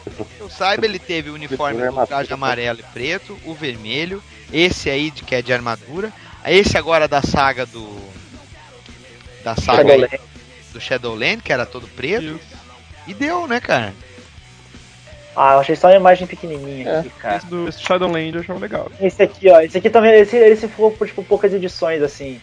[0.05, 4.89] Que eu saiba, ele teve o uniforme do traje amarelo e preto, o vermelho, esse
[4.89, 6.13] aí de que é de armadura,
[6.47, 7.99] esse agora da saga do.
[9.43, 10.21] Da saga aí, Shadowland.
[10.73, 12.39] do Shadowland, que era todo preto.
[13.07, 13.95] E deu, né, cara?
[15.37, 17.37] Ah, eu achei só uma imagem pequenininha aqui, cara.
[17.37, 18.91] Esse do esse Shadowland eu achava legal.
[18.99, 19.61] Esse aqui, ó.
[19.61, 22.41] Esse aqui também, esse, esse ficou por tipo, poucas edições, assim.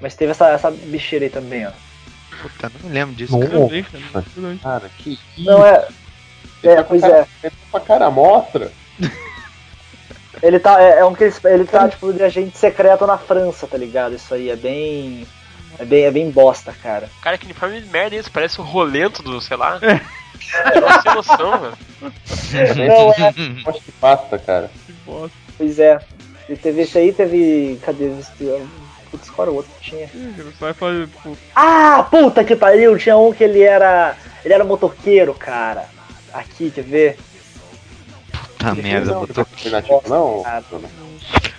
[0.00, 1.70] Mas teve essa, essa bicheira aí também, ó.
[2.42, 3.38] Puta, não me lembro disso.
[3.38, 3.68] Não.
[4.12, 4.24] cara.
[4.62, 4.90] Cara.
[4.98, 5.88] Que Não é.
[6.62, 7.46] Ele É, tá pois cara- é.
[7.46, 8.70] Ele tá com a cara mostra.
[10.42, 10.82] Ele tá.
[10.82, 14.14] É, é um que ele, ele tá, tipo, de agente secreto na França, tá ligado?
[14.14, 15.26] Isso aí é bem.
[15.78, 17.08] É bem, é bem bosta, cara.
[17.22, 18.30] Cara, que uniforme de merda é esse?
[18.30, 19.78] Parece o rolento do, sei lá.
[19.82, 21.76] Eu sem noção, velho.
[22.76, 23.34] Não, é.
[23.70, 24.70] Acho que pasta, cara.
[24.86, 25.36] Que bosta.
[25.56, 25.98] Pois é.
[26.48, 27.78] E teve esse aí, teve.
[27.84, 28.06] Cadê?
[28.18, 28.62] Esse-
[29.10, 30.04] Putz, qual era o outro que tinha?
[30.12, 32.98] Ih, Você vai fazer, tipo, Ah, puta que pariu!
[32.98, 34.16] Tinha um que ele era.
[34.44, 35.86] Ele era motoqueiro, cara.
[36.32, 37.18] Aqui, quer ver?
[38.58, 40.42] Puta merda, não, botou alternativo, não?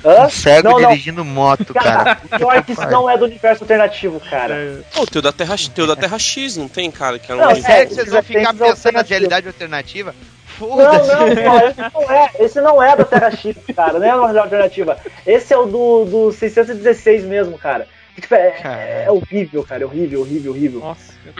[0.05, 0.23] Cara.
[0.23, 0.25] Hã?
[0.25, 0.89] um cego Não, não.
[0.89, 2.15] dirigindo moto, cara.
[2.15, 4.53] Cara, pior que isso não é do universo alternativo, cara.
[4.53, 7.17] é, Pô, tem o da Terra, tem o da Terra X, não tem, cara?
[7.19, 10.13] Que é um Não, É que vocês vão ficar pensando na realidade alternativa?
[10.59, 11.09] Não, Foda-se.
[11.09, 12.31] não, pô, esse não é.
[12.39, 13.99] Esse não é da Terra X, cara.
[13.99, 14.97] Não é uma alternativa.
[15.27, 17.87] Esse é o do, do 616 mesmo, cara.
[18.15, 19.83] Que, tipo, é, é, é horrível, cara.
[19.83, 20.79] É horrível, horrível, horrível.
[20.79, 21.31] Nossa, é.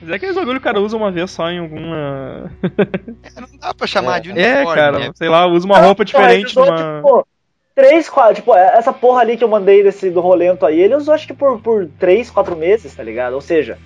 [0.00, 2.50] Mas é aqueles bagulho que o cara usa uma vez só em alguma.
[3.40, 5.10] Não dá pra chamar de uniforme, É, cara, né?
[5.14, 6.98] sei lá, usa uma roupa diferente de Não, ele uma.
[6.98, 7.28] usou, tipo,
[7.74, 8.36] três, quatro.
[8.36, 11.34] Tipo, essa porra ali que eu mandei desse do rolento aí, ele usou acho que
[11.34, 13.34] por, por três, quatro meses, tá ligado?
[13.34, 13.78] Ou seja,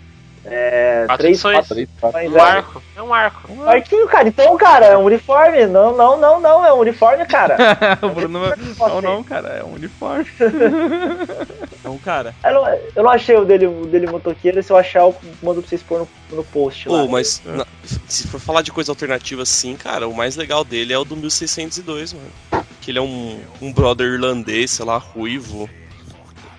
[0.49, 1.05] é.
[1.07, 1.57] Quatro três, edições.
[1.57, 1.75] quatro.
[1.75, 2.21] Três, quatro.
[2.31, 2.83] Um é, arco.
[2.97, 3.55] É um arco.
[3.57, 4.29] Marquinho, cara.
[4.29, 5.67] Então, cara, é um uniforme.
[5.67, 6.65] Não, não, não, não.
[6.65, 7.57] É um uniforme, cara.
[8.01, 8.57] o Bruno vai...
[8.89, 10.27] Não, não, cara, é um uniforme.
[11.79, 14.61] Então, cara, Eu não, eu não achei o dele, o dele motoqueiro.
[14.61, 17.07] Se eu achar, eu mando pra vocês pôr no, no post lá.
[17.07, 17.65] Mas na-
[18.09, 21.15] se for falar de coisa alternativa assim, cara, o mais legal dele é o do
[21.15, 22.56] 1602, mano.
[22.87, 25.69] Que ele é um, um brother irlandês, sei lá, ruivo.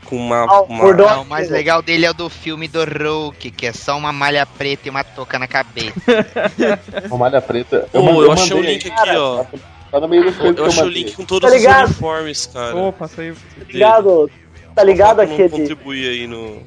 [0.03, 0.39] Com uma.
[0.43, 3.65] Ah, o uma- Não, o mais legal dele é o do filme do Hulk, que
[3.65, 5.93] é só uma malha preta e uma touca na cabeça.
[7.07, 7.87] Uma malha preta.
[7.93, 9.45] Pô, mandei- eu achei o mandei link aqui, ó.
[9.89, 12.73] Tá no meio que Eu eu achei o link com todos Tá os uniformes, cara.
[12.73, 13.31] Pô, passa aí.
[13.33, 14.31] Tá ligado?
[14.75, 15.47] Tá ligado aquele.
[15.49, 16.61] contribuir aí no.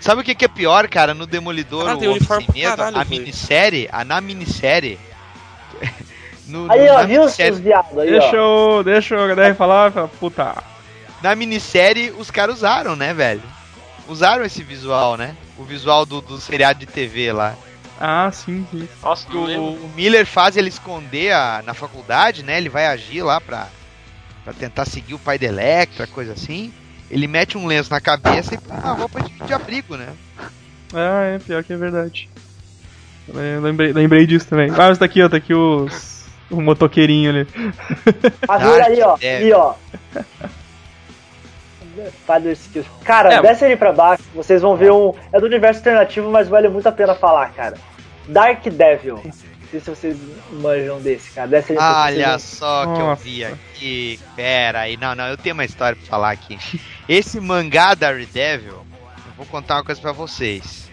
[0.00, 1.14] Sabe o que, que é pior, cara?
[1.14, 4.98] No Demolidor, Ah, o Homem Sem Medo, caralho, a minissérie, a na minissérie.
[6.48, 8.78] No, Aí, no- ó, viu os viados aí, Deixa ó.
[8.78, 8.84] eu.
[8.84, 10.56] Deixa o HDR falar, fala, puta.
[11.22, 13.42] Na minissérie, os caras usaram, né, velho?
[14.08, 15.36] Usaram esse visual, né?
[15.58, 17.54] O visual do, do seriado de TV lá.
[18.00, 18.88] Ah, sim, sim.
[19.02, 22.56] Nossa, O, o Miller faz ele esconder a- na faculdade, né?
[22.56, 23.66] Ele vai agir lá pra,
[24.44, 26.72] pra tentar seguir o pai da Electra, coisa assim.
[27.10, 30.08] Ele mete um lenço na cabeça e põe uma roupa de, de abrigo, né?
[30.94, 32.28] Ah, é, pior que é verdade.
[33.26, 34.70] Eu lembrei, lembrei disso também.
[34.70, 36.17] Ah, mas tá aqui, ó, tá aqui os.
[36.50, 37.46] O motoqueirinho ali.
[38.46, 39.16] Mas olha ali, ó.
[39.16, 39.74] Dark Ali, ó.
[42.26, 42.86] Father Skills.
[43.04, 43.42] Cara, É.
[43.42, 45.12] desce ali pra baixo, vocês vão ver um.
[45.32, 47.76] É do universo alternativo, mas vale muito a pena falar, cara.
[48.28, 49.20] Dark Devil.
[49.24, 49.32] Não
[49.70, 50.16] sei se vocês
[50.52, 51.48] manjam desse, cara.
[51.48, 53.22] Desce ali pra Olha vocês só que eu Nossa.
[53.22, 54.20] vi aqui.
[54.36, 56.58] Pera aí, não, não, eu tenho uma história pra falar aqui.
[57.08, 58.86] Esse mangá da Daredevil, eu
[59.36, 60.87] vou contar uma coisa pra vocês.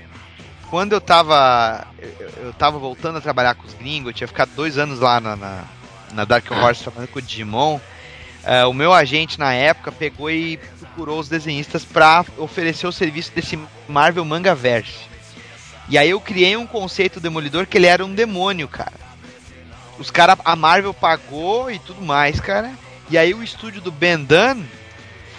[0.70, 1.88] Quando eu tava.
[2.00, 5.20] Eu, eu tava voltando a trabalhar com os gringos, eu tinha ficado dois anos lá
[5.20, 5.64] na, na,
[6.14, 7.80] na Dark Horse trabalhando com o Digimon.
[8.44, 13.32] eh, o meu agente na época pegou e procurou os desenhistas pra oferecer o serviço
[13.34, 15.08] desse Marvel Mangaverse.
[15.88, 19.06] E aí eu criei um conceito demolidor que ele era um demônio, cara.
[20.00, 22.74] Os caras, a Marvel pagou e tudo mais, cara.
[23.10, 24.64] E aí o estúdio do Ben Dunn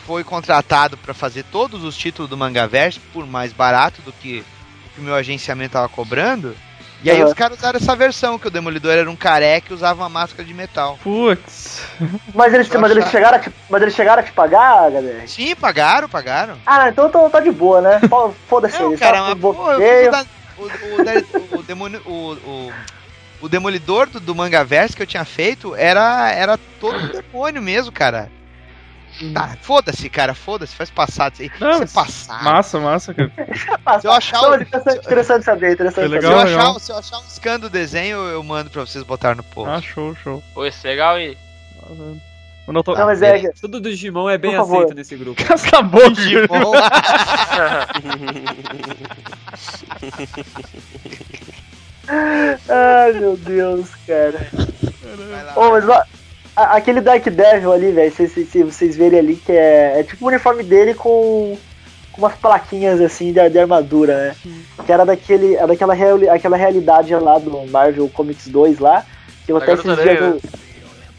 [0.07, 4.44] foi contratado pra fazer todos os títulos do Mangaverse por mais barato do que
[4.97, 6.56] que o meu agenciamento tava cobrando.
[7.05, 7.27] E aí Aham.
[7.28, 10.43] os caras usaram essa versão, que o Demolidor era um careca e usava uma máscara
[10.43, 10.98] de metal.
[11.02, 11.82] Putz.
[12.35, 15.27] Mas eles, mas eles, chegaram, a te, mas eles chegaram a te pagar, galera?
[15.27, 16.56] Sim, pagaram, pagaram.
[16.66, 18.01] Ah, então tô, tô de boa, né?
[18.48, 18.98] Foda-se Não, eles.
[18.98, 20.27] cara, tá mas, pô, eu o, da-
[20.59, 22.01] o, o, Dare- o demônio.
[22.06, 22.73] O, o
[23.39, 27.93] o Demolidor do, do Mangaverse que eu tinha feito era, era todo um demônio mesmo,
[27.93, 28.31] cara.
[29.33, 31.51] Tá, foda-se, cara, foda-se, faz passado isso aí.
[31.59, 32.45] Não, Isso é passado.
[32.45, 33.33] Massa, massa, cara.
[34.01, 36.55] Se eu achar Não, o- interessante, interessante saber, interessante Foi Se legal, eu, saber.
[36.57, 39.71] achar, se eu achar um scan do desenho, eu mando pra vocês botar no post.
[39.71, 40.43] Ah, show, show.
[40.53, 41.17] Pô, isso é legal?
[42.67, 42.95] Quando eu tô...
[42.95, 43.51] Não, mas é.
[43.61, 44.77] Tudo do Digimon é bem Por favor.
[44.83, 45.41] aceito nesse grupo.
[45.51, 46.73] Acabou, Digimon.
[52.69, 54.47] Ai, meu Deus, cara.
[55.31, 55.53] Vai lá.
[55.57, 56.03] Ô, mas ó,
[56.57, 60.03] a- aquele Dark Devil ali, velho, se, se, se vocês verem ali, que é, é
[60.03, 61.57] tipo o uniforme dele com,
[62.12, 64.37] com umas plaquinhas assim de, de armadura, né?
[64.85, 69.05] Que era daquele, era daquela reali- aquela realidade lá do Marvel Comics 2 lá.
[69.45, 70.20] Que eu até esses dias.
[70.20, 70.41] Eu...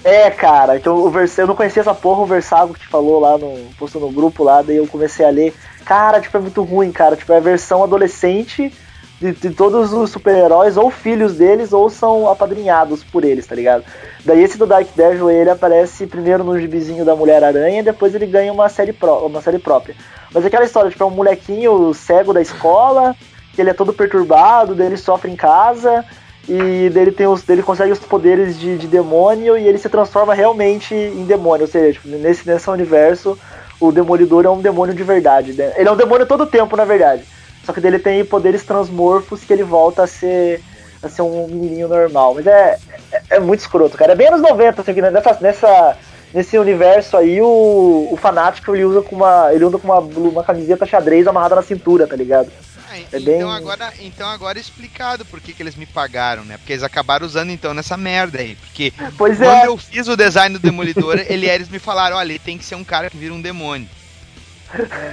[0.04, 3.20] É, cara, que eu, o Vers- eu não conhecia essa porra, o Versago que falou
[3.20, 3.58] lá no.
[3.78, 5.54] postou no grupo lá, daí eu comecei a ler.
[5.84, 7.16] Cara, tipo, é muito ruim, cara.
[7.16, 8.72] Tipo, é a versão adolescente
[9.20, 13.84] de, de todos os super-heróis, ou filhos deles, ou são apadrinhados por eles, tá ligado?
[14.24, 18.54] Daí esse do Dark Devil, ele aparece primeiro no gibizinho da Mulher-Aranha, depois ele ganha
[18.54, 19.96] uma série, uma série própria.
[20.34, 23.16] Mas aquela história, tipo, é um molequinho cego da escola,
[23.54, 26.06] que ele é todo perturbado, daí ele sofre em casa,
[26.48, 30.34] e dele tem os, dele consegue os poderes de, de demônio, e ele se transforma
[30.34, 33.38] realmente em demônio, ou seja, tipo, nesse, nesse universo,
[33.80, 35.54] o Demolidor é um demônio de verdade.
[35.54, 35.74] né?
[35.76, 37.24] Ele é um demônio todo o tempo, na verdade.
[37.68, 40.64] Só que dele tem poderes transmorfos que ele volta a ser,
[41.04, 42.34] a ser um menininho normal.
[42.36, 42.78] Mas é,
[43.12, 44.14] é, é muito escroto, cara.
[44.14, 45.98] É bem anos 90, assim, que nessa, nessa,
[46.34, 49.54] nesse universo aí, o, o fanático ele usa com uma.
[49.54, 52.50] Ele usa com uma, uma camiseta xadrez amarrada na cintura, tá ligado?
[52.90, 56.46] Ah, É então, bem- agora, então agora é explicado por que, que eles me pagaram,
[56.46, 56.56] né?
[56.58, 58.56] Porque eles acabaram usando então nessa merda aí.
[58.56, 59.68] Porque Pois quando é.
[59.68, 62.76] eu fiz o design do Demolidor, ele, eles me falaram, olha, ele tem que ser
[62.76, 63.90] um cara que vira um demônio.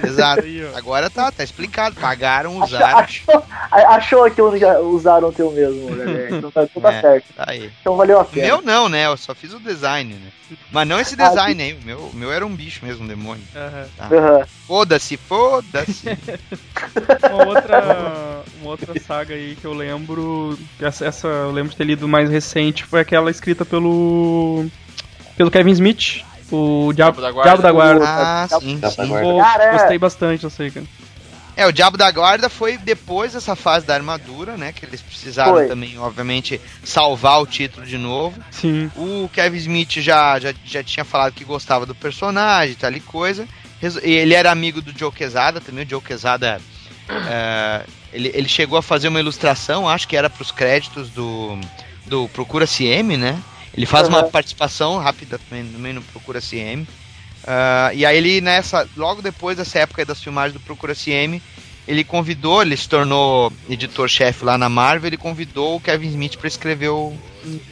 [0.03, 0.43] Exato.
[0.43, 0.77] Aí, ó.
[0.77, 1.95] Agora tá, tá explicado.
[1.95, 2.97] Pagaram, Achou, usaram.
[2.99, 6.27] achou, achou que eu já usaram o teu mesmo, né?
[6.35, 7.01] Então tá, então tá É.
[7.01, 7.25] certo.
[7.35, 7.71] Tá aí.
[7.81, 8.45] Então valeu a pena.
[8.47, 9.05] meu não, né?
[9.05, 10.31] Eu só fiz o design, né?
[10.71, 11.73] Mas não esse design aí.
[11.73, 13.43] O meu, meu era um bicho mesmo, um demônio.
[13.55, 13.87] Aham.
[13.99, 14.45] Aham.
[14.67, 16.05] Foda-se, foda-se.
[17.31, 21.83] Uma outra, uma outra saga aí que eu lembro, essa, essa eu lembro de ter
[21.83, 24.65] lido mais recente, foi aquela escrita pelo
[25.35, 27.49] pelo Kevin Smith, o Diabo, Diabo da Guarda.
[27.49, 28.05] Diabo da Guarda.
[28.07, 29.39] ah, sim, sim.
[29.41, 30.85] Cara, gostei bastante, eu sei, cara.
[31.57, 34.73] É, o Diabo da Guarda foi depois dessa fase da armadura, né?
[34.73, 35.67] Que eles precisaram Foi.
[35.67, 38.37] também, obviamente, salvar o título de novo.
[38.51, 38.91] Sim.
[38.95, 43.47] O Kevin Smith já, já, já tinha falado que gostava do personagem, tal e coisa.
[44.03, 45.85] E Ele era amigo do Joe Quesada também.
[45.85, 46.59] O Joe Quesada.
[47.09, 51.57] é, ele, ele chegou a fazer uma ilustração, acho que era pros créditos do,
[52.05, 53.41] do Procura CM, né?
[53.75, 54.29] Ele faz uma Aham.
[54.29, 56.87] participação rápida também, também no Procura CM.
[57.45, 61.41] Ah, e aí ele nessa, logo depois dessa época das filmagens do Procura CM,
[61.87, 66.47] ele convidou, ele se tornou editor-chefe lá na Marvel, ele convidou o Kevin Smith para
[66.47, 67.13] escrever o-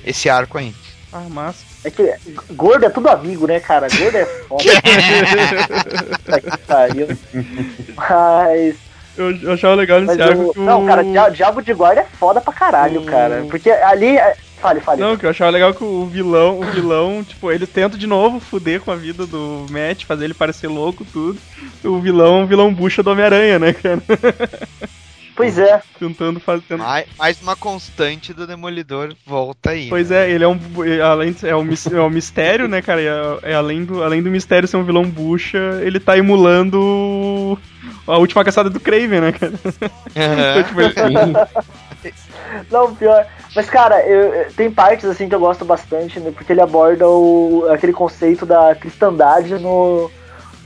[0.06, 0.76] esse arco aí.
[1.12, 1.64] Ah, massa.
[1.86, 2.14] É que
[2.52, 3.88] gordo é tudo amigo, né, cara?
[3.90, 4.64] Gordo é foda.
[6.52, 7.08] Que pariu.
[7.96, 8.76] Mas.
[9.16, 10.64] Eu, eu achava legal nesse mas arco o- que o...
[10.64, 13.46] Não, cara, Dia- Diabo de Guarda é foda pra caralho, O- cara.
[13.50, 14.16] Porque ali.
[14.64, 15.02] Fale, fale.
[15.02, 18.40] Não, que eu achava legal que o vilão, o vilão, tipo, ele tenta de novo
[18.40, 21.38] fuder com a vida do Matt, fazer ele parecer louco, tudo.
[21.84, 24.02] O vilão, o vilão bucha do Homem-Aranha, né, cara?
[25.36, 25.82] Pois é.
[26.00, 26.78] Tentando fazer.
[26.78, 29.90] Mais, mais uma constante do Demolidor volta aí.
[29.90, 30.28] Pois né?
[30.28, 30.60] é, ele é um.
[30.86, 33.02] é, Além de, é, um, é um mistério, né, cara?
[33.02, 37.58] É, é além, do, além do mistério ser um vilão bucha, ele tá emulando
[38.06, 39.54] a última caçada do Craven, né, cara?
[40.16, 41.34] Então, tipo, ele-
[42.72, 43.26] Não, pior.
[43.56, 46.32] Mas, cara, eu- tem partes assim que eu gosto bastante, né?
[46.36, 50.10] Porque ele aborda o, aquele conceito da cristandade no,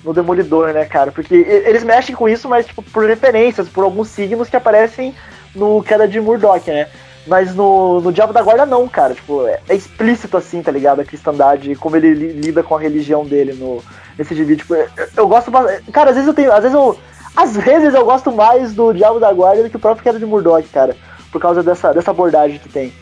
[0.03, 1.11] no Demolidor, né, cara?
[1.11, 5.13] Porque eles mexem com isso, mas tipo, por referências, por alguns signos que aparecem
[5.55, 6.87] no Queda de Murdoch, né?
[7.25, 9.13] Mas no, no Diabo da Guarda não, cara.
[9.13, 11.01] Tipo, é, é explícito assim, tá ligado?
[11.01, 13.83] A cristandade, como ele li- lida com a religião dele no,
[14.17, 14.55] nesse gibi.
[14.55, 14.87] Tipo, eu,
[15.17, 15.91] eu gosto bastante.
[15.91, 16.53] Cara, às vezes eu tenho.
[16.53, 16.97] Às vezes eu.
[17.35, 20.25] Às vezes eu gosto mais do Diabo da Guarda do que o próprio Queda de
[20.25, 20.95] Murdoch, cara.
[21.31, 22.93] Por causa dessa, dessa abordagem que tem.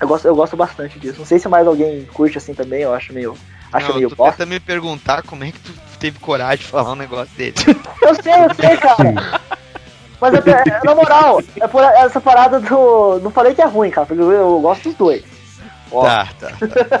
[0.00, 1.18] Eu gosto, eu gosto bastante disso.
[1.18, 3.36] Não sei se mais alguém curte assim também, eu acho meio.
[3.72, 4.32] Acho Não, meio tu bosta.
[4.38, 7.54] tenta me perguntar como é que tu teve coragem de falar um negócio dele.
[8.02, 9.40] Eu sei, eu sei, cara.
[10.20, 13.20] Mas até, é, na moral, é por essa parada do.
[13.20, 15.22] Não falei que é ruim, cara, porque eu, eu gosto dos dois.
[15.92, 16.02] Ó.
[16.04, 16.50] Tá, tá.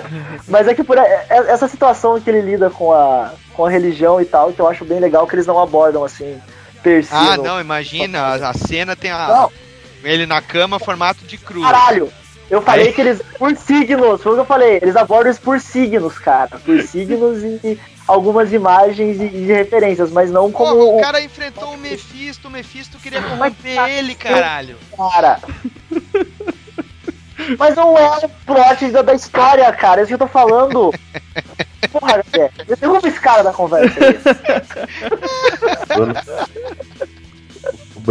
[0.48, 3.70] Mas é que por é- é- essa situação que ele lida com a, com a
[3.70, 6.40] religião e tal, que eu acho bem legal que eles não abordam assim,
[6.82, 7.10] per si.
[7.12, 9.52] Ah, não, imagina, a, a cena tem a, Não.
[10.04, 11.64] Ele na cama formato de cruz.
[11.64, 12.12] Caralho!
[12.50, 15.40] Eu falei Aí- que eles, por signos, foi o que eu falei, eles abordam isso
[15.40, 16.58] por signos, cara.
[16.64, 17.78] Por signos e
[18.08, 22.48] algumas imagens e, e referências, mas não como Porra, o o cara enfrentou o Mephisto,
[22.48, 24.76] o Mephisto queria Mas, corromper cara, ele, caralho.
[24.96, 25.38] cara.
[27.58, 30.00] Mas não é o plot da, da história, cara.
[30.00, 30.92] É isso que eu tô falando.
[31.92, 32.50] Porra, é.
[32.76, 33.98] Derruba esse cara da conversa.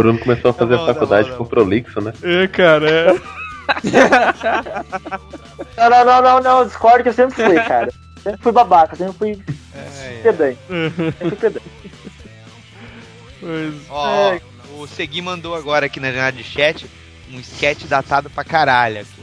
[0.00, 2.12] o Bruno começou a fazer bom, tá faculdade bom, tá com prolixo, né?
[2.22, 3.12] É, cara, é.
[5.76, 6.66] Não, não, não, não, não.
[6.66, 7.92] Discord que eu sempre fui, cara.
[8.22, 9.38] Sempre fui babaca, sempre fui
[9.74, 10.58] É, pedante.
[10.96, 11.66] Sempre fui pedante.
[13.40, 13.74] Pois.
[13.88, 14.38] Ó,
[14.78, 16.86] o Segui mandou agora aqui na janela de chat
[17.32, 19.06] um sketch datado pra caralho.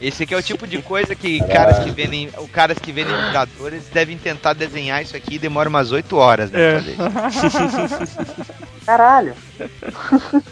[0.00, 3.14] Esse aqui é o tipo de coisa que caras que vendem, o caras que vendem
[3.14, 6.60] Vingadores devem tentar desenhar isso aqui e demora umas 8 horas, né?
[6.60, 6.80] É.
[8.84, 9.34] Caralho.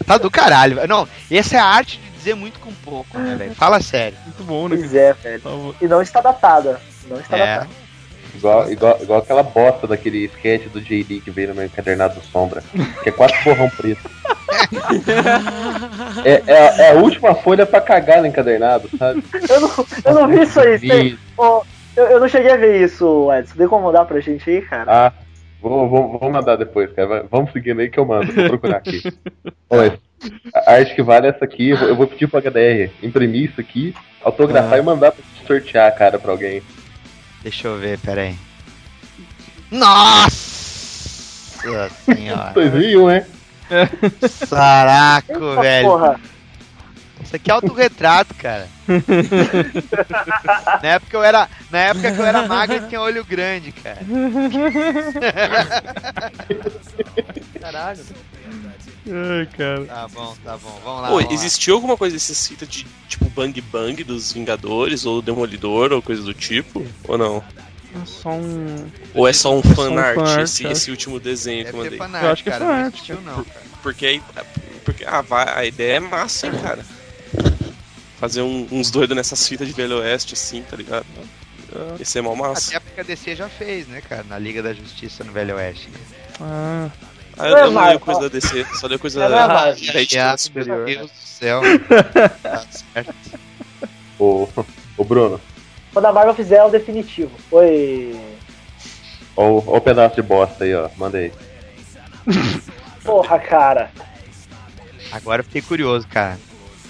[0.06, 0.76] Tá do caralho.
[0.76, 0.88] velho.
[0.88, 3.54] Não, essa é a arte de dizer muito com pouco, né, velho?
[3.54, 4.16] Fala sério.
[4.24, 4.76] Muito bom, né?
[4.76, 5.74] Pois é, velho.
[5.80, 6.80] E não está datada.
[7.08, 7.46] Não está É.
[7.56, 7.70] datada.
[8.34, 12.24] Igual, igual, igual aquela bosta daquele sketch do JD que veio no meu encadernado do
[12.26, 12.62] Sombra,
[13.02, 14.10] que é quatro borrão preto.
[16.24, 19.22] é, é, a- é a última folha pra cagar no encadernado, sabe?
[19.48, 19.70] Eu não,
[20.04, 20.78] eu não vi isso aí.
[20.78, 21.62] Tem, Ô,
[21.96, 23.54] eu, eu não cheguei a ver isso, Edson.
[23.56, 24.90] Tem como mandar pra gente aí, cara?
[24.90, 25.12] Ah,
[25.60, 27.26] vou, vou, vou mandar depois, cara.
[27.30, 29.02] Vamos seguindo aí que eu mando, vou procurar aqui.
[29.70, 29.92] Mas
[30.54, 33.94] a arte que vale é essa aqui, eu vou, pedir pro HDR imprimir isso aqui,
[34.22, 34.78] autografar Ah.
[34.78, 36.62] e mandar pra sortear, cara, pra alguém.
[37.42, 38.36] Deixa eu ver, pera aí.
[39.70, 40.30] Nossa
[42.04, 42.52] senhora.
[42.54, 43.24] 2001, hein?
[44.28, 45.88] Saraco, Eita velho.
[45.88, 46.20] porra.
[47.22, 48.68] Isso aqui é autorretrato, cara.
[50.82, 54.00] na época eu era, na época que eu era magro e tinha olho grande, cara.
[57.60, 58.04] Caralho.
[59.08, 59.84] Ai, cara.
[59.86, 60.80] Tá bom, tá bom.
[60.84, 61.08] Vamos lá.
[61.08, 61.34] Pô, vamos lá.
[61.34, 66.22] existiu alguma coisa desse cita de tipo Bang Bang dos Vingadores ou Demolidor ou coisa
[66.22, 66.86] do tipo?
[67.04, 67.44] Ou não?
[68.00, 68.90] É só um.
[69.14, 70.72] Ou é só um um fanart fanart, esse, acho.
[70.72, 71.98] esse último desenho que eu Deve mandei?
[71.98, 73.66] fanart, Eu acho que é fanart, não existiu não, cara.
[73.82, 74.22] Porque aí.
[74.84, 76.84] Porque ah, vai, a ideia é massa, hein, cara.
[78.18, 81.04] Fazer um- uns doidos nessas fitas de Velho Oeste, assim, tá ligado?
[81.98, 82.70] Esse é mó massa.
[82.76, 84.22] Até porque a DC já fez, né, cara?
[84.24, 85.90] Na Liga da Justiça no Velho Oeste.
[86.40, 86.90] Ah,
[87.38, 89.30] Ah, eu, Não é eu não leio coisa da DC, só leio coisa Não é
[89.30, 90.76] da, Ah, superior.
[90.84, 91.60] Meu Deus do céu.
[92.42, 93.14] tá certo.
[94.18, 94.48] Ô,
[94.96, 95.40] ô Bruno,
[95.92, 97.32] Quando a Marvel fizer é o definitivo.
[97.50, 98.18] Oi.
[99.36, 100.88] ó, o- pedaço de bosta aí, ó.
[100.96, 101.32] Manda aí.
[103.04, 103.90] Porra, cara.
[105.10, 106.38] Agora eu fiquei curioso, cara.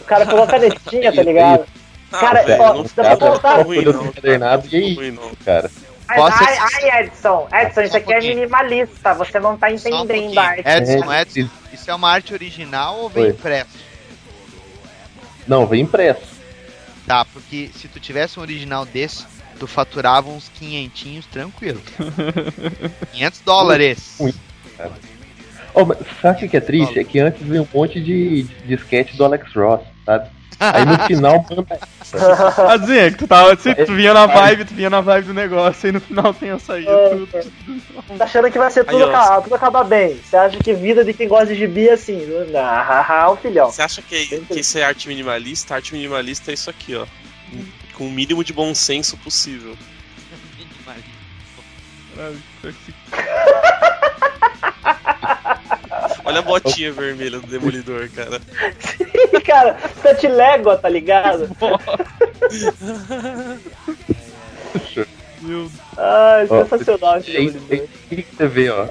[0.01, 1.65] O cara pegou a canetinha, tá ligado?
[2.13, 3.65] Ah, Cara, velho, ó, não dá pra Dá pra voltar?
[3.65, 4.03] folha não.
[4.03, 5.31] do encadernado e aí, ruim, não.
[5.45, 5.71] cara.
[5.75, 5.82] Ai,
[6.17, 7.49] Posso- ai, ai, Edson.
[7.53, 9.15] Edson, isso um aqui é minimalista.
[9.15, 10.41] Você não tá um entendendo pouquinho.
[10.41, 10.63] a arte.
[10.69, 13.31] Edson, É, Edson, isso é uma arte original ou vem Oi.
[13.31, 13.79] impresso?
[15.47, 16.33] Não, vem impresso.
[17.07, 19.25] Tá, porque se tu tivesse um original desse,
[19.59, 21.81] tu faturava uns quinhentinhos tranquilo.
[23.13, 24.17] 500 dólares.
[24.21, 24.35] Ui.
[25.75, 26.99] Ó, mas sabe o que é triste?
[26.99, 30.29] É que antes veio um monte de, de sketch do Alex Ross, sabe?
[30.61, 31.47] Aí no final
[32.69, 33.57] assim, é que tu tava.
[33.57, 36.59] Se tu vinha na vibe, tu vinha na vibe do negócio, aí no final tenha
[36.59, 37.29] saído tudo.
[38.19, 40.21] Tá achando que vai ser tudo, Aí, acabar, tudo acabar bem.
[40.23, 42.21] Você acha que vida de quem gosta de gibi é assim?
[42.55, 43.71] Ah, o filhão.
[43.71, 45.75] Você acha que, que isso é arte minimalista?
[45.75, 47.07] Arte minimalista é isso aqui, ó.
[47.95, 49.77] Com o mínimo de bom senso possível.
[56.25, 58.41] Olha a botinha vermelha do Demolidor, cara.
[59.41, 61.49] cara, sete légua, tá ligado?
[65.41, 67.63] Meu Ai, Ó, sensacional Demolidor.
[67.71, 68.87] aí, aí que você vê, ó.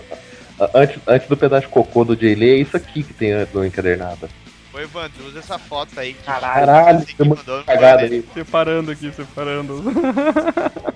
[0.75, 3.65] Antes, antes do pedaço de cocô do Jay Lee, é isso aqui que tem no
[3.65, 4.29] encadernado.
[4.73, 6.13] Ô, Evandro, usa essa foto aí.
[6.13, 6.65] Caralho.
[6.65, 8.13] Caralho, tem correio.
[8.13, 8.25] aí.
[8.33, 9.81] Separando aqui, separando.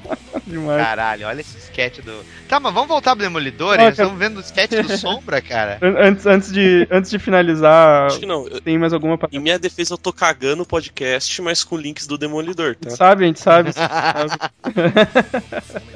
[0.47, 0.81] Demais.
[0.83, 2.23] Caralho, olha esse sketch do.
[2.47, 3.77] Tá, mas vamos voltar pro Demolidor?
[3.77, 5.79] Nós estamos vendo o sketch do Sombra, cara.
[5.83, 8.45] An- Antes, antes, de, antes de finalizar, Acho que não.
[8.63, 9.17] tem mais alguma?
[9.31, 12.89] Em minha defesa, eu tô cagando o podcast, mas com links do Demolidor, tá?
[12.91, 13.71] Sabe, a gente sabe.
[13.73, 14.31] sabe.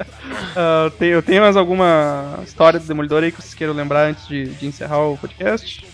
[0.56, 4.26] Ah, tem- eu tenho mais alguma história do Demolidor aí que vocês queiram lembrar antes
[4.26, 5.84] de, de encerrar o podcast?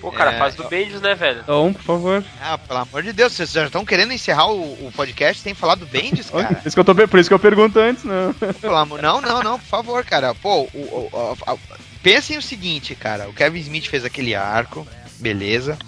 [0.00, 0.38] Pô, cara, É.
[0.38, 1.40] faz do Bendis, né, velho?
[1.40, 2.24] Então, por favor.
[2.40, 5.74] Ah, pelo amor de Deus, vocês já estão querendo encerrar o, o podcast sem falar
[5.74, 6.62] do Bendis, cara?
[6.64, 8.34] isso que eu tô, por isso que eu pergunto antes, né?
[8.60, 9.02] Pelo amor...
[9.02, 10.34] Não, não, não, por favor, cara.
[10.34, 11.56] Pô, o, o- o- a-
[12.02, 13.28] pensem o seguinte, cara.
[13.28, 14.86] O Kevin Smith fez aquele arco,
[15.18, 15.78] beleza.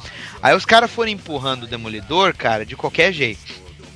[0.43, 3.41] Aí os caras foram empurrando o Demolidor, cara, de qualquer jeito.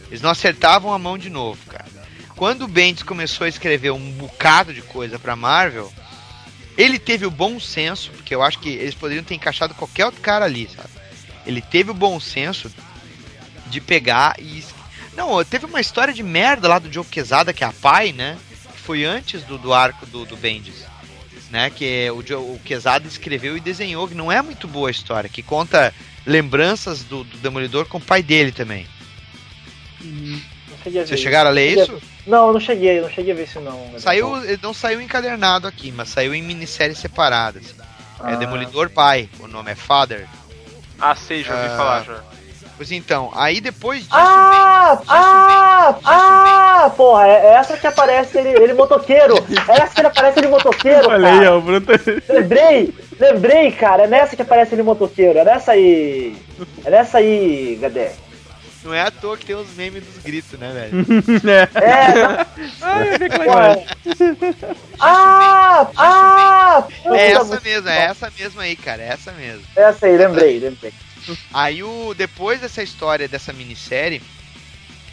[0.09, 1.85] Eles não acertavam a mão de novo, cara.
[2.37, 5.93] Quando o Bendis começou a escrever um bocado de coisa pra Marvel,
[6.77, 10.21] ele teve o bom senso, porque eu acho que eles poderiam ter encaixado qualquer outro
[10.21, 10.89] cara ali, sabe?
[11.47, 12.71] Ele teve o bom senso
[13.69, 14.63] de pegar e.
[15.17, 18.37] Não, teve uma história de merda lá do Joe Quesada, que é a pai, né?
[18.75, 20.85] Que foi antes do, do arco do, do Bendis.
[21.51, 21.71] né?
[21.71, 25.31] Que o, Jo- o Quesada escreveu e desenhou, que não é muito boa a história,
[25.31, 25.95] que conta
[26.27, 28.87] lembranças do, do Demolidor com o pai dele também.
[30.03, 30.41] Não
[30.87, 32.03] cheguei a ver Vocês chegaram a ler isso?
[32.27, 33.99] Não, eu não cheguei, não cheguei a ver isso não.
[33.99, 34.31] Saiu,
[34.63, 37.75] não saiu encadernado aqui, mas saiu em minisséries separadas.
[38.25, 38.37] É Ah.
[38.37, 40.27] Demolidor Pai, o nome é Father.
[40.99, 42.21] Ah, sei, já ouvi Ah, falar já.
[42.77, 48.37] Pois então, aí depois disso Ah, vem- ah, disso ah, porra, é essa que aparece
[48.39, 49.35] ele, ele motoqueiro.
[49.69, 51.55] É essa que ele aparece ele motoqueiro, Olha aí, cara.
[51.55, 51.93] ó, o Bruno tá...
[52.29, 56.37] Lembrei, lembrei, cara, é nessa que aparece ele motoqueiro, é nessa aí.
[56.85, 58.13] É nessa aí, Gadé.
[58.87, 61.07] Não é à toa que tem os memes dos gritos, né, velho?
[61.51, 61.69] é.
[61.85, 62.47] É,
[62.83, 63.45] Ai, legal.
[63.45, 64.77] porra.
[64.99, 69.63] Ah, ah, puta, É essa mesmo, é essa mesmo aí, cara, é essa mesmo.
[69.77, 70.93] Essa aí, lembrei, lembrei.
[71.53, 74.23] Aí o depois dessa história dessa minissérie,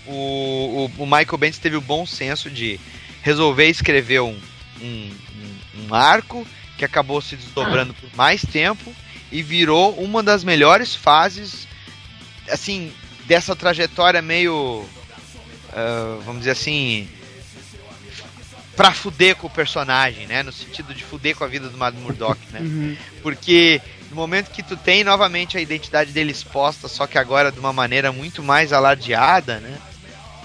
[0.06, 2.80] o, o, o Michael Bendis teve o bom senso de
[3.24, 4.38] resolver escrever um,
[4.82, 6.46] um, um- um arco
[6.78, 8.94] que acabou se desdobrando por mais tempo
[9.32, 11.68] e virou uma das melhores fases,
[12.50, 12.92] assim,
[13.26, 14.86] dessa trajetória meio,
[15.72, 17.08] ah, vamos dizer assim,
[18.76, 20.42] pra fuder com o personagem, né?
[20.44, 22.60] No sentido de fuder com a vida do Matt Murdock, né?
[22.62, 22.98] Uhum.
[23.22, 27.60] Porque no momento que tu tem novamente a identidade dele exposta, só que agora de
[27.60, 29.78] uma maneira muito mais alardeada, né?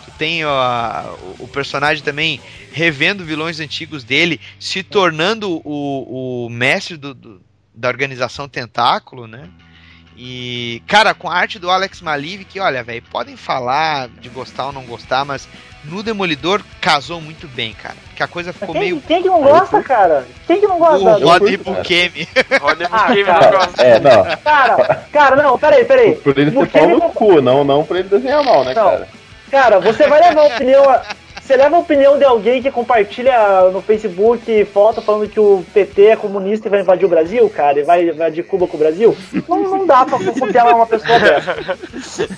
[0.05, 2.41] Tu tem ó, o, o personagem também
[2.73, 7.41] revendo vilões antigos dele, se tornando o, o mestre do, do-
[7.75, 9.49] da organização Tentáculo, né?
[10.21, 14.67] E, cara, com a arte do Alex Maliv, que olha, velho, podem falar de gostar
[14.67, 15.49] ou não gostar, mas
[15.85, 17.95] no Demolidor casou muito bem, cara.
[18.09, 19.01] Porque a coisa ficou Quem, meio.
[19.07, 20.27] quem que não gosta, cara?
[20.45, 21.19] Quem que não gosta?
[21.19, 21.57] O Rodney.
[21.57, 22.29] Bukemi.
[22.61, 23.41] Rodney Ah, Buscemi cara.
[23.51, 23.83] não gosta.
[23.85, 24.37] É, não.
[24.39, 26.17] Cara, cara, não, peraí, peraí.
[26.17, 28.85] Por ele ser pau no cu, não, não pra ele desenhar mal, né, Não.
[28.91, 29.09] cara?
[29.53, 30.85] Cara, você vai levar a opinião.
[31.49, 36.09] Você leva a opinião de alguém que compartilha no Facebook foto falando que o PT
[36.09, 39.17] é comunista e vai invadir o Brasil, cara, e vai invadir Cuba com o Brasil?
[39.49, 41.57] Não, não dá pra confiar numa pessoa dessa.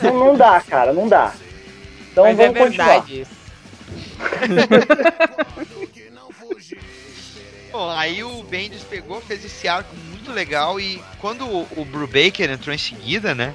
[0.05, 1.35] Não, não dá, cara, não dá.
[2.13, 2.87] Então Mas é vamos continuar.
[2.87, 3.33] verdade isso.
[7.73, 12.49] Bom, aí o Bendis pegou, fez esse arco muito legal e quando o, o Brubaker
[12.49, 13.55] entrou em seguida, né?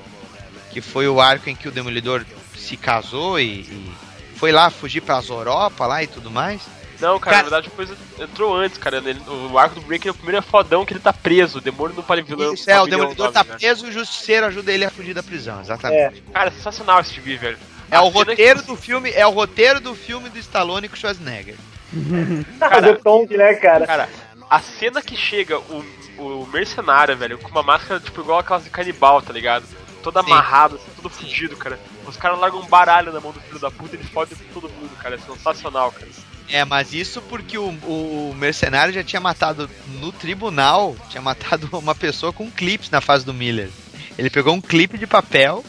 [0.72, 2.26] Que foi o arco em que o Demolidor
[2.58, 4.05] se casou e, e
[4.36, 6.62] foi lá fugir pra Europa lá e tudo mais.
[7.00, 8.98] Não, cara, Cara- na verdade a coisa entrou antes, cara.
[8.98, 9.20] Ele-
[9.52, 11.58] o arco do Breaker, o primeiro é fodão que ele tá preso.
[11.58, 12.54] O demônio não pode vilão.
[12.54, 13.58] Isso, é, o pavilhão Demolidor nove, tá né?
[13.60, 16.22] preso e o Justiceiro ajuda ele a fugir da prisão, exatamente.
[16.34, 17.58] Cara, sensacional esse gibi, velho.
[17.92, 20.96] É, A o roteiro que- do filme, é o roteiro do filme do Stallone com
[20.96, 21.56] o Schwarzenegger.
[22.60, 23.86] Cara, do Kong, né, cara?
[23.86, 24.10] Cara,
[24.50, 25.84] a cena que chega o,
[26.18, 29.66] o mercenário, velho, com uma máscara, tipo, igual aquelas de canibal, tá ligado?
[30.02, 30.26] Todo Sim.
[30.32, 31.80] amarrado, assim, tudo fudido, cara.
[32.06, 34.60] Os caras largam um baralho na mão do filho da puta e ele fode com
[34.60, 35.16] todo mundo, cara.
[35.16, 36.08] É sensacional, cara.
[36.48, 39.70] É, mas isso porque o, o mercenário já tinha matado
[40.00, 43.70] no tribunal, tinha matado uma pessoa com clips na fase do Miller.
[44.18, 45.64] Ele pegou um clipe de papel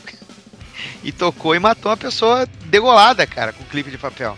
[1.03, 4.37] e tocou e matou uma pessoa degolada, cara, com clipe de papel.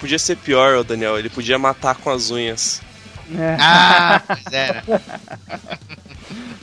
[0.00, 1.18] Podia ser pior, ô Daniel.
[1.18, 2.80] Ele podia matar com as unhas.
[3.36, 3.56] É.
[3.60, 4.84] Ah, pois era.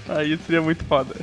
[0.08, 1.16] Aí seria muito foda.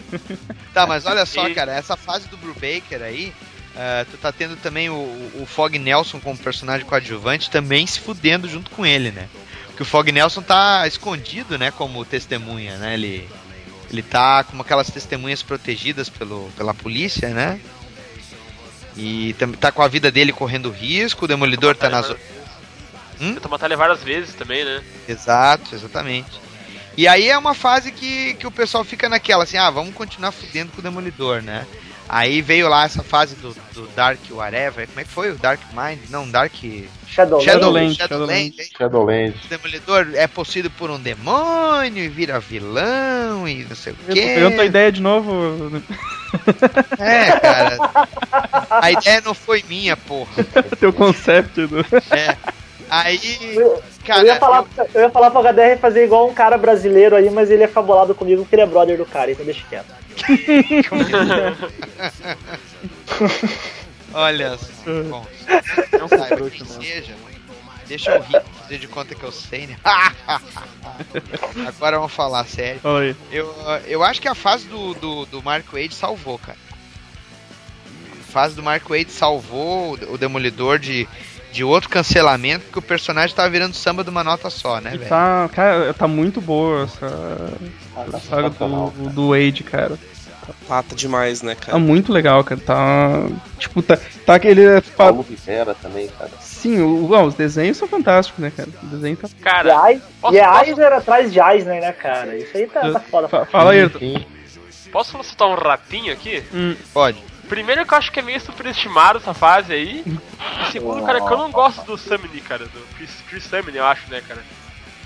[0.75, 3.33] Tá, mas olha só, E- cara, essa fase do Brubaker aí,
[3.77, 8.49] ah, tu tá tendo também o, o Fog Nelson como personagem coadjuvante também se fudendo
[8.49, 9.29] junto com ele, né?
[9.69, 12.95] Porque o Fog Nelson tá escondido, né, como testemunha, né?
[12.95, 13.29] Ele,
[13.91, 17.59] ele tá como aquelas testemunhas protegidas pelo, pela polícia, né?
[18.97, 22.11] E tam- tá com a vida dele correndo risco, o Demolidor tá nas...
[23.21, 23.35] Hum?
[23.35, 24.83] Tenta matar ele várias vezes também, né?
[25.09, 26.31] Exato, exatamente.
[26.97, 30.33] E aí é uma fase que, que o pessoal fica naquela, assim, ah, vamos continuar
[30.33, 31.67] fudendo com o Demolidor, né?
[32.09, 35.31] Aí veio lá essa fase do, do Dark Whatever, como é que foi?
[35.31, 36.01] O Dark Mind?
[36.11, 36.53] Não, Dark...
[37.07, 37.45] Shadowland.
[37.45, 37.95] Shadowland.
[37.95, 38.55] Shadowland, Shadowland.
[38.77, 39.35] Shadowland.
[39.45, 44.09] O Demolidor é possuído por um demônio e vira vilão e não sei o Eu
[44.09, 44.21] tô quê.
[44.35, 45.83] pegando tua ideia de novo.
[46.99, 47.77] É, cara.
[48.71, 50.31] A ideia não foi minha, porra.
[50.81, 51.81] Teu concept do.
[52.11, 52.35] É.
[52.89, 54.65] Aí, Eu, cara, eu ia falar,
[54.95, 58.15] eu ia falar pro HDR fazer igual um cara brasileiro aí, mas ele é fabulado
[58.15, 60.03] comigo porque ele é brother do cara, então deixa quieto.
[64.15, 64.67] Olha só.
[65.09, 65.27] Bom,
[66.09, 66.83] saiba quem mano.
[66.83, 67.15] seja.
[67.87, 69.77] Deixa eu rir, fazer de conta que eu sei, né?
[71.67, 72.81] Agora vamos falar sério.
[72.85, 73.17] Aí.
[73.31, 73.55] Eu,
[73.87, 76.59] eu acho que a fase do, do, do Mark Wade salvou, cara.
[78.21, 81.07] A fase do Mark Wade salvou o Demolidor de,
[81.53, 84.99] de outro cancelamento, porque o personagem tava virando samba de uma nota só, né, E
[84.99, 85.09] velho?
[85.09, 87.07] tá, cara, tá muito boa essa,
[87.97, 89.99] Ah, tá essa saga do, do Wade, cara.
[90.67, 91.79] Pata demais, né, Tá cara?
[91.79, 92.61] muito legal, cara.
[92.61, 93.27] Tá.
[93.59, 93.97] Tipo, tá,
[94.27, 94.81] tá aquele.
[94.97, 96.31] Paulo Rivera também, cara.
[96.41, 98.69] Sim, o, bom, os desenhos são fantásticos, né, cara?
[98.83, 99.29] O desenho tá.
[99.29, 102.37] E, Cara, Eis- posso- e é posso- Eisner atrás de Eisner, né, cara?
[102.37, 103.29] Isso aí tá, tá foda.
[103.29, 103.89] Fa- Fala aí.
[103.99, 104.25] Sim.
[104.91, 106.43] posso soltar um rapinho aqui?
[106.53, 107.23] Hum, Pode.
[107.53, 110.03] Primeiro que eu acho que é meio superestimado essa fase aí.
[110.07, 113.85] E segundo, cara, que eu não gosto do Sammy, cara, do Chris, Chris Sammy, eu
[113.85, 114.41] acho, né, cara?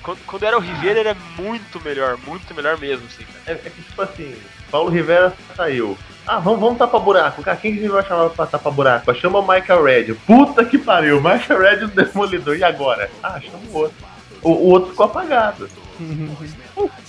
[0.00, 3.58] Quando, quando era o Rivera, era muito melhor, muito melhor mesmo, assim, cara.
[3.58, 4.36] É, é que tipo assim,
[4.70, 5.98] Paulo Rivera saiu.
[6.24, 7.42] Ah, vamos, vamos tapar buraco.
[7.42, 9.12] Cara, quem que a gente vai chamar pra tapar buraco?
[9.16, 10.14] Chama o Michael Red.
[10.14, 12.56] Puta que pariu, Michael Red o Demolidor.
[12.56, 13.10] E agora?
[13.24, 13.96] Ah, chama o outro.
[14.40, 15.68] O, o outro ficou apagado.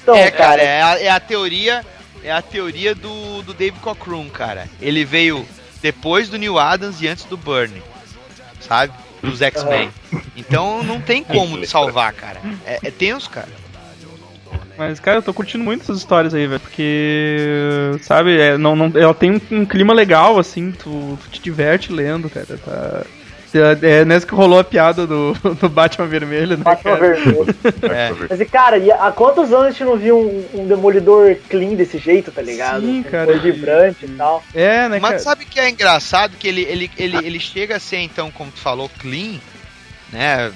[0.02, 1.86] Então, é, cara, é a, é a teoria.
[2.28, 4.68] É a teoria do, do Dave Cockrum, cara.
[4.82, 5.48] Ele veio
[5.82, 7.82] depois do Neil Adams e antes do Burnie.
[8.60, 8.92] Sabe?
[9.22, 9.90] Dos X-Men.
[10.36, 12.42] Então não tem como salvar, cara.
[12.66, 13.48] É, é tenso, cara.
[14.78, 16.60] Mas, cara, eu tô curtindo muito essas histórias aí, velho.
[16.60, 21.42] Porque, sabe, é, não, não, ela tem um, um clima legal, assim, tu, tu te
[21.42, 22.58] diverte lendo, cara.
[22.58, 23.06] Tá...
[23.54, 26.64] É, é nessa que rolou a piada do, do Batman Vermelho, né?
[26.64, 27.14] Batman cara?
[27.16, 27.56] Vermelho.
[27.84, 28.12] É.
[28.30, 31.76] Mas, e, cara, e há quantos anos a gente não viu um, um demolidor clean
[31.76, 32.82] desse jeito, tá ligado?
[32.82, 33.26] Sim, cara.
[33.28, 34.44] Cor vibrante e tal.
[34.54, 35.14] É, né, cara?
[35.14, 36.36] Mas sabe o que é engraçado?
[36.38, 39.40] Que ele, ele, ele, ele chega a ser, então, como tu falou, clean,
[40.12, 40.52] né?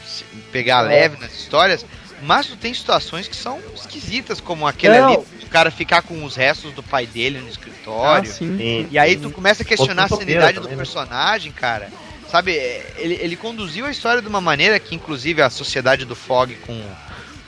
[0.51, 0.87] Pegar É.
[0.89, 1.85] leve nas histórias,
[2.23, 5.07] mas tu tem situações que são esquisitas, como aquele Não.
[5.13, 8.29] ali, o cara ficar com os restos do pai dele no Ah, escritório.
[8.31, 8.57] sim.
[8.57, 8.87] Sim.
[8.91, 10.83] E aí tu começa a questionar a sanidade do também, né?
[10.83, 11.89] personagem, cara.
[12.31, 16.15] Sabe, é, ele, ele conduziu a história de uma maneira que, inclusive, a sociedade do
[16.15, 16.81] Fog com,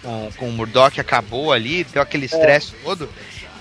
[0.04, 3.08] com, com o Murdoch acabou ali, deu aquele estresse todo.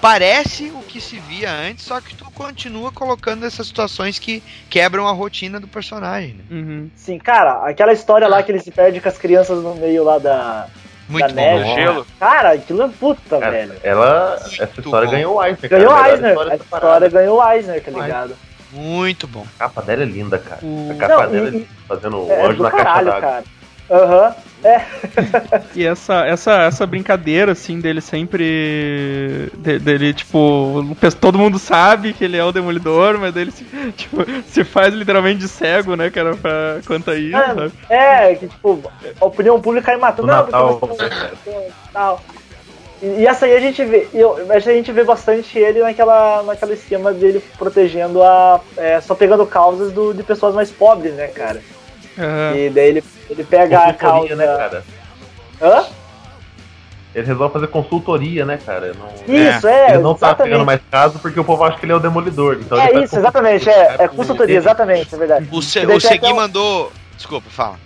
[0.00, 5.06] Parece o que se via antes, só que tu continua colocando essas situações que quebram
[5.06, 6.34] a rotina do personagem.
[6.34, 6.44] Né?
[6.50, 6.90] Uhum.
[6.96, 10.18] Sim, cara, aquela história lá que ele se perde com as crianças no meio lá
[10.18, 10.66] da.
[11.08, 11.40] Muito da bom.
[11.58, 11.74] neve.
[11.80, 12.06] Gelo.
[12.18, 13.74] Cara, aquilo é puta, Cara, velho.
[13.84, 14.40] ela.
[14.44, 15.12] Essa história bom.
[15.12, 15.70] ganhou o Eisner.
[15.70, 16.30] Ganhou o Eisner.
[16.30, 17.06] história A da parada.
[17.06, 18.36] história ganhou o Eisner, tá ligado?
[18.72, 19.46] Muito bom.
[19.56, 20.60] A capa dela é linda, cara.
[20.62, 23.20] O- A capa Não, dela e- é fazendo o É anjo na caixa caralho, d'água.
[23.20, 23.44] cara.
[23.90, 24.34] Aham.
[25.74, 29.50] E essa, essa, essa brincadeira, assim, dele sempre.
[29.58, 30.96] de- dele, tipo.
[31.20, 33.64] Todo mundo sabe que ele é o demolidor, mas dele se,
[33.96, 37.72] tipo, se faz literalmente de cego, né, cara, pra, quanto a isso, sabe?
[37.90, 38.80] É, é, que tipo,
[39.20, 40.28] a opinião pública aí matando.
[40.28, 42.20] No Não, Natal, porque né, tal.
[43.02, 44.06] E, essa aí a gente vê.
[44.14, 48.60] Eu, essa a gente vê bastante ele naquela, naquela esquema dele protegendo a.
[48.76, 51.60] é, só pegando causas do, de pessoas mais pobres, né, cara?
[52.16, 52.56] Aham.
[52.56, 54.36] E daí ele, ele pega a causa.
[54.36, 54.84] Né, cara?
[55.60, 55.84] Hã?
[57.14, 58.94] Ele resolve fazer consultoria, né, cara?
[58.94, 60.52] Não, Isso, é, ele não tá exatamente.
[60.52, 62.58] pegando mais caso porque o povo acha que ele é o demolidor.
[62.60, 65.48] Então É isso, exatamente, é, é consultoria, exatamente, é verdade.
[65.52, 66.90] O, Se, o Segui até mandou.
[67.14, 67.76] Desculpa, fala.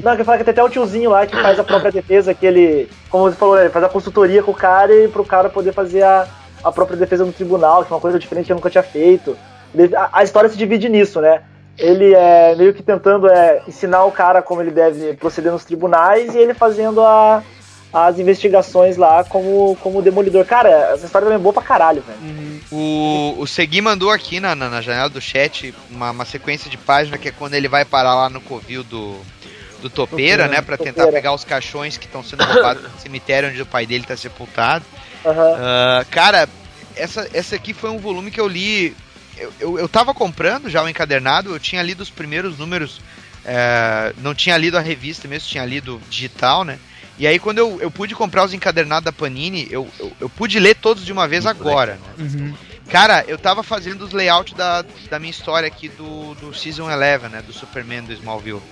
[0.00, 2.46] Não, que fala que tem até o tiozinho lá que faz a própria defesa, que
[2.46, 5.72] ele, como você falou, ele faz a consultoria com o cara e pro cara poder
[5.72, 6.26] fazer a,
[6.64, 9.36] a própria defesa no tribunal, que é uma coisa diferente que eu nunca tinha feito.
[9.96, 11.42] A, a história se divide nisso, né?
[11.78, 16.34] Ele é meio que tentando é, ensinar o cara como ele deve proceder nos tribunais
[16.34, 17.42] e ele fazendo a-
[17.92, 20.44] as investigações lá como, como demolidor.
[20.46, 22.60] Cara, essa história também é boa pra caralho, velho.
[22.70, 26.78] O, o Segui mandou aqui na, na, na janela do chat uma, uma sequência de
[26.78, 29.16] página que é quando ele vai parar lá no covil do,
[29.82, 30.62] do Topeira, né?
[30.62, 31.12] Pra tentar Topeira.
[31.12, 34.84] pegar os caixões que estão sendo roubados no cemitério onde o pai dele tá sepultado.
[35.26, 35.56] Aham.
[35.58, 36.48] Ah, cara,
[36.96, 38.96] essa, essa aqui foi um volume que eu li.
[39.36, 43.00] Eu, eu, eu tava comprando já o encadernado, eu tinha lido os primeiros números,
[43.44, 46.78] é, não tinha lido a revista mesmo, tinha lido digital, né?
[47.18, 50.58] E aí quando eu, eu pude comprar os encadernados da Panini, eu, eu, eu pude
[50.58, 52.24] ler todos de uma vez agora, né?
[52.24, 52.54] Uhum.
[52.88, 57.28] Cara, eu tava fazendo os layouts da, da minha história aqui do, do Season 11,
[57.30, 57.42] né?
[57.42, 58.62] Do Superman do Smallville.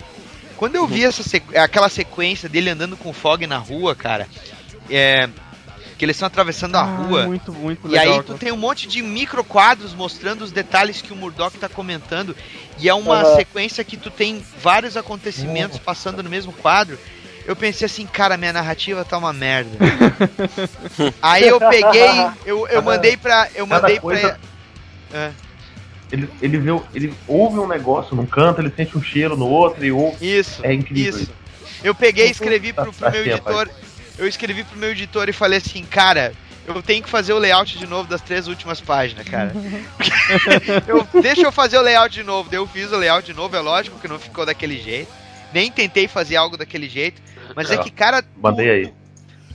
[0.60, 4.28] Quando eu vi essa sequ- aquela sequência dele andando com o Fog na rua, cara,
[4.90, 5.26] é,
[5.96, 7.24] que eles estão atravessando a Ah, rua.
[7.26, 8.16] Muito, muito E legal.
[8.18, 11.66] aí tu tem um monte de micro quadros mostrando os detalhes que o Murdoch tá
[11.66, 12.36] comentando.
[12.78, 13.36] E é uma Aham.
[13.36, 16.98] sequência que tu tem vários acontecimentos passando no mesmo quadro.
[17.46, 19.70] Eu pensei assim, cara, minha narrativa tá uma merda.
[21.22, 22.10] aí eu peguei,
[22.44, 23.48] eu, eu mandei pra.
[23.54, 24.38] Eu mandei coisa-
[25.10, 25.18] pra.
[25.18, 25.30] É,
[26.12, 29.84] Ele, ele, vê, ele ouve um negócio num canto, ele sente um cheiro no outro
[29.84, 30.16] e ouve.
[30.20, 30.60] isso.
[30.64, 31.32] É incrível Isso.
[31.82, 33.68] Eu peguei e escrevi pro, pro meu editor.
[34.18, 36.32] Eu escrevi pro meu editor e falei assim, cara,
[36.66, 39.52] eu tenho que fazer o layout de novo das três últimas páginas, cara.
[40.86, 42.48] Eu- deixa eu fazer o layout de novo.
[42.50, 45.10] Daí eu fiz o layout de novo, é lógico que não ficou daquele jeito.
[45.52, 47.20] Nem tentei fazer algo daquele jeito.
[47.56, 48.92] Mas é, É, que, cara, Mandei aí.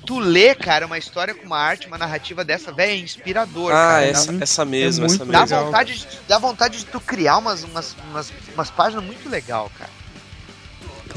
[0.05, 3.75] Tu lê, cara, uma história com uma arte, uma narrativa dessa, velho, é inspirador, Ah,
[3.75, 4.05] cara.
[4.05, 5.41] essa, muito- essa mesmo, é essa Dá mesmo.
[5.43, 5.65] legal.
[5.65, 9.89] vontade, de, dá vontade de tu criar umas, umas, umas, umas páginas muito legal, cara.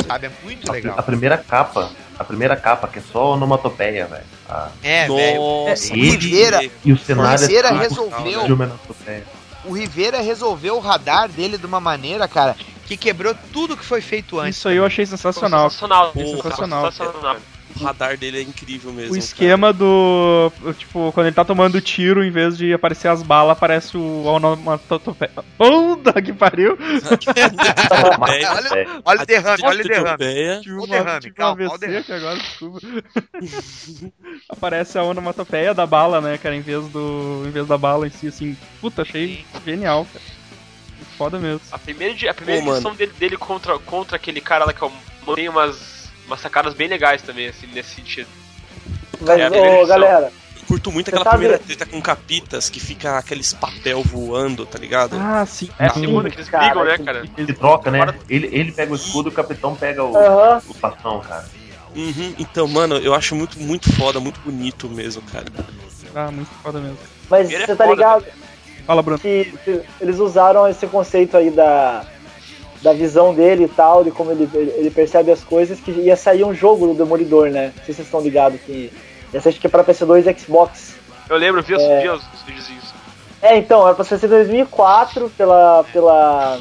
[0.07, 0.99] Sabe, é muito A, legal.
[0.99, 4.25] a primeira capa a primeira capa, que é só onomatopeia, velho.
[4.49, 5.21] Ah, É, velho.
[5.21, 8.45] É, o Rivera- E o cenário Rivera é resolveu.
[8.45, 9.25] de onomatopeia.
[9.65, 12.57] O Rivera resolveu o radar dele de uma maneira, cara,
[12.87, 14.57] que quebrou tudo que foi feito antes.
[14.59, 15.71] Isso aí eu achei sensacional.
[15.71, 16.11] Sensacional.
[16.13, 16.91] Porra, sensacional.
[16.93, 17.37] sensacional.
[17.81, 19.15] O radar dele é incrível mesmo.
[19.15, 20.53] O esquema do.
[20.79, 25.33] Tipo, quando ele tá tomando tiro, em vez de aparecer as balas, aparece o onomatopeia.
[25.57, 26.77] Puta que pariu!
[26.77, 28.19] Cara.
[28.19, 28.87] olha, É.
[29.05, 30.25] olha o derrame, olha o derrame.
[30.79, 31.99] Ó o derrame, calma, o derrame.
[31.99, 32.81] aqui agora, desculpa.
[34.49, 37.45] Aparece a onomatopeia da bala, né, cara, em vez do.
[37.47, 38.57] em vez da bala em si, assim.
[38.81, 40.25] Puta, achei genial, cara.
[41.17, 41.61] Foda mesmo.
[41.73, 44.93] A primeira, a primeira Pô, edição dele, dele contra, contra aquele cara lá que eu
[45.35, 45.98] tem umas,
[46.29, 48.29] umas sacadas bem legais também, assim, nesse sentido.
[49.21, 50.31] Mas, É ô, galera,
[50.69, 55.17] Curto muito aquela primeira treta com capitas que fica aqueles papel voando, tá ligado?
[55.19, 55.71] Ah, sim.
[55.79, 57.25] É a segunda que eles cara, brigam, né, cara?
[57.35, 58.15] Se troca, né?
[58.29, 60.61] Ele, ele pega o escudo e o capitão pega o, aham.
[60.69, 61.47] o bastão, cara.
[61.97, 65.47] Uhum, então, mano, eu acho muito, muito foda, muito bonito mesmo, cara.
[66.15, 66.99] Ah, muito foda mesmo.
[67.31, 68.27] Mas Ele é você tá foda, ligado
[68.89, 69.19] Fala, Bruno.
[69.19, 72.07] que que eles usaram esse conceito aí da,
[72.83, 76.45] da visão dele e tal, de como ele, ele percebe as coisas, que ia sair
[76.45, 77.73] um jogo do Demolidor, né?
[77.77, 78.93] Não sei se vocês estão ligados que
[79.33, 80.95] ia ser acho que é pra PC2 e Xbox.
[81.29, 82.01] Eu lembro, vi, os- É.
[82.03, 82.95] vi os, os videozinhos.
[83.43, 86.59] É, então, era pra ser em 2004 pela, pela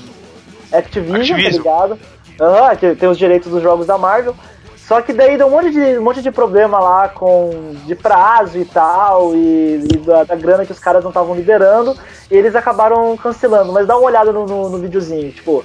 [0.72, 1.52] Activision, Activision.
[1.64, 2.00] tá ligado?
[2.40, 4.36] Aham, que tem os direitos dos jogos da Marvel.
[4.78, 8.58] Só que daí deu um monte de, um monte de problema lá com de prazo
[8.58, 11.94] e tal, e, e da, da grana que os caras não estavam liberando,
[12.32, 13.74] e eles acabaram cancelando.
[13.74, 15.64] Mas dá uma olhada no, no, no videozinho, tipo.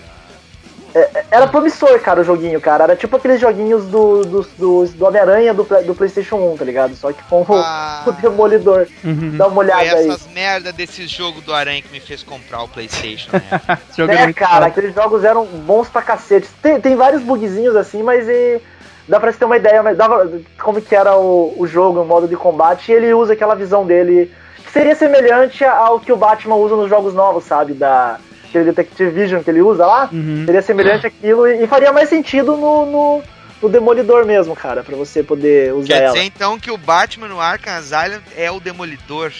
[0.94, 2.84] É- era promissor, cara, o joguinho, cara.
[2.84, 6.94] Era tipo aqueles joguinhos do, do, do, do Homem-Aranha do, do PlayStation 1, tá ligado?
[6.96, 8.02] Só que com o- Ah.
[8.06, 8.86] o Demolidor.
[9.04, 9.36] Uhum.
[9.36, 10.08] Dá uma Foi olhada aí.
[10.08, 13.42] essas merda desse jogo do Aranha que me fez comprar o Playstation, né?
[13.90, 16.48] Esse jogo é, É, cara, aqueles jogos eram bons pra cacete.
[16.62, 18.60] Tem, tem vários bugzinhos assim, mas e,
[19.08, 20.30] dá pra você ter uma ideia mas dava,
[20.62, 23.84] como que era o, o jogo, o modo de combate, e ele usa aquela visão
[23.86, 24.30] dele,
[24.64, 27.72] que seria semelhante ao que o Batman usa nos jogos novos, sabe?
[27.74, 28.18] Da
[28.58, 30.08] aquele Detective Vision que ele usa lá.
[30.12, 30.44] Uhum.
[30.44, 33.22] Seria semelhante àquilo e, e faria mais sentido no, no,
[33.62, 36.12] no Demolidor mesmo, cara, pra você poder usar Quer ela.
[36.12, 39.32] dizer então que o Batman no Arkham Asylum é o Demolidor.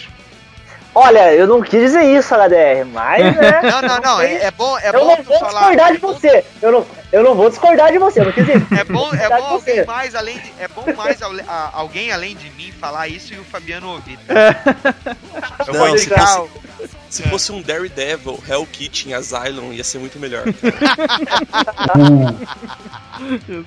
[0.95, 3.61] Olha, eu não quis dizer isso, HDR, mas né.
[3.63, 5.59] Não, não, não, é, é bom, é eu bom não vou falar.
[5.61, 6.45] discordar de você.
[6.61, 8.61] Eu não, eu não vou discordar de você, eu não quis dizer.
[8.79, 9.85] É bom, é bom alguém você.
[9.85, 13.43] mais além de, é bom mais a- alguém além de mim falar isso e o
[13.43, 14.19] Fabiano ouvir.
[15.67, 16.49] Eu Não, vou se indicar fosse-
[17.13, 20.45] Se fosse um Daredevil, Hell Kitchen, Asylum, ia ser muito melhor.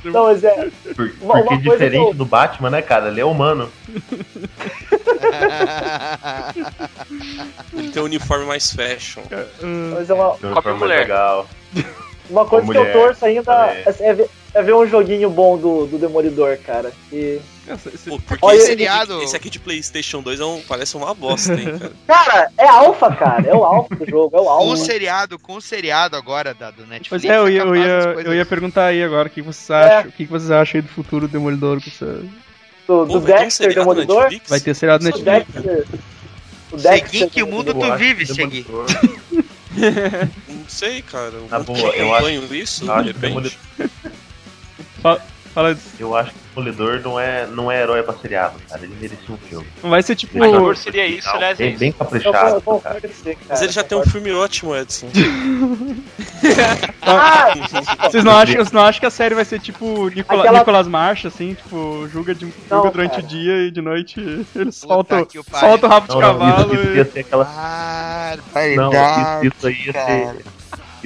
[0.05, 0.68] Não, mas é.
[0.97, 3.06] Por- Uma- porque uma coisa diferente eu- do Batman, né, cara?
[3.09, 3.70] Ele é humano.
[7.73, 9.23] Ele tem um uniforme mais fashion.
[9.94, 10.98] Mas é uma, um uniforme mulher.
[11.01, 11.48] legal.
[12.28, 13.85] uma coisa que eu torço ainda também.
[14.01, 14.28] é, ver,
[14.59, 16.93] é ver um joguinho bom do, do Demolidor, cara.
[17.12, 17.39] E,
[17.93, 21.12] Esse- porque Olha, esse, seriado- aqui, esse aqui de Playstation 2 é um- parece uma
[21.12, 21.93] bosta, hein, cara.
[22.07, 23.47] cara, é alfa, cara.
[23.49, 24.77] É o alfa do jogo, é o com o alfa.
[24.85, 27.09] seriado, com o seriado agora da, do Netflix.
[27.09, 29.97] Pois é, eu ia, eu, ia, eu ia perguntar aí agora o que vocês É.
[29.99, 31.81] acham, o que vocês acham aí do futuro do Demolidor.
[31.81, 32.05] que você-
[32.87, 34.23] Do, do Pô, vai ter um Dexter seriado na Demolidor.
[34.23, 34.49] Netflix?
[34.51, 35.47] Vai ter seriado O Netflix.
[35.55, 35.87] Dexter.
[36.73, 38.65] O Segui, que mundo tu acho vive, Segui?
[40.49, 41.33] Não sei, cara.
[41.35, 43.59] Eu Na boa, eu acompanho isso, acho de repente.
[45.07, 45.23] Fala,
[45.55, 45.89] fala disso.
[46.01, 48.83] Eu acho que o Demolidor não é, não é herói pra seriado, cara.
[48.83, 49.66] Ele merecia um filme.
[49.83, 50.37] Não vai ser tipo.
[50.37, 51.78] O Demolidor seria isso, aliás, é Bem, isso.
[51.81, 53.01] bem Eu caprichado, você, cara.
[53.49, 55.09] Mas ele já tem um filme ótimo, Edson.
[57.03, 57.53] Ah,
[58.11, 60.89] Vocês não, acham, vocês não acham que a série vai ser tipo Nicola, Aquela- Nicolas
[60.89, 63.23] Marcha, assim, tipo, julga, de, julga Não, durante cara.
[63.23, 66.74] o dia e de noite ele solta, o solta o rabo de Não, não, cavalo
[66.74, 66.97] isso, isso e...
[66.97, 67.45] ia ser aquela.
[67.49, 68.37] Ah,
[68.77, 70.45] Não, verdade, isso, isso aí ia ser.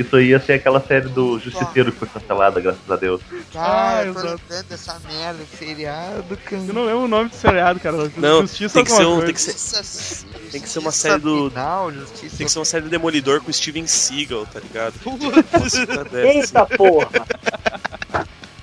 [0.01, 3.21] Isso aí ia ser aquela série do Justiceiro que foi cancelada, graças a Deus.
[3.53, 6.63] Cara, Ah, eu tô lembrando dessa merda, seriado, cara.
[6.67, 8.11] Eu não lembro o nome do seriado, cara.
[8.17, 11.09] Não, Justiça tem que ser um- tem que ser- Justiça- tem que ser uma Justiça
[11.11, 14.61] série do- Final, justiça Tem que ser uma série do Demolidor com Steven Seagal, tá
[14.61, 14.95] ligado?
[16.11, 16.27] Dessa.
[16.27, 17.09] Eita porra!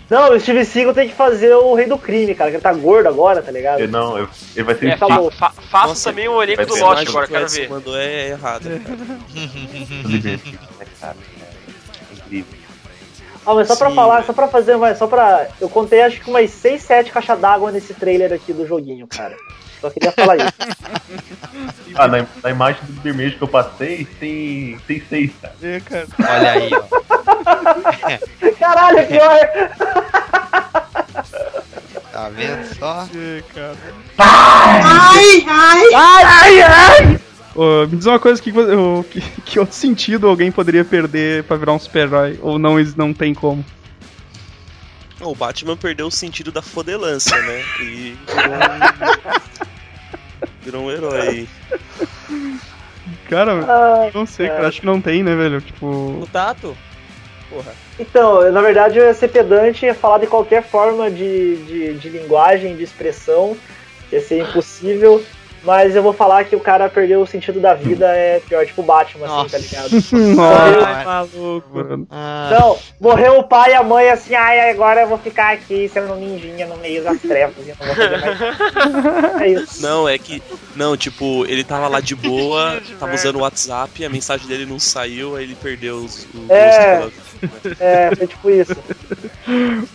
[0.10, 2.72] Não, o Steve Seagal tem que fazer o Rei do Crime, cara, que ele tá
[2.72, 3.82] gordo agora, tá ligado?
[3.82, 5.30] Eu não, eu- ele vai ser É, Tá fa bom.
[5.30, 7.70] fa faça Nossa, também o elenco do Lost agora, que o quero ver.
[7.70, 9.20] mandou é errado, cara.
[11.00, 11.16] cara?
[12.12, 12.58] É incrível.
[13.46, 14.26] Ah, mas só pra Sim, falar, velho.
[14.28, 15.48] só pra fazer, mas só pra.
[15.62, 19.38] Eu contei acho que umas 6, 7 caixas d'água nesse trailer aqui do joguinho, cara.
[19.80, 20.54] Só queria falar isso.
[22.00, 25.56] Ah, na, na imagem do vermelho que eu passei, tem, tem seis, cara.
[25.64, 26.08] É, cara.
[26.20, 26.84] Olha aí, ó.
[28.60, 29.40] Caralho, pior!
[32.12, 33.08] Tá vendo só?
[33.16, 33.78] É, cara.
[34.18, 35.94] Ai, ai.
[35.96, 37.20] Ai, ai!
[37.58, 41.58] Ô, me diz uma coisa, que, o- que, que outro sentido alguém poderia perder pra
[41.58, 42.38] virar um super-herói?
[42.42, 43.66] Ou não, eles não tem como?
[45.20, 47.64] O Batman perdeu o sentido da fodelância, né?
[47.82, 49.40] E virou um,
[50.64, 51.48] virou um herói.
[53.28, 53.66] Cara,
[54.04, 54.58] Ai, não sei, cara.
[54.58, 55.60] cara, acho que não tem, né, velho?
[55.60, 55.88] Tipo.
[55.88, 56.78] O Tato?
[57.50, 57.74] Porra.
[58.00, 61.94] Então, na verdade, eu ia ser pedante e ia falar de qualquer forma de, de,
[61.96, 63.58] de linguagem, de expressão,
[64.12, 65.24] ia ser impossível.
[65.68, 68.82] Mas eu vou falar que o cara perdeu o sentido da vida é pior, tipo
[68.82, 69.50] Batman, assim, Nossa.
[69.50, 69.90] tá ligado?
[70.38, 71.68] Nossa, Ai, maluco.
[71.74, 72.08] mano.
[72.48, 76.14] Então, morreu o pai e a mãe assim, ai, agora eu vou ficar aqui sendo
[76.14, 79.42] um ninjinha no meio das trevas e eu não vou fazer mais.
[79.42, 79.82] É isso.
[79.82, 80.42] Não, é que.
[80.74, 84.80] Não, tipo, ele tava lá de boa, tava usando o WhatsApp, a mensagem dele não
[84.80, 86.98] saiu, aí ele perdeu os, o É.
[86.98, 87.12] pela-
[87.80, 88.76] É, foi tipo isso.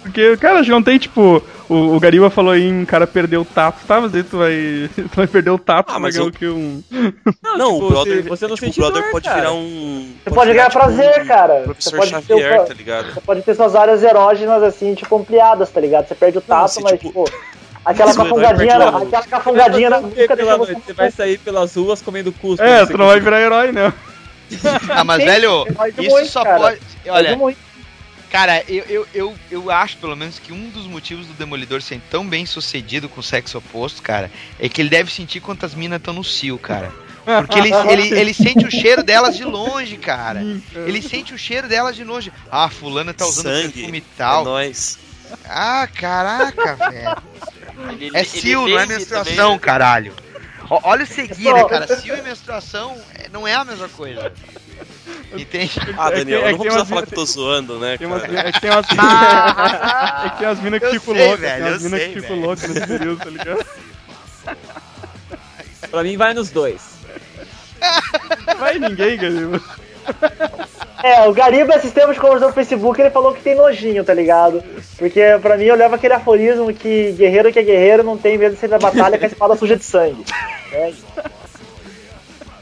[0.03, 3.37] Porque, cara, acho que não tem, tipo, o, o Gariba falou aí em cara perder
[3.37, 4.01] o tato, tá?
[4.01, 4.53] Mas aí tu vai.
[5.13, 6.47] Tu vai perder o tato, Ah, mas eu- o que?
[6.47, 6.83] Um.
[7.43, 9.41] Não, tipo, o brother, você não tipo, o sente brother dor, pode cara.
[9.41, 10.13] virar um.
[10.25, 11.55] Você pode ganhar virar, prazer, um cara.
[11.59, 13.15] Você Professor pode ter Xavier, o- tá ligado?
[13.15, 16.09] Você pode ter suas áreas erógenas, assim, tipo, ampliadas, tá ligado?
[16.09, 17.25] Você perde o tato, se, mas, tipo, tipo,
[17.85, 22.33] aquela cafungadinha, na- aquela cafungadinha na Você vai boca você Você sair pelas ruas comendo
[22.33, 22.65] cuspe.
[22.65, 23.93] É, você tu não vai virar herói, né?
[24.91, 25.67] ah, mas velho,
[25.99, 26.59] isso muito, só cara.
[26.59, 26.81] pode.
[27.09, 27.57] Olha.
[28.31, 32.01] Cara, eu, eu, eu, eu acho, pelo menos, que um dos motivos do Demolidor ser
[32.11, 35.99] tão bem sucedido com o sexo oposto, cara, é que ele deve sentir quantas minas
[35.99, 36.91] estão no cio, cara.
[37.25, 40.41] Porque ele, ele, ele sente o cheiro delas de longe, cara.
[40.75, 42.33] Ele sente o cheiro delas de longe.
[42.51, 43.73] Ah, fulana tá usando Sangue.
[43.75, 44.45] perfume É tal.
[44.45, 44.99] nóis.
[45.45, 47.23] Ah, caraca, velho.
[48.01, 49.59] Ele- É cio, não é menstruação, também, né?
[49.59, 50.15] caralho.
[50.73, 51.87] Ó, olha o seguir, né, cara?
[51.87, 54.33] Cio e menstruação é- não é a mesma coisa.
[55.37, 55.73] Entende?
[55.99, 57.79] Ah, É que- Daniel, é eu que não vou precisar falar que eu tô zoando,
[57.79, 58.41] né, Tem umas, cara?
[58.49, 61.73] é que tem umas, é que tem umas minas que Eu ficam loucas, velho, tem
[61.73, 63.67] umas eu minas que ficam loucas nesse período, tá ligado?
[65.91, 66.81] Pra mim vai nos dois.
[68.59, 69.61] Vai ninguém, Gariba.
[71.03, 74.63] É, o Gariba, esses tempos conversou no Facebook, ele falou que tem nojinho, tá ligado?
[74.97, 78.55] Porque pra mim eu levo aquele aforismo que guerreiro que é guerreiro não tem medo
[78.55, 80.25] de sair da batalha com a espada suja de sangue.
[80.73, 80.93] É,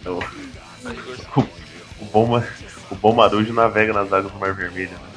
[0.07, 0.13] O,
[1.39, 1.49] o,
[2.01, 2.43] o, bom,
[2.91, 4.91] o bom Marujo navega nas águas do Mar Vermelho.
[4.91, 5.11] Né?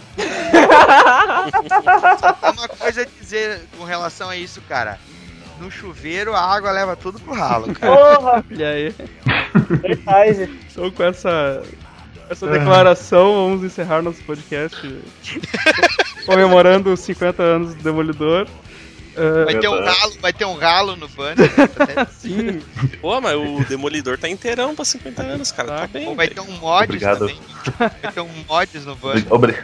[2.54, 5.00] Uma coisa a dizer com relação a isso, cara.
[5.60, 7.96] No chuveiro a água leva tudo pro ralo, cara.
[7.96, 8.96] porra, E aí?
[10.72, 11.64] Então com essa,
[12.30, 14.76] essa declaração, vamos encerrar nosso podcast
[16.26, 18.48] comemorando os 50 anos do Demolidor.
[19.16, 21.48] É, Vai ter um ralo, vai ter um ralo no banner.
[22.18, 22.62] sim,
[23.00, 25.68] Pô, mas o Demolidor tá inteirão pra 50 anos, cara.
[25.70, 25.88] Tá, Tá.
[25.88, 26.16] bem.
[26.16, 27.20] Vai ter um mods Obrigado.
[27.20, 27.40] também.
[27.78, 29.26] Vai ter um mods no banner.
[29.30, 29.58] Obri-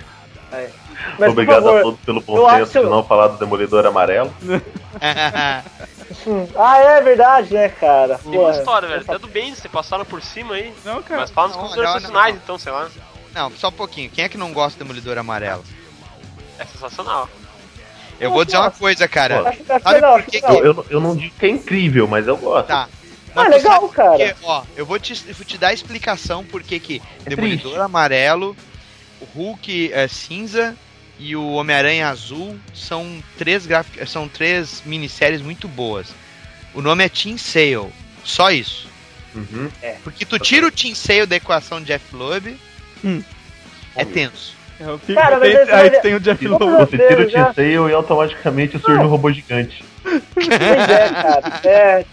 [1.18, 3.86] Mas, Obrigado favor, a todos pelo bom eu senso acho- de não falar do Demolidor
[3.86, 4.34] Amarelo.
[6.28, 8.18] hum, Ah, é verdade, né, cara?
[8.20, 9.02] Tem uma história, velho.
[9.02, 10.74] Até do bem, você passaram por cima aí.
[10.84, 11.22] não, cara.
[11.22, 12.44] Mas fala não, personagens, não.
[12.44, 12.90] então, sei lá.
[13.34, 14.10] Não, só um pouquinho.
[14.10, 15.64] Quem é que não gosta do Demolidor amarelo?
[16.58, 17.30] É sensacional.
[18.20, 19.48] Eu vou dizer uma coisa, cara.
[19.48, 20.38] Acho Sabe por que.
[20.46, 22.68] Eu, eu, não- digo que é incrível, mas eu gosto.
[22.68, 22.90] Tá.
[23.36, 24.36] Ah, Mas tu legal, cara.
[24.44, 27.80] Ó, eu vou te, vou te dar a explicação por que que É Demolidor triste.
[27.80, 28.58] amarelo,
[29.36, 30.76] Hulk é, cinza
[31.20, 36.08] e o Homem-Aranha azul são três gráficas, são três minisséries muito boas.
[36.74, 37.90] O nome é Team Sale.
[38.24, 38.88] Só isso.
[39.36, 39.70] Uhum.
[40.04, 42.58] Porque tu tira o Team Sale da equação de Jeff Loeb,
[43.04, 43.22] Hum.
[43.96, 44.58] é tenso.
[44.80, 46.60] É, Cara, mas tem- aí olha- tem o Jeff Lowe.
[46.60, 49.84] Vamos Você tira o já- T-Sail e automaticamente surge um robô gigante.
[50.34, 51.62] Pois é, cara.
[51.66, 52.06] É,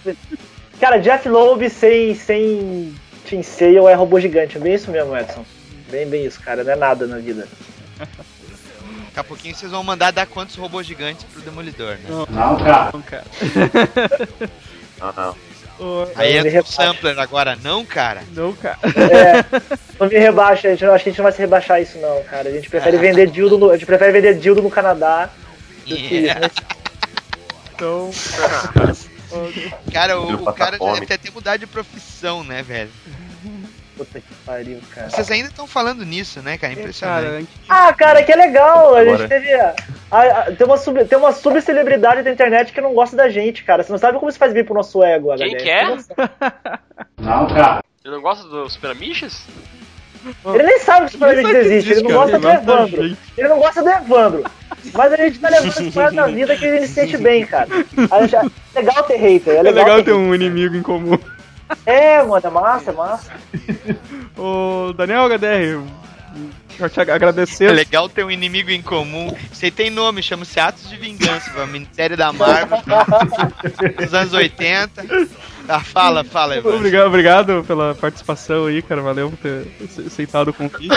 [0.81, 2.93] cara, Jeff Loeb sem, sem
[3.29, 4.57] Team Sale é robô gigante.
[4.57, 5.45] É bem isso mesmo, Edson.
[5.91, 6.65] Bem, bem isso, cara.
[6.65, 7.47] Não é nada na vida.
[9.17, 12.01] Daqui a pouquinho vocês vão mandar dar quantos robôs gigantes pro Demolidor, né?
[12.11, 12.27] Não,
[12.59, 12.91] cara.
[12.93, 13.25] Não, cara.
[15.01, 15.37] Ah, não.
[15.79, 18.23] Ô, Aí entra o sampler agora, não, cara?
[18.33, 18.79] Não, cara.
[18.83, 19.61] É,
[20.01, 21.99] não me rebaixa, a gente, não- acho que a gente não vai se rebaixar isso
[21.99, 22.49] não, cara.
[22.49, 25.29] A gente prefere vender dildo no, a gente prefere vender dildo no Canadá
[25.87, 26.35] do que isso.
[26.39, 26.51] né?
[27.75, 28.11] Então.
[29.93, 32.91] Cara, o, o cara deve até ter mudado de profissão, né, velho?
[33.97, 35.09] Puta que pariu, cara.
[35.09, 36.73] Vocês ainda estão falando nisso, né, cara?
[36.75, 37.25] Impressionante.
[37.25, 38.95] Cara, antes- Ah, cara, que legal.
[38.95, 39.17] A Agora.
[39.19, 39.55] gente teve.
[39.55, 39.75] a-
[40.11, 43.83] a- tem, uma sub, tem uma subcelebridade da internet que não gosta da gente, cara.
[43.83, 45.63] Você não sabe como isso faz bem pro nosso ego, Quem HDR.
[45.63, 45.87] que é?
[47.19, 47.83] Não, cara.
[48.05, 49.45] Eu não gosto do Super Amiches?
[50.45, 52.63] Ele nem sabe que o Super Amigos que existe, ele não cara, gosta do gosta
[52.73, 53.17] Evandro.
[53.39, 54.45] Ele não gosta do Evandro.
[54.93, 57.69] Mas a gente tá levando isso pra da vida que ele se sente bem, cara.
[58.11, 58.43] A gente, é
[58.81, 61.19] legal ter hater, é É legal, legal ter ter um inimigo em comum.
[61.85, 63.33] É, mano, é massa, é massa.
[64.37, 65.83] Ô, Daniel HDR,
[66.79, 67.71] eu te ag- É agradecer.
[67.73, 69.35] legal ter um inimigo em comum.
[69.53, 72.79] Você tem nome, chama-se Atos de Vingança, uma minissérie da Marvel
[73.99, 75.05] dos anos 80.
[75.69, 76.77] Ah, fala, fala, Evandro.
[76.79, 79.01] Obrigado, obrigado pela participação aí, cara.
[79.03, 80.95] Valeu por ter ace- aceitado o convite.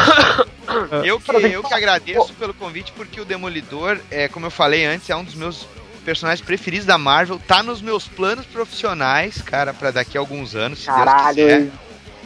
[1.03, 5.09] Eu que, eu que agradeço pelo convite, porque o Demolidor, é, como eu falei antes,
[5.09, 5.65] é um dos meus
[6.10, 7.40] personagens preferidos da Marvel.
[7.48, 11.36] Tá nos meus planos profissionais, cara, pra daqui a alguns anos, se Caralho.
[11.36, 11.72] Deus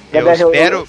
[0.10, 0.22] quiser.
[0.22, 0.88] Eu espero.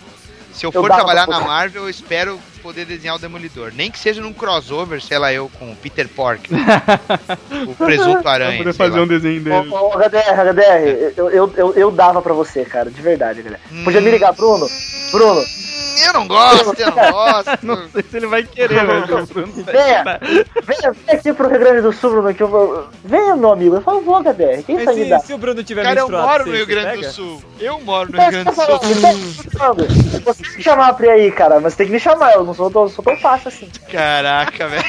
[0.52, 1.44] Se eu eu for trabalhar pra na.
[1.44, 3.72] Marvel, eu espero poder desenhar o Demolidor.
[3.74, 6.48] Nem que seja num crossover, sei lá, eu com o Peter Pork.
[7.66, 8.58] o presunto Pra aranha.
[8.58, 9.04] poder sei fazer lá.
[9.04, 9.68] um desenho dele.
[9.68, 13.60] Ô, ô, HDR, HDR, eu, eu, eu, eu dava pra você, cara, de verdade, galera.
[13.82, 14.68] Podia me ligar, Bruno?
[15.10, 15.42] Bruno,
[15.84, 17.58] Hum, Eu não gosto, eu não gosto.
[17.62, 19.26] Não sei se ele vai querer, velho.
[19.26, 20.18] venha,
[20.62, 22.86] venha, venha aqui pro Rio Grande do Sul, Bruno, que eu vou.
[23.04, 25.82] Venha, meu amigo, por favor, HDR, quem Mas sabe me se, se o Bruno tiver
[25.82, 27.06] Cara, eu moro no Rio Grande pega?
[27.08, 27.42] do Sul.
[27.60, 28.78] Eu moro no Rio Grande do tá Sul.
[29.58, 32.44] falando, você tá me chamar pra ir aí, cara, mas tem que me chamar, eu
[32.44, 33.68] não sou tão, sou tão fácil assim.
[33.90, 34.84] Caraca, velho.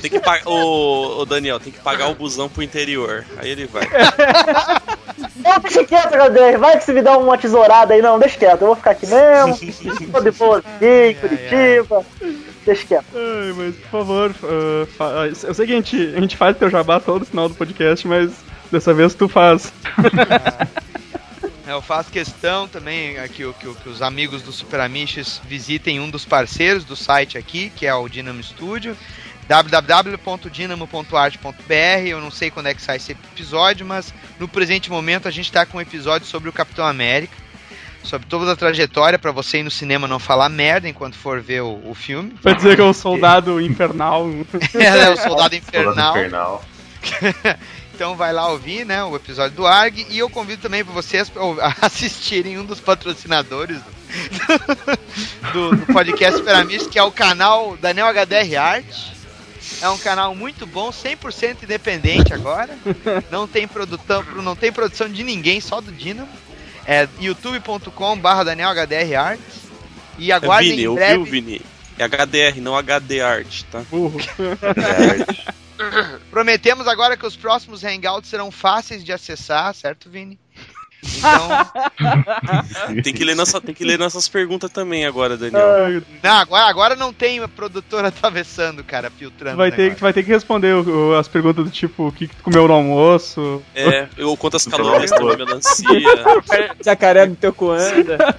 [0.00, 0.46] Tem que pagar.
[0.46, 3.24] Ô, ô, Daniel, tem que pagar o busão pro interior.
[3.38, 3.86] Aí ele vai.
[5.36, 8.60] Não, deixa quieto, HDR, vai que você me dá uma tesourada aí, não, deixa quieto,
[8.62, 9.58] eu vou ficar aqui mesmo,
[10.12, 12.04] tô de boa aqui, em Curitiba,
[12.64, 13.06] deixa quieto.
[13.14, 16.68] Ai, mas por favor, ah, fa- eu sei que a gente, a gente faz teu
[16.70, 18.30] jabá todo final do podcast, mas
[18.70, 19.72] dessa vez tu faz.
[21.66, 25.40] Eu faço questão também é, que, o- que, o- que os amigos do Super Amiches
[25.44, 28.96] visitem um dos parceiros do site aqui, que é o Dynamo Studio,
[29.50, 32.06] www.dinamo.art.br.
[32.06, 35.46] Eu não sei quando é que sai esse episódio, mas no presente momento a gente
[35.46, 37.34] está com um episódio sobre o Capitão América,
[38.04, 41.62] sobre toda a trajetória para você ir no cinema não falar merda enquanto for ver
[41.62, 42.32] o, o filme.
[42.40, 44.28] Vai dizer que é o soldado infernal.
[44.74, 46.16] é o Soldado Soldado Infernal.
[46.16, 46.64] Infernal.
[48.00, 51.28] Então vai lá ouvir, né, o episódio do ARG e eu convido também para vocês
[51.28, 53.78] pra ou- assistirem um dos patrocinadores
[55.52, 58.86] do, do, do podcast Super Amigos, que é o canal Daniel HDR Art.
[59.80, 62.76] É um canal muito bom, 100% independente agora.
[63.30, 66.28] Não tem produção, não tem produção de ninguém, só do Dynamo.
[66.86, 69.40] É youtube.com/barra Daniel HDR Art.
[70.18, 71.30] E É aguardem Vini, em ouviu, breve.
[71.30, 71.62] Vini?
[71.98, 73.82] É HDR, não HD Art, tá?
[73.90, 74.18] Burro.
[76.30, 80.38] Prometemos agora que os próximos hangouts serão fáceis de acessar, certo, Vini?
[81.02, 81.48] Então,
[83.02, 85.84] Tem que ler, nossa, tem que ler nossas perguntas também agora, Daniel.
[85.86, 89.56] Ai, não, agora, agora não tem a produtora atravessando, cara, filtrando.
[89.56, 92.28] vai ter, tu vai ter que responder o- o- as perguntas do tipo, o que,
[92.28, 93.62] que tu comeu no almoço?
[93.74, 95.86] É, eu quantas Então, calorias uma melancia,
[96.84, 98.36] Jacaré no teu cu anda.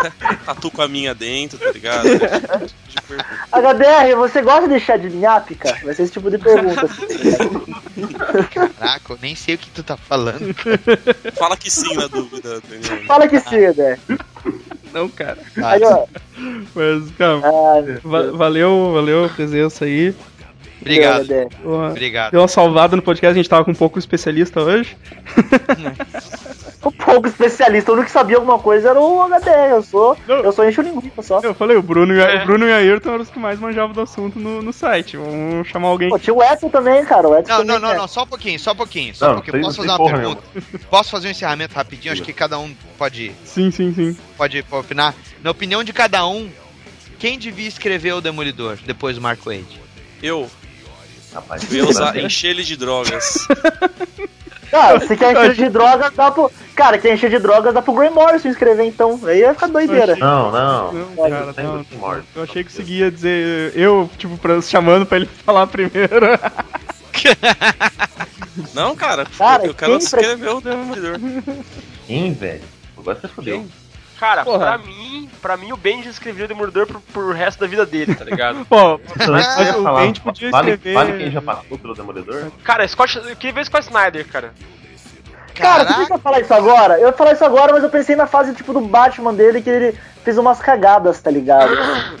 [0.44, 2.08] tatu com a minha dentro, tá ligado?
[2.88, 3.14] Tipo.
[3.52, 5.78] HDR, você gosta de chá de linhape, cara?
[5.84, 6.88] Vai ser esse tipo de pergunta.
[8.50, 10.54] Caraca, eu nem sei o que tu tá falando.
[11.34, 13.06] Fala que sim na dúvida, Daniel.
[13.06, 13.98] Fala que sim, HDR.
[14.92, 15.38] Não, cara.
[15.62, 16.04] Aí, ó.
[16.74, 20.14] Mas, cara, Ah, va- valeu, valeu a presença aí.
[20.80, 21.48] Obrigado, HDR.
[21.64, 22.30] Uma- obrigado.
[22.32, 24.96] Deu uma salvada no podcast, a gente tava com um pouco especialista hoje.
[26.82, 29.70] Um pouco especialista, o único que sabia alguma coisa era o HDR.
[29.72, 31.38] Eu sou, eu sou encho linguiça só.
[31.40, 32.42] Eu falei, o Bruno e, É.
[32.42, 35.18] o Bruno e a Ayrton eram os que mais manjavam do assunto no, no site.
[35.18, 36.08] Vamos chamar alguém.
[36.08, 37.28] Pô, tinha o Edson também, cara.
[37.28, 37.96] O Edson Não, não, não, é.
[37.98, 39.52] não, só um pouquinho, só um pouquinho, só um Não, pouquinho.
[39.52, 40.42] tem- Posso não fazer uma pergunta?
[40.90, 42.12] Posso fazer um encerramento rapidinho?
[42.14, 44.16] Acho que cada um pode, Sim, sim, sim.
[44.38, 45.14] pode, pode opinar.
[45.44, 46.48] Na opinião de cada um,
[47.18, 49.78] quem devia escrever o Demolidor depois do Mark Wade?
[50.22, 50.48] Eu,
[51.32, 53.46] Rapaz, eu ia usar, encher ele de drogas.
[54.70, 56.50] Cara, se quer encher de drogas, dá pro.
[56.76, 59.18] Cara, quem encher de drogas dá pro Grey Morrison inscrever então.
[59.24, 60.16] Aí vai ficar doideira.
[60.16, 60.92] Não, não.
[60.92, 61.84] Não, Pode, cara, não.
[62.36, 66.38] Eu achei que conseguia dizer eu, tipo, pra, chamando pra ele falar primeiro.
[68.74, 71.18] Não, cara, Cara, eu quero escrever o Demolidor.
[72.06, 72.62] Quem, velho?
[72.96, 73.66] Agora você fodeu.
[74.20, 74.58] Cara, Porra.
[74.58, 78.14] pra mim, pra mim o Benji escreveu o Demolidor pro, pro resto da vida dele,
[78.14, 78.64] tá ligado?
[78.68, 80.00] Pô, ia o falar.
[80.02, 82.50] Benji podia Vale, escrever- vale quem já passou pelo Demolidor?
[82.62, 84.52] Cara, Scott, eu queria ver Scott Snyder, cara.
[85.54, 86.98] Cara, por que que eu ia falar isso agora?
[87.00, 89.68] Eu ia falar isso agora, mas eu pensei na fase tipo do Batman dele, que
[89.70, 91.70] ele fez umas cagadas, tá ligado?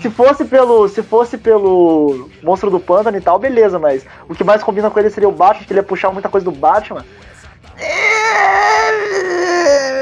[0.00, 0.86] Se fosse pelo.
[0.88, 4.98] Se fosse pelo Monstro do Pântano e tal, beleza, mas o que mais combina com
[5.00, 7.04] ele seria o Batman, que ele ia puxar muita coisa do Batman.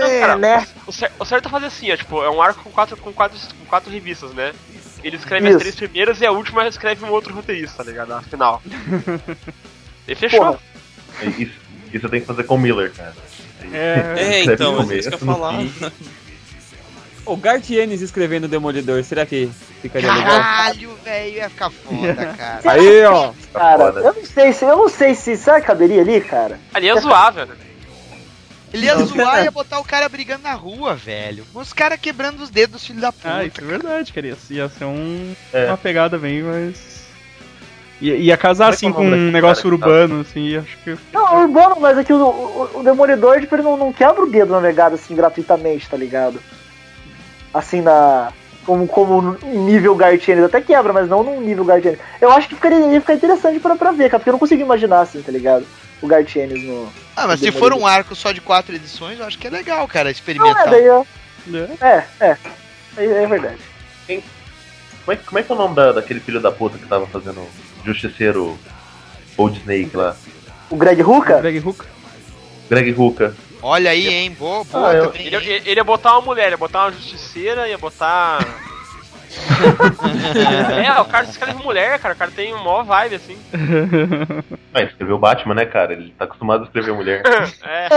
[0.01, 0.67] Não, cara, né?
[0.87, 3.13] O, cer- o certo é fazer assim, ó, tipo, é um arco com quatro, com
[3.13, 4.53] quatro, com quatro revistas, né?
[5.05, 5.57] Ele escreve Isso.
[5.57, 8.13] as três primeiras e a última escreve um outro roteirista, tá ligado?
[8.13, 8.63] Afinal.
[10.09, 10.39] E fechou.
[10.39, 10.61] Porra.
[11.37, 11.55] Isso,
[11.93, 13.13] isso tem que fazer com o Miller, cara.
[13.73, 15.55] É, É, então, é isso que eu falar.
[17.25, 19.51] O Garth Ennis escrevendo Demolidor, será que
[19.83, 20.29] ficaria legal?
[20.41, 22.61] Caralho, velho, ia ficar foda, cara.
[22.71, 23.33] Aí, ó.
[23.53, 24.65] Cara, eu não sei se.
[24.65, 25.37] Eu não sei se.
[25.37, 26.61] Será que caberia ali, cara?
[26.73, 27.66] Ali é zoar, velho.
[28.77, 31.45] Ele ia zoar e ia botar o cara brigando na rua, velho.
[31.55, 33.35] Os caras quebrando os dedos, filho da puta.
[33.37, 34.27] Ah, isso é verdade, cara.
[34.27, 35.67] Ia, ia ser um, É.
[35.67, 36.97] uma pegada bem mais.
[38.01, 40.77] Ia, ia casar é assim é com um negócio cara que tá- urbano, assim, acho
[40.85, 40.97] que.
[41.13, 44.53] Não, urbano, mas aqui o, o, o Demolidor, tipo, ele não, não quebra o dedo
[44.53, 46.39] na negada assim gratuitamente, tá ligado?
[47.55, 48.31] Assim na.
[48.67, 50.45] como, como nível Gartienes.
[50.45, 51.99] Até quebra, mas não num nível Gartienes.
[52.21, 54.61] Eu acho que ficaria, ia ficar interessante pra, pra ver, cara, porque eu não consigo
[54.61, 55.65] imaginar assim, tá ligado?
[56.03, 56.93] O Gartienes no.
[57.17, 59.51] Ah, mas no se for um arco só de quatro edições, eu acho que é
[59.51, 60.69] legal, cara, Não, experimentar.
[60.69, 61.07] é, daí eu-
[61.81, 61.87] É.
[61.87, 62.37] é, é.
[62.99, 63.59] É, é verdade.
[64.07, 66.87] Como é, que- como é que é o nome da, daquele filho da puta que
[66.87, 67.47] tava fazendo
[67.85, 68.59] Justiceiro
[69.37, 70.17] Old Snake lá?
[70.69, 71.39] O Greg Hooker?
[71.41, 71.85] Greg Hook.
[72.69, 73.33] Greg Hooker.
[73.63, 74.31] Olha aí, hein?
[74.39, 77.79] Boa, boa Ah, eu- ele- ele ia botar uma mulher, ia botar uma justiceira, ia
[77.79, 78.45] botar.
[80.87, 82.15] é, o cara escreve mulher, cara.
[82.15, 83.37] O cara tem uma vibe assim.
[84.75, 85.95] Ah, ele escreveu Batman, né, cara?
[85.95, 87.23] Ele tá acostumado a escrever mulher.
[87.65, 87.89] É.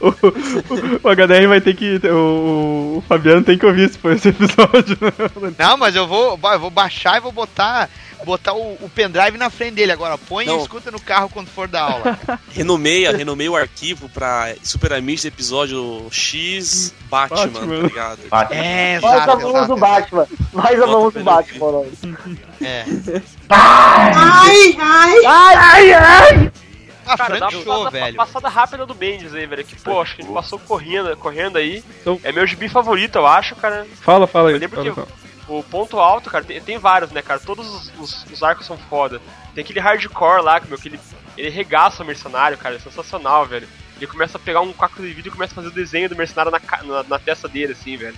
[0.00, 2.00] o, o- o HDR vai ter que.
[2.08, 4.96] O, o Fabiano tem que ouvir esse, esse episódio.
[5.58, 7.88] Não, mas eu vou, eu vou baixar e vou botar,
[8.28, 10.16] botar o, o pendrive na frente dele agora.
[10.18, 10.58] Põe Não.
[10.58, 12.18] e escuta no carro quando for dar aula.
[12.52, 17.80] Renomeia, renomeia o arquivo pra Super Amigos episódio X Batman, Batman.
[17.80, 18.18] tá ligado?
[18.28, 18.56] Batman.
[18.60, 19.72] É, exato, amamos exato.
[19.72, 20.26] o Batman.
[20.52, 22.38] Nós amamos o Batman, o nome.
[22.60, 22.84] É.
[23.48, 26.52] Ai, ai, ai!
[27.10, 28.16] Ah, Cara, dá uma Show, passada, velho.
[28.16, 29.64] passada rápida do Bendis aí, velho.
[29.64, 31.82] Que, pô, acho que ele passou correndo, correndo aí.
[32.02, 33.86] Então- É meu gibi favorito, eu acho, cara.
[34.02, 34.54] Fala, fala aí.
[34.56, 35.08] Eu lembro fala, que fala.
[35.48, 37.40] O ponto alto, cara, tem, tem vários, né, cara?
[37.40, 39.20] Todos os, os- os arcos são foda.
[39.54, 41.00] Tem aquele hardcore lá, meu, que ele,
[41.36, 42.76] ele regaça o mercenário, cara.
[42.76, 43.66] É sensacional, velho.
[43.96, 46.14] Ele começa a pegar um caco de vidro e começa a fazer o desenho do
[46.16, 48.16] mercenário na, na, na testa dele, assim, velho.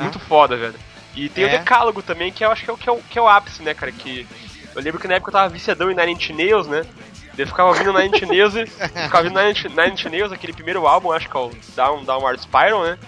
[0.00, 0.74] Muito foda, velho.
[1.14, 1.58] E tem o É.
[1.58, 3.62] Decálogo também, que eu acho que é o, que é o, que é o ápice,
[3.62, 3.92] né, cara?
[3.92, 4.26] Que
[4.74, 6.82] eu lembro que na época eu tava viciadão em Nine Inch Nails, né?
[7.36, 8.64] Eu ficava ouvindo Nine Inch Nails, e-
[9.04, 12.04] ficava ouvindo Nine Inch, Nine Inch Nails, aquele primeiro álbum, acho que é o Down,
[12.04, 12.98] Downward Spiral, né?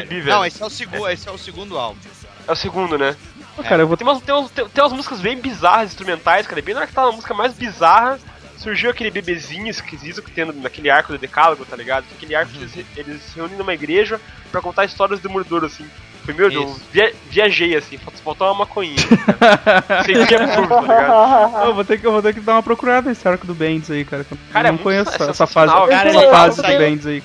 [0.00, 0.36] Gibi, velho.
[0.36, 2.00] Não, esse é, o segundo, esse é o segundo álbum.
[2.48, 3.14] É o segundo, né?
[3.54, 3.96] Pô, cara, eu vou.
[3.96, 6.62] Tem umas, tem, umas, tem, tem umas músicas bem bizarras, instrumentais, cara.
[6.62, 8.18] Bem na hora que tava a música mais bizarra,
[8.56, 12.04] surgiu aquele bebezinho esquisito que tem naquele arco do Decálogo, tá ligado?
[12.16, 14.20] Aquele arco que eles, eles se reúnem numa igreja
[14.50, 15.86] pra contar histórias do Demolidor, assim.
[16.24, 16.80] Foi meu Deus, Isso.
[16.92, 18.96] via, viajei, assim, faltou- faltou uma maconhinha.
[19.38, 20.04] cara.
[20.04, 21.66] Senti a curva, tá ligado?
[21.66, 23.90] Eu vou, ter que, eu vou ter que dar uma procurada nesse arco do Bendis
[23.90, 24.24] aí, cara.
[24.24, 26.08] que eu Cara, é não muito conheço sen- essa fase, cara.
[26.10, 27.22] essa fase do Bendis aí.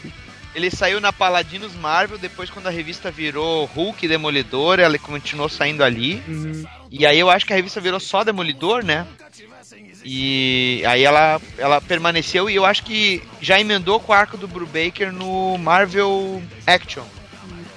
[0.56, 5.84] Ele saiu na Paladinos Marvel, depois quando a revista virou Hulk Demolidor, ela continuou saindo
[5.84, 6.22] ali.
[6.28, 6.64] Uhum.
[6.92, 9.08] E aí eu acho que a revista virou só Demolidor, né?
[10.06, 14.48] E aí ela, ela permaneceu e eu acho que já emendou com o arco do
[14.48, 17.04] Brubaker no Marvel Action.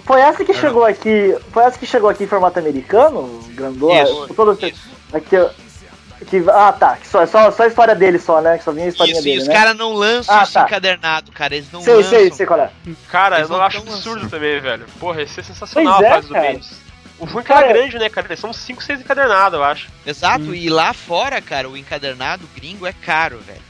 [0.05, 1.37] Foi essa que chegou aqui.
[1.53, 3.43] Foi essa que chegou aqui em formato americano?
[3.55, 4.03] Grandona?
[4.03, 4.51] Isso, Todo,
[5.13, 5.37] aqui,
[6.23, 6.97] aqui, ah, tá.
[6.97, 8.59] Que só, é só, só a história dele só, né?
[8.59, 9.55] Que só vinha a historinha Isso, e dele, os né?
[9.55, 10.65] caras não lançam Ah, isso tá.
[10.65, 11.55] encadernado, cara.
[11.55, 12.11] Eles não sei, lançam.
[12.11, 12.71] sei, sei qual é.
[13.09, 14.31] Cara, Eles eu não acho absurdo lançando.
[14.31, 14.87] também, velho.
[14.99, 16.53] Porra, esse é sensacional Pois é, a fase do cara.
[16.53, 16.87] Bendis.
[17.19, 18.27] O ruim é que era Cara, grande, né, cara?
[18.29, 19.89] Eles são 5, 6 encadernados, eu acho.
[20.05, 23.63] Exato, e lá fora, cara, o encadernado gringo é caro, velho.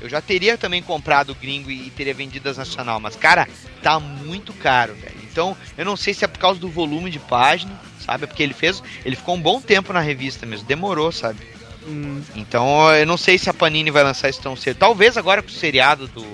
[0.00, 3.46] Eu já teria também comprado o gringo e teria vendido as nacional, mas, cara,
[3.82, 5.14] tá muito caro, velho.
[5.30, 7.70] Então, eu não sei se é por causa do volume de página,
[8.04, 8.26] sabe?
[8.26, 8.82] Porque ele fez.
[9.04, 11.38] Ele ficou um bom tempo na revista mesmo, demorou, sabe?
[11.86, 14.76] Hum, Então, eu não sei se a Panini vai lançar isso tão cedo.
[14.76, 16.24] Talvez agora com o seriado do,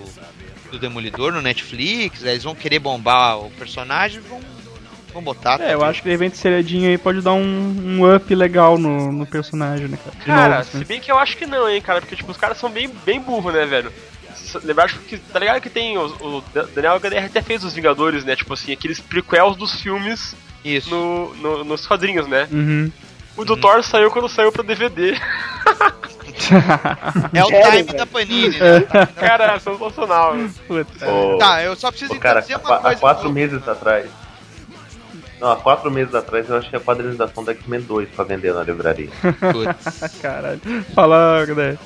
[0.71, 4.41] do Demolidor no Netflix, eles vão querer bombar o personagem, vão,
[5.13, 5.61] vão botar.
[5.61, 7.43] É, eu acho que de repente seriadinho aí pode dar um,
[8.01, 10.17] um up legal no, no personagem, né, cara?
[10.17, 10.79] De Cara, novo, assim.
[10.79, 12.91] se bem que eu acho que não, hein, cara, porque tipo, os caras são bem,
[13.05, 13.93] bem burros, né, velho?
[14.63, 16.45] Lembrar que, tá ligado que tem o, o
[16.75, 18.37] Daniel HDR até fez os Vingadores, né?
[18.37, 20.89] Tipo assim, aqueles prequels dos filmes Isso.
[20.91, 22.47] no, no- nos quadrinhos, né?
[22.51, 22.91] Uhum.
[23.37, 25.15] O do Thor saiu quando saiu pra DVD.
[27.33, 27.95] É o time velho?
[27.95, 28.81] da Panini, né?
[29.17, 30.35] Cara, é sensacional.
[30.69, 33.01] Ô, Tá, eu só preciso ô, cara, dizer há, uma há coisa.
[33.01, 34.07] quatro meses atrás.
[35.41, 38.63] Não, há quatro meses atrás eu achei a quadrinização da X-Men 2 pra vender na
[38.63, 39.11] livraria.
[39.53, 40.17] Putz.
[40.23, 40.61] Caralho.
[40.95, 41.79] Fala, né?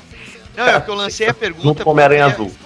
[0.56, 1.64] Não, é que eu lancei a pergunta.
[1.64, 2.56] Junto com o Homem-Aranha porque- Azul.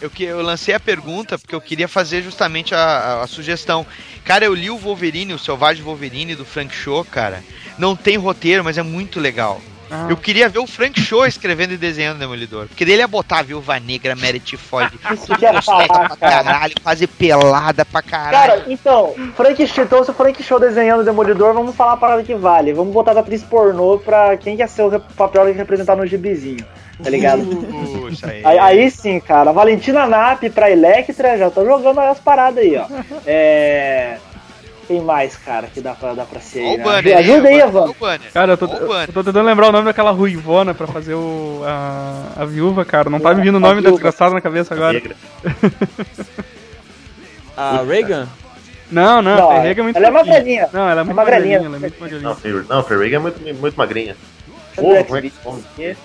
[0.00, 3.84] Eu, que, eu lancei a pergunta porque eu queria fazer justamente a, a- a sugestão.
[4.24, 7.42] Cara, eu li o Wolverine, o Selvagem Wolverine do Frank Show, cara.
[7.76, 9.60] Não tem roteiro, mas é muito legal.
[9.90, 10.06] Ah.
[10.10, 12.66] Eu queria ver o Frank Show escrevendo e desenhando o Demolidor.
[12.68, 16.44] Porque dele ia botar a Viúva Negra, Meredith Ford, Isso que ia falar, pra cara.
[16.44, 18.30] caralho, quase pelada pra caralho.
[18.62, 21.96] Cara, então, Frank Show, então se o Frank Show desenhando o Demolidor, vamos falar a
[21.96, 22.74] parada que vale.
[22.74, 26.66] Vamos botar da atriz pornô pra quem quer ser o papel que representar no gibizinho,
[27.02, 27.44] tá ligado?
[27.44, 28.42] Puxa aí.
[28.44, 29.52] Aí, aí sim, cara.
[29.52, 32.86] Valentina Nap pra Electra, já tô jogando as paradas aí, ó.
[33.26, 34.18] É.
[34.86, 36.84] Quem mais, cara, que dá pra, dá pra ser aí, né?
[36.84, 37.92] banner, Ajuda aí, Evan.
[38.32, 42.42] Cara, eu tô, eu tô tentando lembrar o nome daquela ruivona pra fazer o, a,
[42.42, 43.10] a viúva, cara.
[43.10, 45.02] Não tá me vindo o A nome da desgraçada na cabeça agora.
[47.54, 48.28] A Reagan?
[48.90, 50.68] Não, não, Não, a Ferreira é muito ela é magrelinha.
[50.72, 51.60] Não, ela é muito magrelinha.
[51.60, 52.28] magrelinha, ela é muito magrelinha.
[52.68, 54.16] Não, não, Ferreira é muito, muito magrinha.
[54.74, 55.96] Porra, o como é que?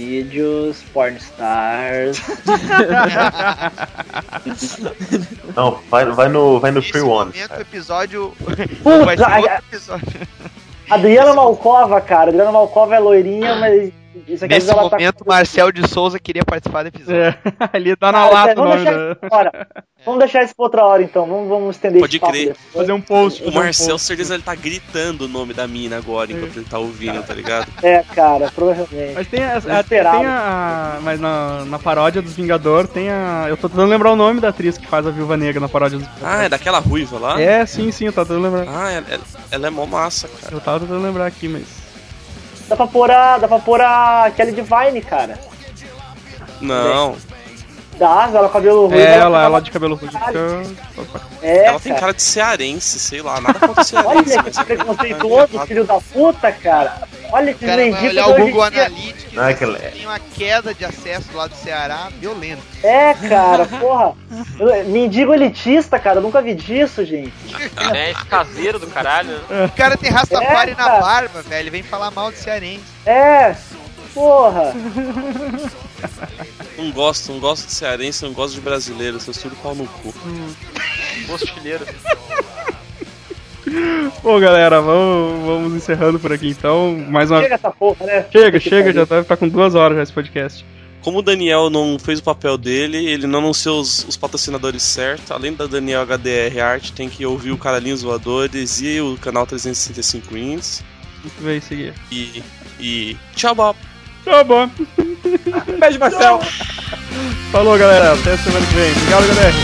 [0.00, 2.20] Xvideos, Pornstars.
[5.56, 7.32] Não, vai, vai no, vai no Free One.
[7.32, 8.32] momento, episódio.
[8.82, 9.16] Puta, vai
[9.48, 10.20] a- episódio.
[10.90, 12.28] Adriana Malcova, cara.
[12.28, 13.90] Adriana Malcova é loirinha, mas.
[14.28, 17.20] Isso aqui Nesse ela tá momento, Marcel de Souza queria participar do episódio.
[17.20, 17.38] É,
[17.72, 19.66] ali tá na Ah, lata o vamos nome deixar.
[20.04, 21.26] Vamos deixar isso pra outra hora então.
[21.26, 22.48] Vamos, vamos estender Pode esse papo crer.
[22.48, 22.72] depois.
[22.74, 23.42] Fazer um post.
[23.42, 24.06] O um Marcel, post.
[24.06, 27.66] certeza, ele tá gritando o nome da mina agora enquanto ele tá ouvindo, tá ligado?
[27.82, 29.14] É, cara, provavelmente.
[29.14, 33.46] Mas tem, a, a- tem a, Mas na, na paródia dos Vingador tem a.
[33.48, 35.98] Eu tô tentando lembrar o nome da atriz que faz a Viúva Negra na paródia
[35.98, 36.28] dos Vingador.
[36.28, 37.40] Ah, é daquela ruiva lá?
[37.40, 38.72] É, sim, sim, eu tava tentando lembrar.
[38.72, 40.54] Ah, ela, ela- ela é mó massa, cara.
[40.54, 41.85] Eu tava tentando lembrar aqui, mas.
[42.68, 43.38] Dá pra pôr a.
[43.38, 45.38] Dá pra pôr a Kelly Divine, cara.
[46.60, 47.16] Não,
[47.98, 48.92] Dá, ela com cabelo.
[48.92, 50.00] É, ela ela, fica- ela de cabelo
[51.42, 54.08] É, ela tem cara de cearense, sei lá, nada contra cearense.
[54.38, 56.98] Olha que é- preconceituoso, filho da puta, cara.
[57.32, 58.62] Olha que vai mendigo olhar de o Google.
[58.62, 62.62] Analytics Não, é que ela- tem uma queda de acesso lá do Ceará violenta.
[62.82, 64.12] É, cara, porra.
[64.60, 66.18] Eu- Mendigo elitista, cara.
[66.18, 67.32] Eu nunca vi disso, gente.
[67.94, 69.40] É, esse caseiro do caralho.
[69.66, 71.00] O cara tem Rastafari É, na cara.
[71.00, 71.62] barba, velho.
[71.62, 72.84] Ele vem falar mal de cearense.
[73.04, 73.54] É,
[74.14, 74.72] porra.
[76.76, 80.14] Não gosto, não gosto de cearense, não gosto de brasileiro, seus tudo pau no cu.
[81.26, 81.86] Mochileiro.
[84.22, 86.96] Bom, galera, vamos, vamos encerrando por aqui então.
[87.08, 87.42] Mais uma.
[87.42, 88.26] Chega essa porra, né?
[88.30, 90.64] Chega, chega, já tá, tá com duas horas já esse podcast.
[91.02, 95.30] Como o Daniel não fez o papel dele, ele não anunciou os, os patrocinadores certos.
[95.30, 100.36] Além da Daniel HDR Art, tem que ouvir o Caralhinhos Voadores e o canal 365
[100.36, 100.84] Ins.
[101.22, 101.94] Muito bem, seguir.
[102.10, 102.42] E.
[102.80, 103.16] E.
[103.34, 103.76] Tchau, Bob!
[104.26, 104.68] Tá bom.
[105.78, 106.40] Beijo, Marcel.
[107.52, 108.12] Falou, galera.
[108.12, 108.90] Até semana que vem.
[108.90, 109.54] Obrigado, galera.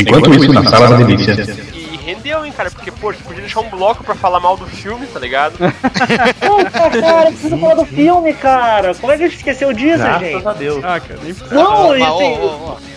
[0.00, 1.32] Enquanto isso, na sala da delícia,
[1.74, 4.66] E rendeu, hein, cara, porque, pô, você podia deixar um bloco pra falar mal do
[4.66, 5.54] filme, tá ligado?
[6.40, 6.70] Puta,
[7.00, 8.94] cara, eu preciso falar do filme, cara.
[8.94, 10.46] Como é que a gente esqueceu disso, Graças gente?
[10.48, 10.84] a Deus.
[10.84, 12.90] Ah, cara, nem Não, ó, assim.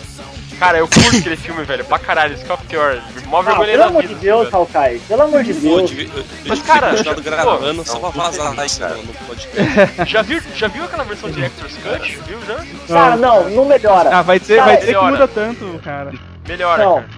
[0.58, 3.02] Cara, eu curto aquele filme, velho, pra caralho, isso que é o pior.
[3.26, 4.14] Mó Ah, vergonha pelo da amor vida.
[4.14, 4.54] de Deus.
[4.54, 5.00] Hawkeye.
[5.00, 5.90] Pelo amor de Deus.
[5.90, 6.08] eu,
[6.46, 10.04] Mas, eu cara, continuado pô, gravando só pra tô vazar isso no podcast.
[10.06, 12.18] Já viu, já viu aquela versão Director's Cut?
[12.28, 12.64] Viu já?
[12.86, 14.10] Cara, não, não melhora.
[14.16, 15.10] Ah, vai dizer, Cara, vai dizer que melhora.
[15.12, 16.12] muda tanto, cara.
[16.46, 16.94] Melhora, Não.
[16.94, 17.08] cara.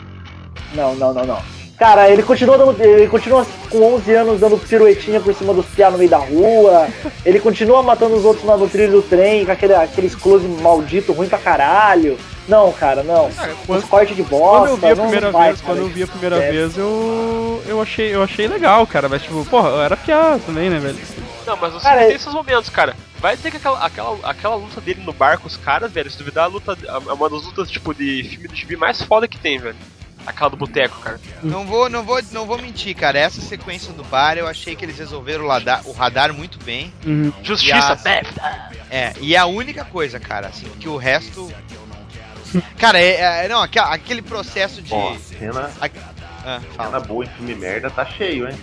[0.74, 1.56] Não, não, não, não.
[1.78, 5.90] Cara, ele continua, dando, ele continua com 11 anos dando piruetinha por cima dos piá
[5.90, 6.88] no meio da rua.
[7.24, 11.12] Ele continua matando os outros lá no trilho do trem, com aquele, aqueles close maldito
[11.12, 12.16] ruim pra caralho.
[12.48, 13.30] Não, cara, não.
[13.66, 14.68] quando- Os cortes de bosta.
[14.68, 15.56] Quando eu vi a primeira vez, cara.
[15.64, 16.50] quando eu vi a primeira É.
[16.52, 20.70] vez, eu eu achei, eu achei legal, cara, mas tipo, porra, eu era piada também,
[20.70, 20.98] né, velho?
[21.46, 22.94] Não, mas você Cara, tem é- esses momentos, cara.
[23.18, 26.18] Vai dizer que aquela, aquela, aquela luta dele no bar com os caras, velho, se
[26.18, 29.38] duvidar, a luta é uma das lutas, tipo, de filme de gibi mais foda que
[29.38, 29.76] tem, velho.
[30.26, 31.20] Aquela do boteco, cara.
[31.42, 33.16] Não vou, não vou, não vou mentir, cara.
[33.18, 36.92] Essa sequência do bar, eu achei que eles resolveram o radar, o radar muito bem.
[37.06, 37.32] Uhum.
[37.44, 37.94] Justiça.
[38.02, 38.26] Beth.
[38.90, 41.50] É, e a única coisa, cara, assim, que o resto.
[42.78, 44.92] Cara, é, é- não, aquele, processo de.
[44.92, 45.70] Ó, cena,
[46.44, 48.56] Ah, cena boa em filme merda tá cheio, hein?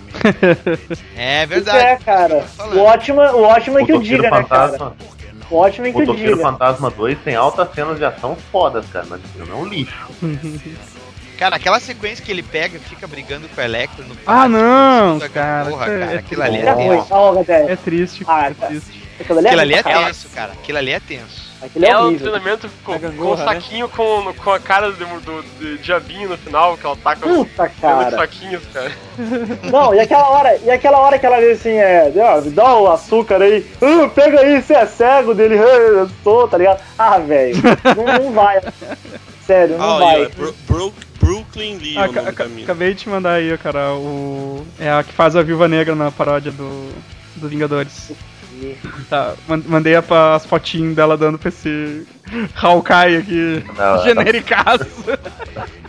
[1.18, 1.78] É Isso verdade.
[1.86, 2.46] é, cara.
[2.74, 4.44] O ótimo, o ótimo é que o Motoqueiro diga, né, cara?
[4.70, 4.96] Fantasma,
[5.50, 6.50] O ótimo é que o Motoqueiro diga.
[6.50, 10.08] Fantasma 2 tem altas cenas de ação fodas, cara, mas o filme é um lixo.
[11.38, 15.16] Cara, aquela sequência que ele pega e fica brigando com o Electro no Ah, não,
[15.16, 17.44] Puta, cara, Porra, é- cara, é aquilo ali é Já foi.
[17.44, 17.72] tenso.
[17.72, 18.68] É triste, Ah, é tá.
[18.68, 19.04] triste.
[19.20, 20.52] Aquilo ali é, Aquilo ali é tenso, cara.
[20.54, 21.52] Aquilo ali é tenso.
[21.64, 22.20] Aquilo é É um horrível.
[22.32, 26.30] treinamento com, A com gangorra, um saquinho com, com a cara do, do, do diabinho
[26.30, 28.12] no final, que ela taca Puta, os cara.
[28.12, 28.92] saquinhos, cara.
[29.72, 32.76] Não, e aquela hora, e aquela hora que ela diz assim, é, ó, me dá
[32.76, 36.82] o açúcar aí, ah, pega aí, você é cego dele, eu sou, tá ligado?
[37.00, 37.56] Ah, velho,
[37.96, 38.62] não, não vai.
[39.48, 40.26] Sério, não Ah, vai.
[40.26, 42.30] ó, Bro- Bro- Brooklyn Lee é Ah,
[42.62, 44.66] acabei de te mandar aí, cara, o.
[44.78, 46.92] É a que faz a Viúva Negra na paródia do.
[47.38, 48.12] Do Vingadores.
[49.10, 52.06] Tá, man- mandei as fotinhas dela dando pra esse
[52.56, 54.04] Hawkeye aqui, Da hora.
[54.04, 54.86] genericaço.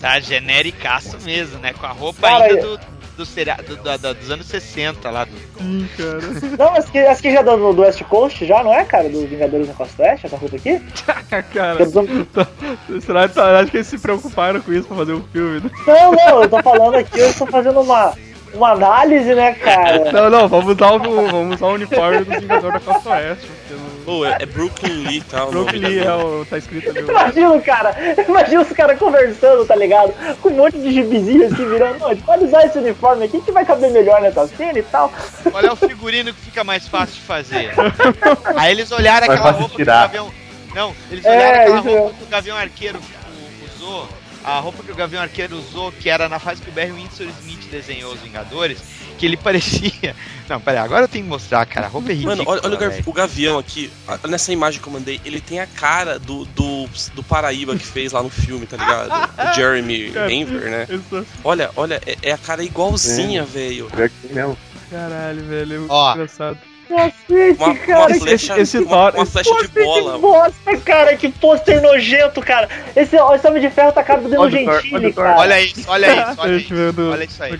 [0.00, 1.72] Tá genericaço mesmo, né?
[1.72, 2.80] Com a roupa Cara, ainda eu- do,
[3.16, 5.24] do, seria- do- do- do- dos anos 60 lá.
[5.24, 5.30] Do...
[5.58, 6.20] Sim, cara.
[6.58, 9.08] Não, as que, as que já do, do West Coast já, não é, cara?
[9.08, 10.78] Do Vingadores na Costa Oeste, essa roupa aqui?
[11.54, 11.82] cara.
[11.82, 12.46] É tá-
[13.00, 15.70] Será que acho que eles se preocuparam com isso pra fazer um filme, né?
[15.86, 18.12] Não, não, eu tô falando aqui, eu tô fazendo uma,
[18.54, 20.10] uma análise, né, cara?
[20.12, 23.50] Não, não, vamos usar o, vamos usar o uniforme do Vingador da Costa Oeste.
[24.04, 25.44] Pô, é, é Brooklyn Lee, tá?
[25.46, 26.46] Brooklyn Lee é o.
[26.48, 27.00] tá escrito ali.
[27.00, 27.94] Imagina o cara,
[28.26, 30.12] imagina os caras conversando, tá ligado?
[30.40, 33.40] Com um monte de gibizinho assim virando, "Não, a gente pode usar esse uniforme aqui
[33.40, 35.12] que vai caber melhor nessa cena e tal.
[35.50, 37.72] Qual é o figurino que fica mais fácil de fazer?
[38.56, 40.02] Aí eles olharam aquela roupa que o tirar.
[40.02, 40.30] Gavião.
[40.74, 42.18] Não, eles É, olharam aquela isso roupa mesmo.
[42.18, 42.98] que o Gavião Arqueiro
[43.76, 44.08] usou.
[44.46, 47.26] A roupa que o Gavião Arqueiro usou, que era na fase que o Barry Windsor
[47.40, 48.78] Smith desenhou os Vingadores,
[49.18, 50.14] que ele parecia.
[50.48, 51.86] Não, peraí, agora eu tenho que mostrar, cara.
[51.86, 52.36] A roupa é ridícula.
[52.36, 53.90] Mano, olha, olha o, Gavião aqui,
[54.28, 58.12] nessa imagem que eu mandei, ele tem a cara do, do, do Paraíba que fez
[58.12, 59.10] lá no filme, tá ligado?
[59.50, 60.86] O Jeremy Enver, né?
[60.90, 61.26] Isso.
[61.42, 63.90] Olha, olha, é, é a cara igualzinha, velho.
[63.90, 64.56] Pior que mesmo.
[64.88, 65.74] Caralho, velho.
[65.74, 66.12] É muito Ó.
[66.12, 66.58] engraçado.
[66.88, 67.98] Cacete, Uma, cara.
[67.98, 70.12] uma que flecha, esse uma, Thor- uma esse flecha de bola.
[70.14, 72.68] Que bosta, cara, que pôster nojento, cara.
[72.94, 75.36] Esse, esse Homem de Ferro tá a cara do o olha Gentili, o cara.
[75.38, 76.92] Olha isso, olha isso, olha isso.
[76.92, 77.52] do- Olha isso aí.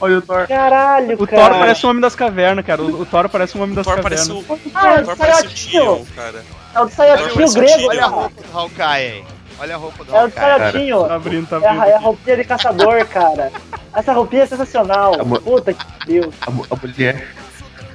[0.00, 0.46] Olha o Thor.
[0.46, 1.48] Caralho, O cara.
[1.50, 2.82] Thor parece um homem das cavernas, cara.
[2.82, 4.50] O, o Thor parece um homem O das Thor parece cavernas.
[4.50, 5.50] o, Ah, o Thor parece o.
[5.50, 6.44] Tyrion, cara.
[6.74, 8.06] É o saiotinho o grego, olha a cara.
[8.16, 9.24] roupa do Hawkeye.
[9.60, 11.04] Olha a roupa do É o saiotinho.
[11.04, 11.84] Tá abrindo, tá É a, abrindo.
[11.86, 13.52] é a roupinha de caçador, cara.
[13.94, 15.12] Essa roupinha é sensacional.
[15.44, 16.34] Puta que Deus.
[16.42, 17.28] A, a mulher.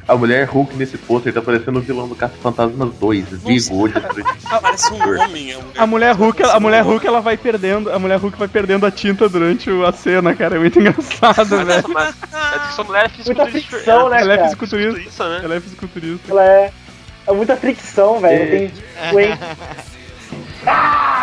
[0.09, 3.25] A mulher Hulk nesse pôster tá parecendo o vilão do Caça Fantasmas 2.
[3.43, 4.29] Vivo, olho destruído.
[4.61, 5.51] Parece um homem.
[5.51, 8.85] É A mulher Hulk, a mulher Hulk, ela vai perdendo, a mulher Hulk vai perdendo
[8.87, 10.55] a tinta durante o- a cena, cara.
[10.55, 11.83] É muito engraçado, velho.
[11.89, 13.69] Mas, mas que sua mulher é Muita fisiculturista.
[13.69, 15.29] fricção, né, Ela é fisiculturista.
[15.29, 15.41] né?
[15.43, 16.31] Ela é fisiculturista.
[16.31, 16.71] Ela é.
[17.27, 18.43] É muita fricção, velho.
[18.43, 18.71] Não tem.
[19.13, 19.37] Ué.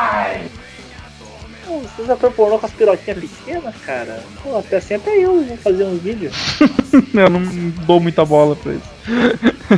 [1.67, 4.23] Vocês ator pornô com as piroquinhas pequenas, cara?
[4.43, 6.31] Pô, até sempre eu vou fazer um vídeo.
[7.13, 7.43] Eu não
[7.87, 8.83] dou muita bola pra isso.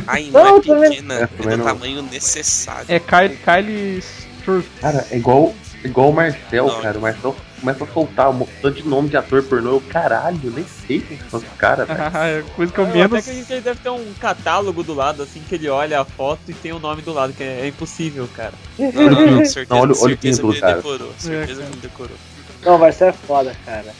[0.07, 1.65] Ai, não Não, é pequena, É, é também do não.
[1.65, 2.85] tamanho necessário.
[2.87, 4.65] É Kylie, Kylie Sturz.
[4.79, 5.53] Cara, é igual,
[5.83, 6.81] igual o Marcel, Não.
[6.81, 6.97] cara.
[6.97, 9.73] O Marcel começa a soltar um montão de nome de ator pornô.
[9.75, 11.99] Eu, caralho, nem sei quem são esses caras, velho.
[12.15, 13.19] É coisa que eu menos.
[13.19, 16.41] até que ele deve ter um catálogo do lado, assim, que ele olha a foto
[16.49, 18.53] e tem o nome do lado, que é, é impossível, cara.
[18.77, 20.75] Não, não, não, certeza, Não, olha o- olha o certeza título, que ele cara.
[20.77, 21.13] decorou.
[21.17, 22.17] Certeza É, que ele decorou.
[22.65, 23.93] Não, vai ser foda, cara.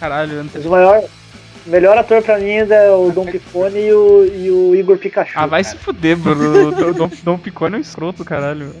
[0.00, 1.02] Caralho, eu não Mas o maior.
[1.64, 4.98] O melhor ator pra mim ainda é o Dom Picone e o, e o Igor
[4.98, 5.30] Pikachu.
[5.36, 5.76] Ah, vai cara.
[5.76, 6.68] se fuder, Bruno.
[6.90, 8.74] O Dom, Dom Picone é um escroto, caralho.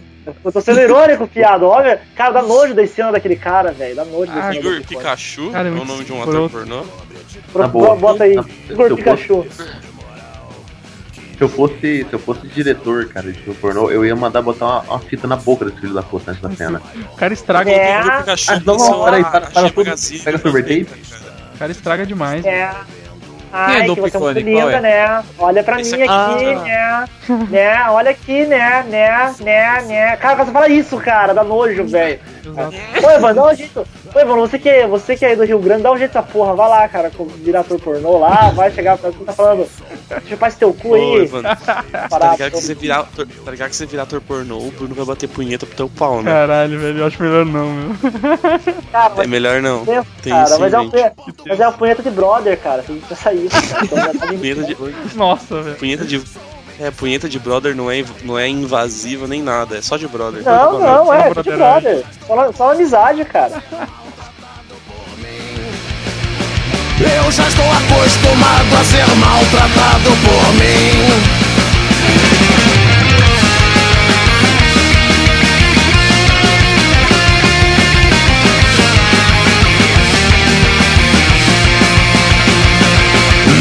[0.44, 1.64] Eu tô sendo irônico, piada.
[1.64, 3.96] Olha, cara, dá nojo da cena daquele cara, velho.
[3.96, 4.80] Dá nojo da Ah, Igor.
[4.86, 6.84] Pikachu Cara, é o nome de um ator pornô?
[7.68, 7.96] Boa.
[7.96, 9.46] Bota aí, Na- Igor se eu Pikachu.
[11.36, 14.64] Se eu fosse, se eu fosse diretor, cara, de filme pornô, eu ia mandar botar
[14.66, 16.80] uma, uma fita na boca desse filho da puta antes da cena.
[17.12, 18.00] O cara estraga, É.
[18.00, 20.32] Igor Pikachu Ah, não, lançou peraí, para- a para Pega silver
[20.62, 20.84] tape.
[20.84, 21.32] perfeita, cara.
[21.54, 22.44] o cara estraga demais.
[22.44, 22.70] É.
[23.52, 24.80] Ai, Dom que você é muito linda, é?
[24.80, 25.22] né?
[25.38, 26.54] Olha pra Esse mim aqui, aqui.
[26.54, 27.04] né?
[27.50, 27.84] né?
[27.90, 28.82] Olha aqui, né?
[28.88, 29.34] Né?
[29.40, 29.82] Né?
[29.82, 30.16] Né?
[30.16, 32.18] Cara, você fala isso, cara, dá nojo, velho.
[32.44, 32.76] Exato.
[33.06, 33.86] Ô, Evandro, dá um jeito.
[34.14, 36.10] Ô, Evandro, você que, é- você que é aí do Rio Grande, dá um jeito
[36.10, 36.54] essa porra.
[36.54, 39.66] Vai lá, cara, como diretor pornô lá, vai chegar pra você tá falando.
[40.28, 41.14] Chupar esse teu cu Ô, aí.
[41.22, 44.58] Evandro, tá Parar, ligado que você virar, ator- tá ligado que você virar ator pornô,
[44.58, 46.30] o Bruno vai bater punheta pro teu pau, né?
[46.30, 47.96] Caralho, velho, eu acho melhor não, meu.
[48.90, 49.84] cara, É melhor não.
[49.84, 50.92] tem, Tem cara, sim, mas, é uma gente.
[50.92, 51.14] punheta,
[51.46, 52.82] mas é uma punheta de brother, cara.
[52.82, 53.84] Você precisa isso, cara.
[53.92, 54.26] Então tá
[54.66, 55.76] de, Nossa, velho.
[55.76, 56.22] punheta de.
[56.80, 60.42] É, punheta de brother não é, não é invasiva nem nada, é só de brother.
[60.42, 62.04] Não, não, Só é, só de brother.
[62.26, 63.62] Só, só amizade, cara.
[67.00, 71.52] Eu já estou acostumado a ser maltratado por mim.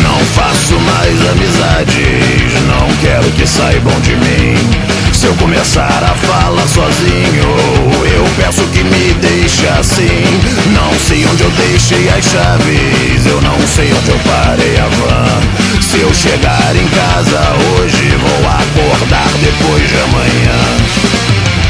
[0.03, 2.40] Não faço mais amizades,
[2.71, 4.55] não quero que saibam de mim.
[5.13, 7.45] Se eu começar a falar sozinho,
[8.05, 10.23] eu peço que me deixe assim.
[10.73, 15.81] Não sei onde eu deixei as chaves, eu não sei onde eu parei a van.
[15.81, 17.41] Se eu chegar em casa
[17.75, 21.60] hoje, vou acordar depois de amanhã.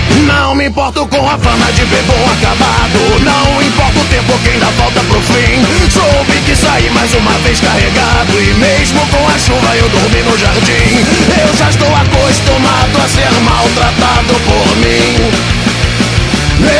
[0.71, 3.19] Importo com a fama de bebom acabado.
[3.25, 5.59] Não importa o tempo que ainda falta pro fim.
[5.91, 8.41] Soube que saí mais uma vez carregado.
[8.41, 11.05] E mesmo com a chuva eu dormi no jardim.
[11.45, 15.29] Eu já estou acostumado a ser maltratado por mim.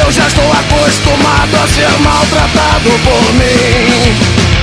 [0.01, 4.61] Eu já estou acostumado a ser maltratado por mim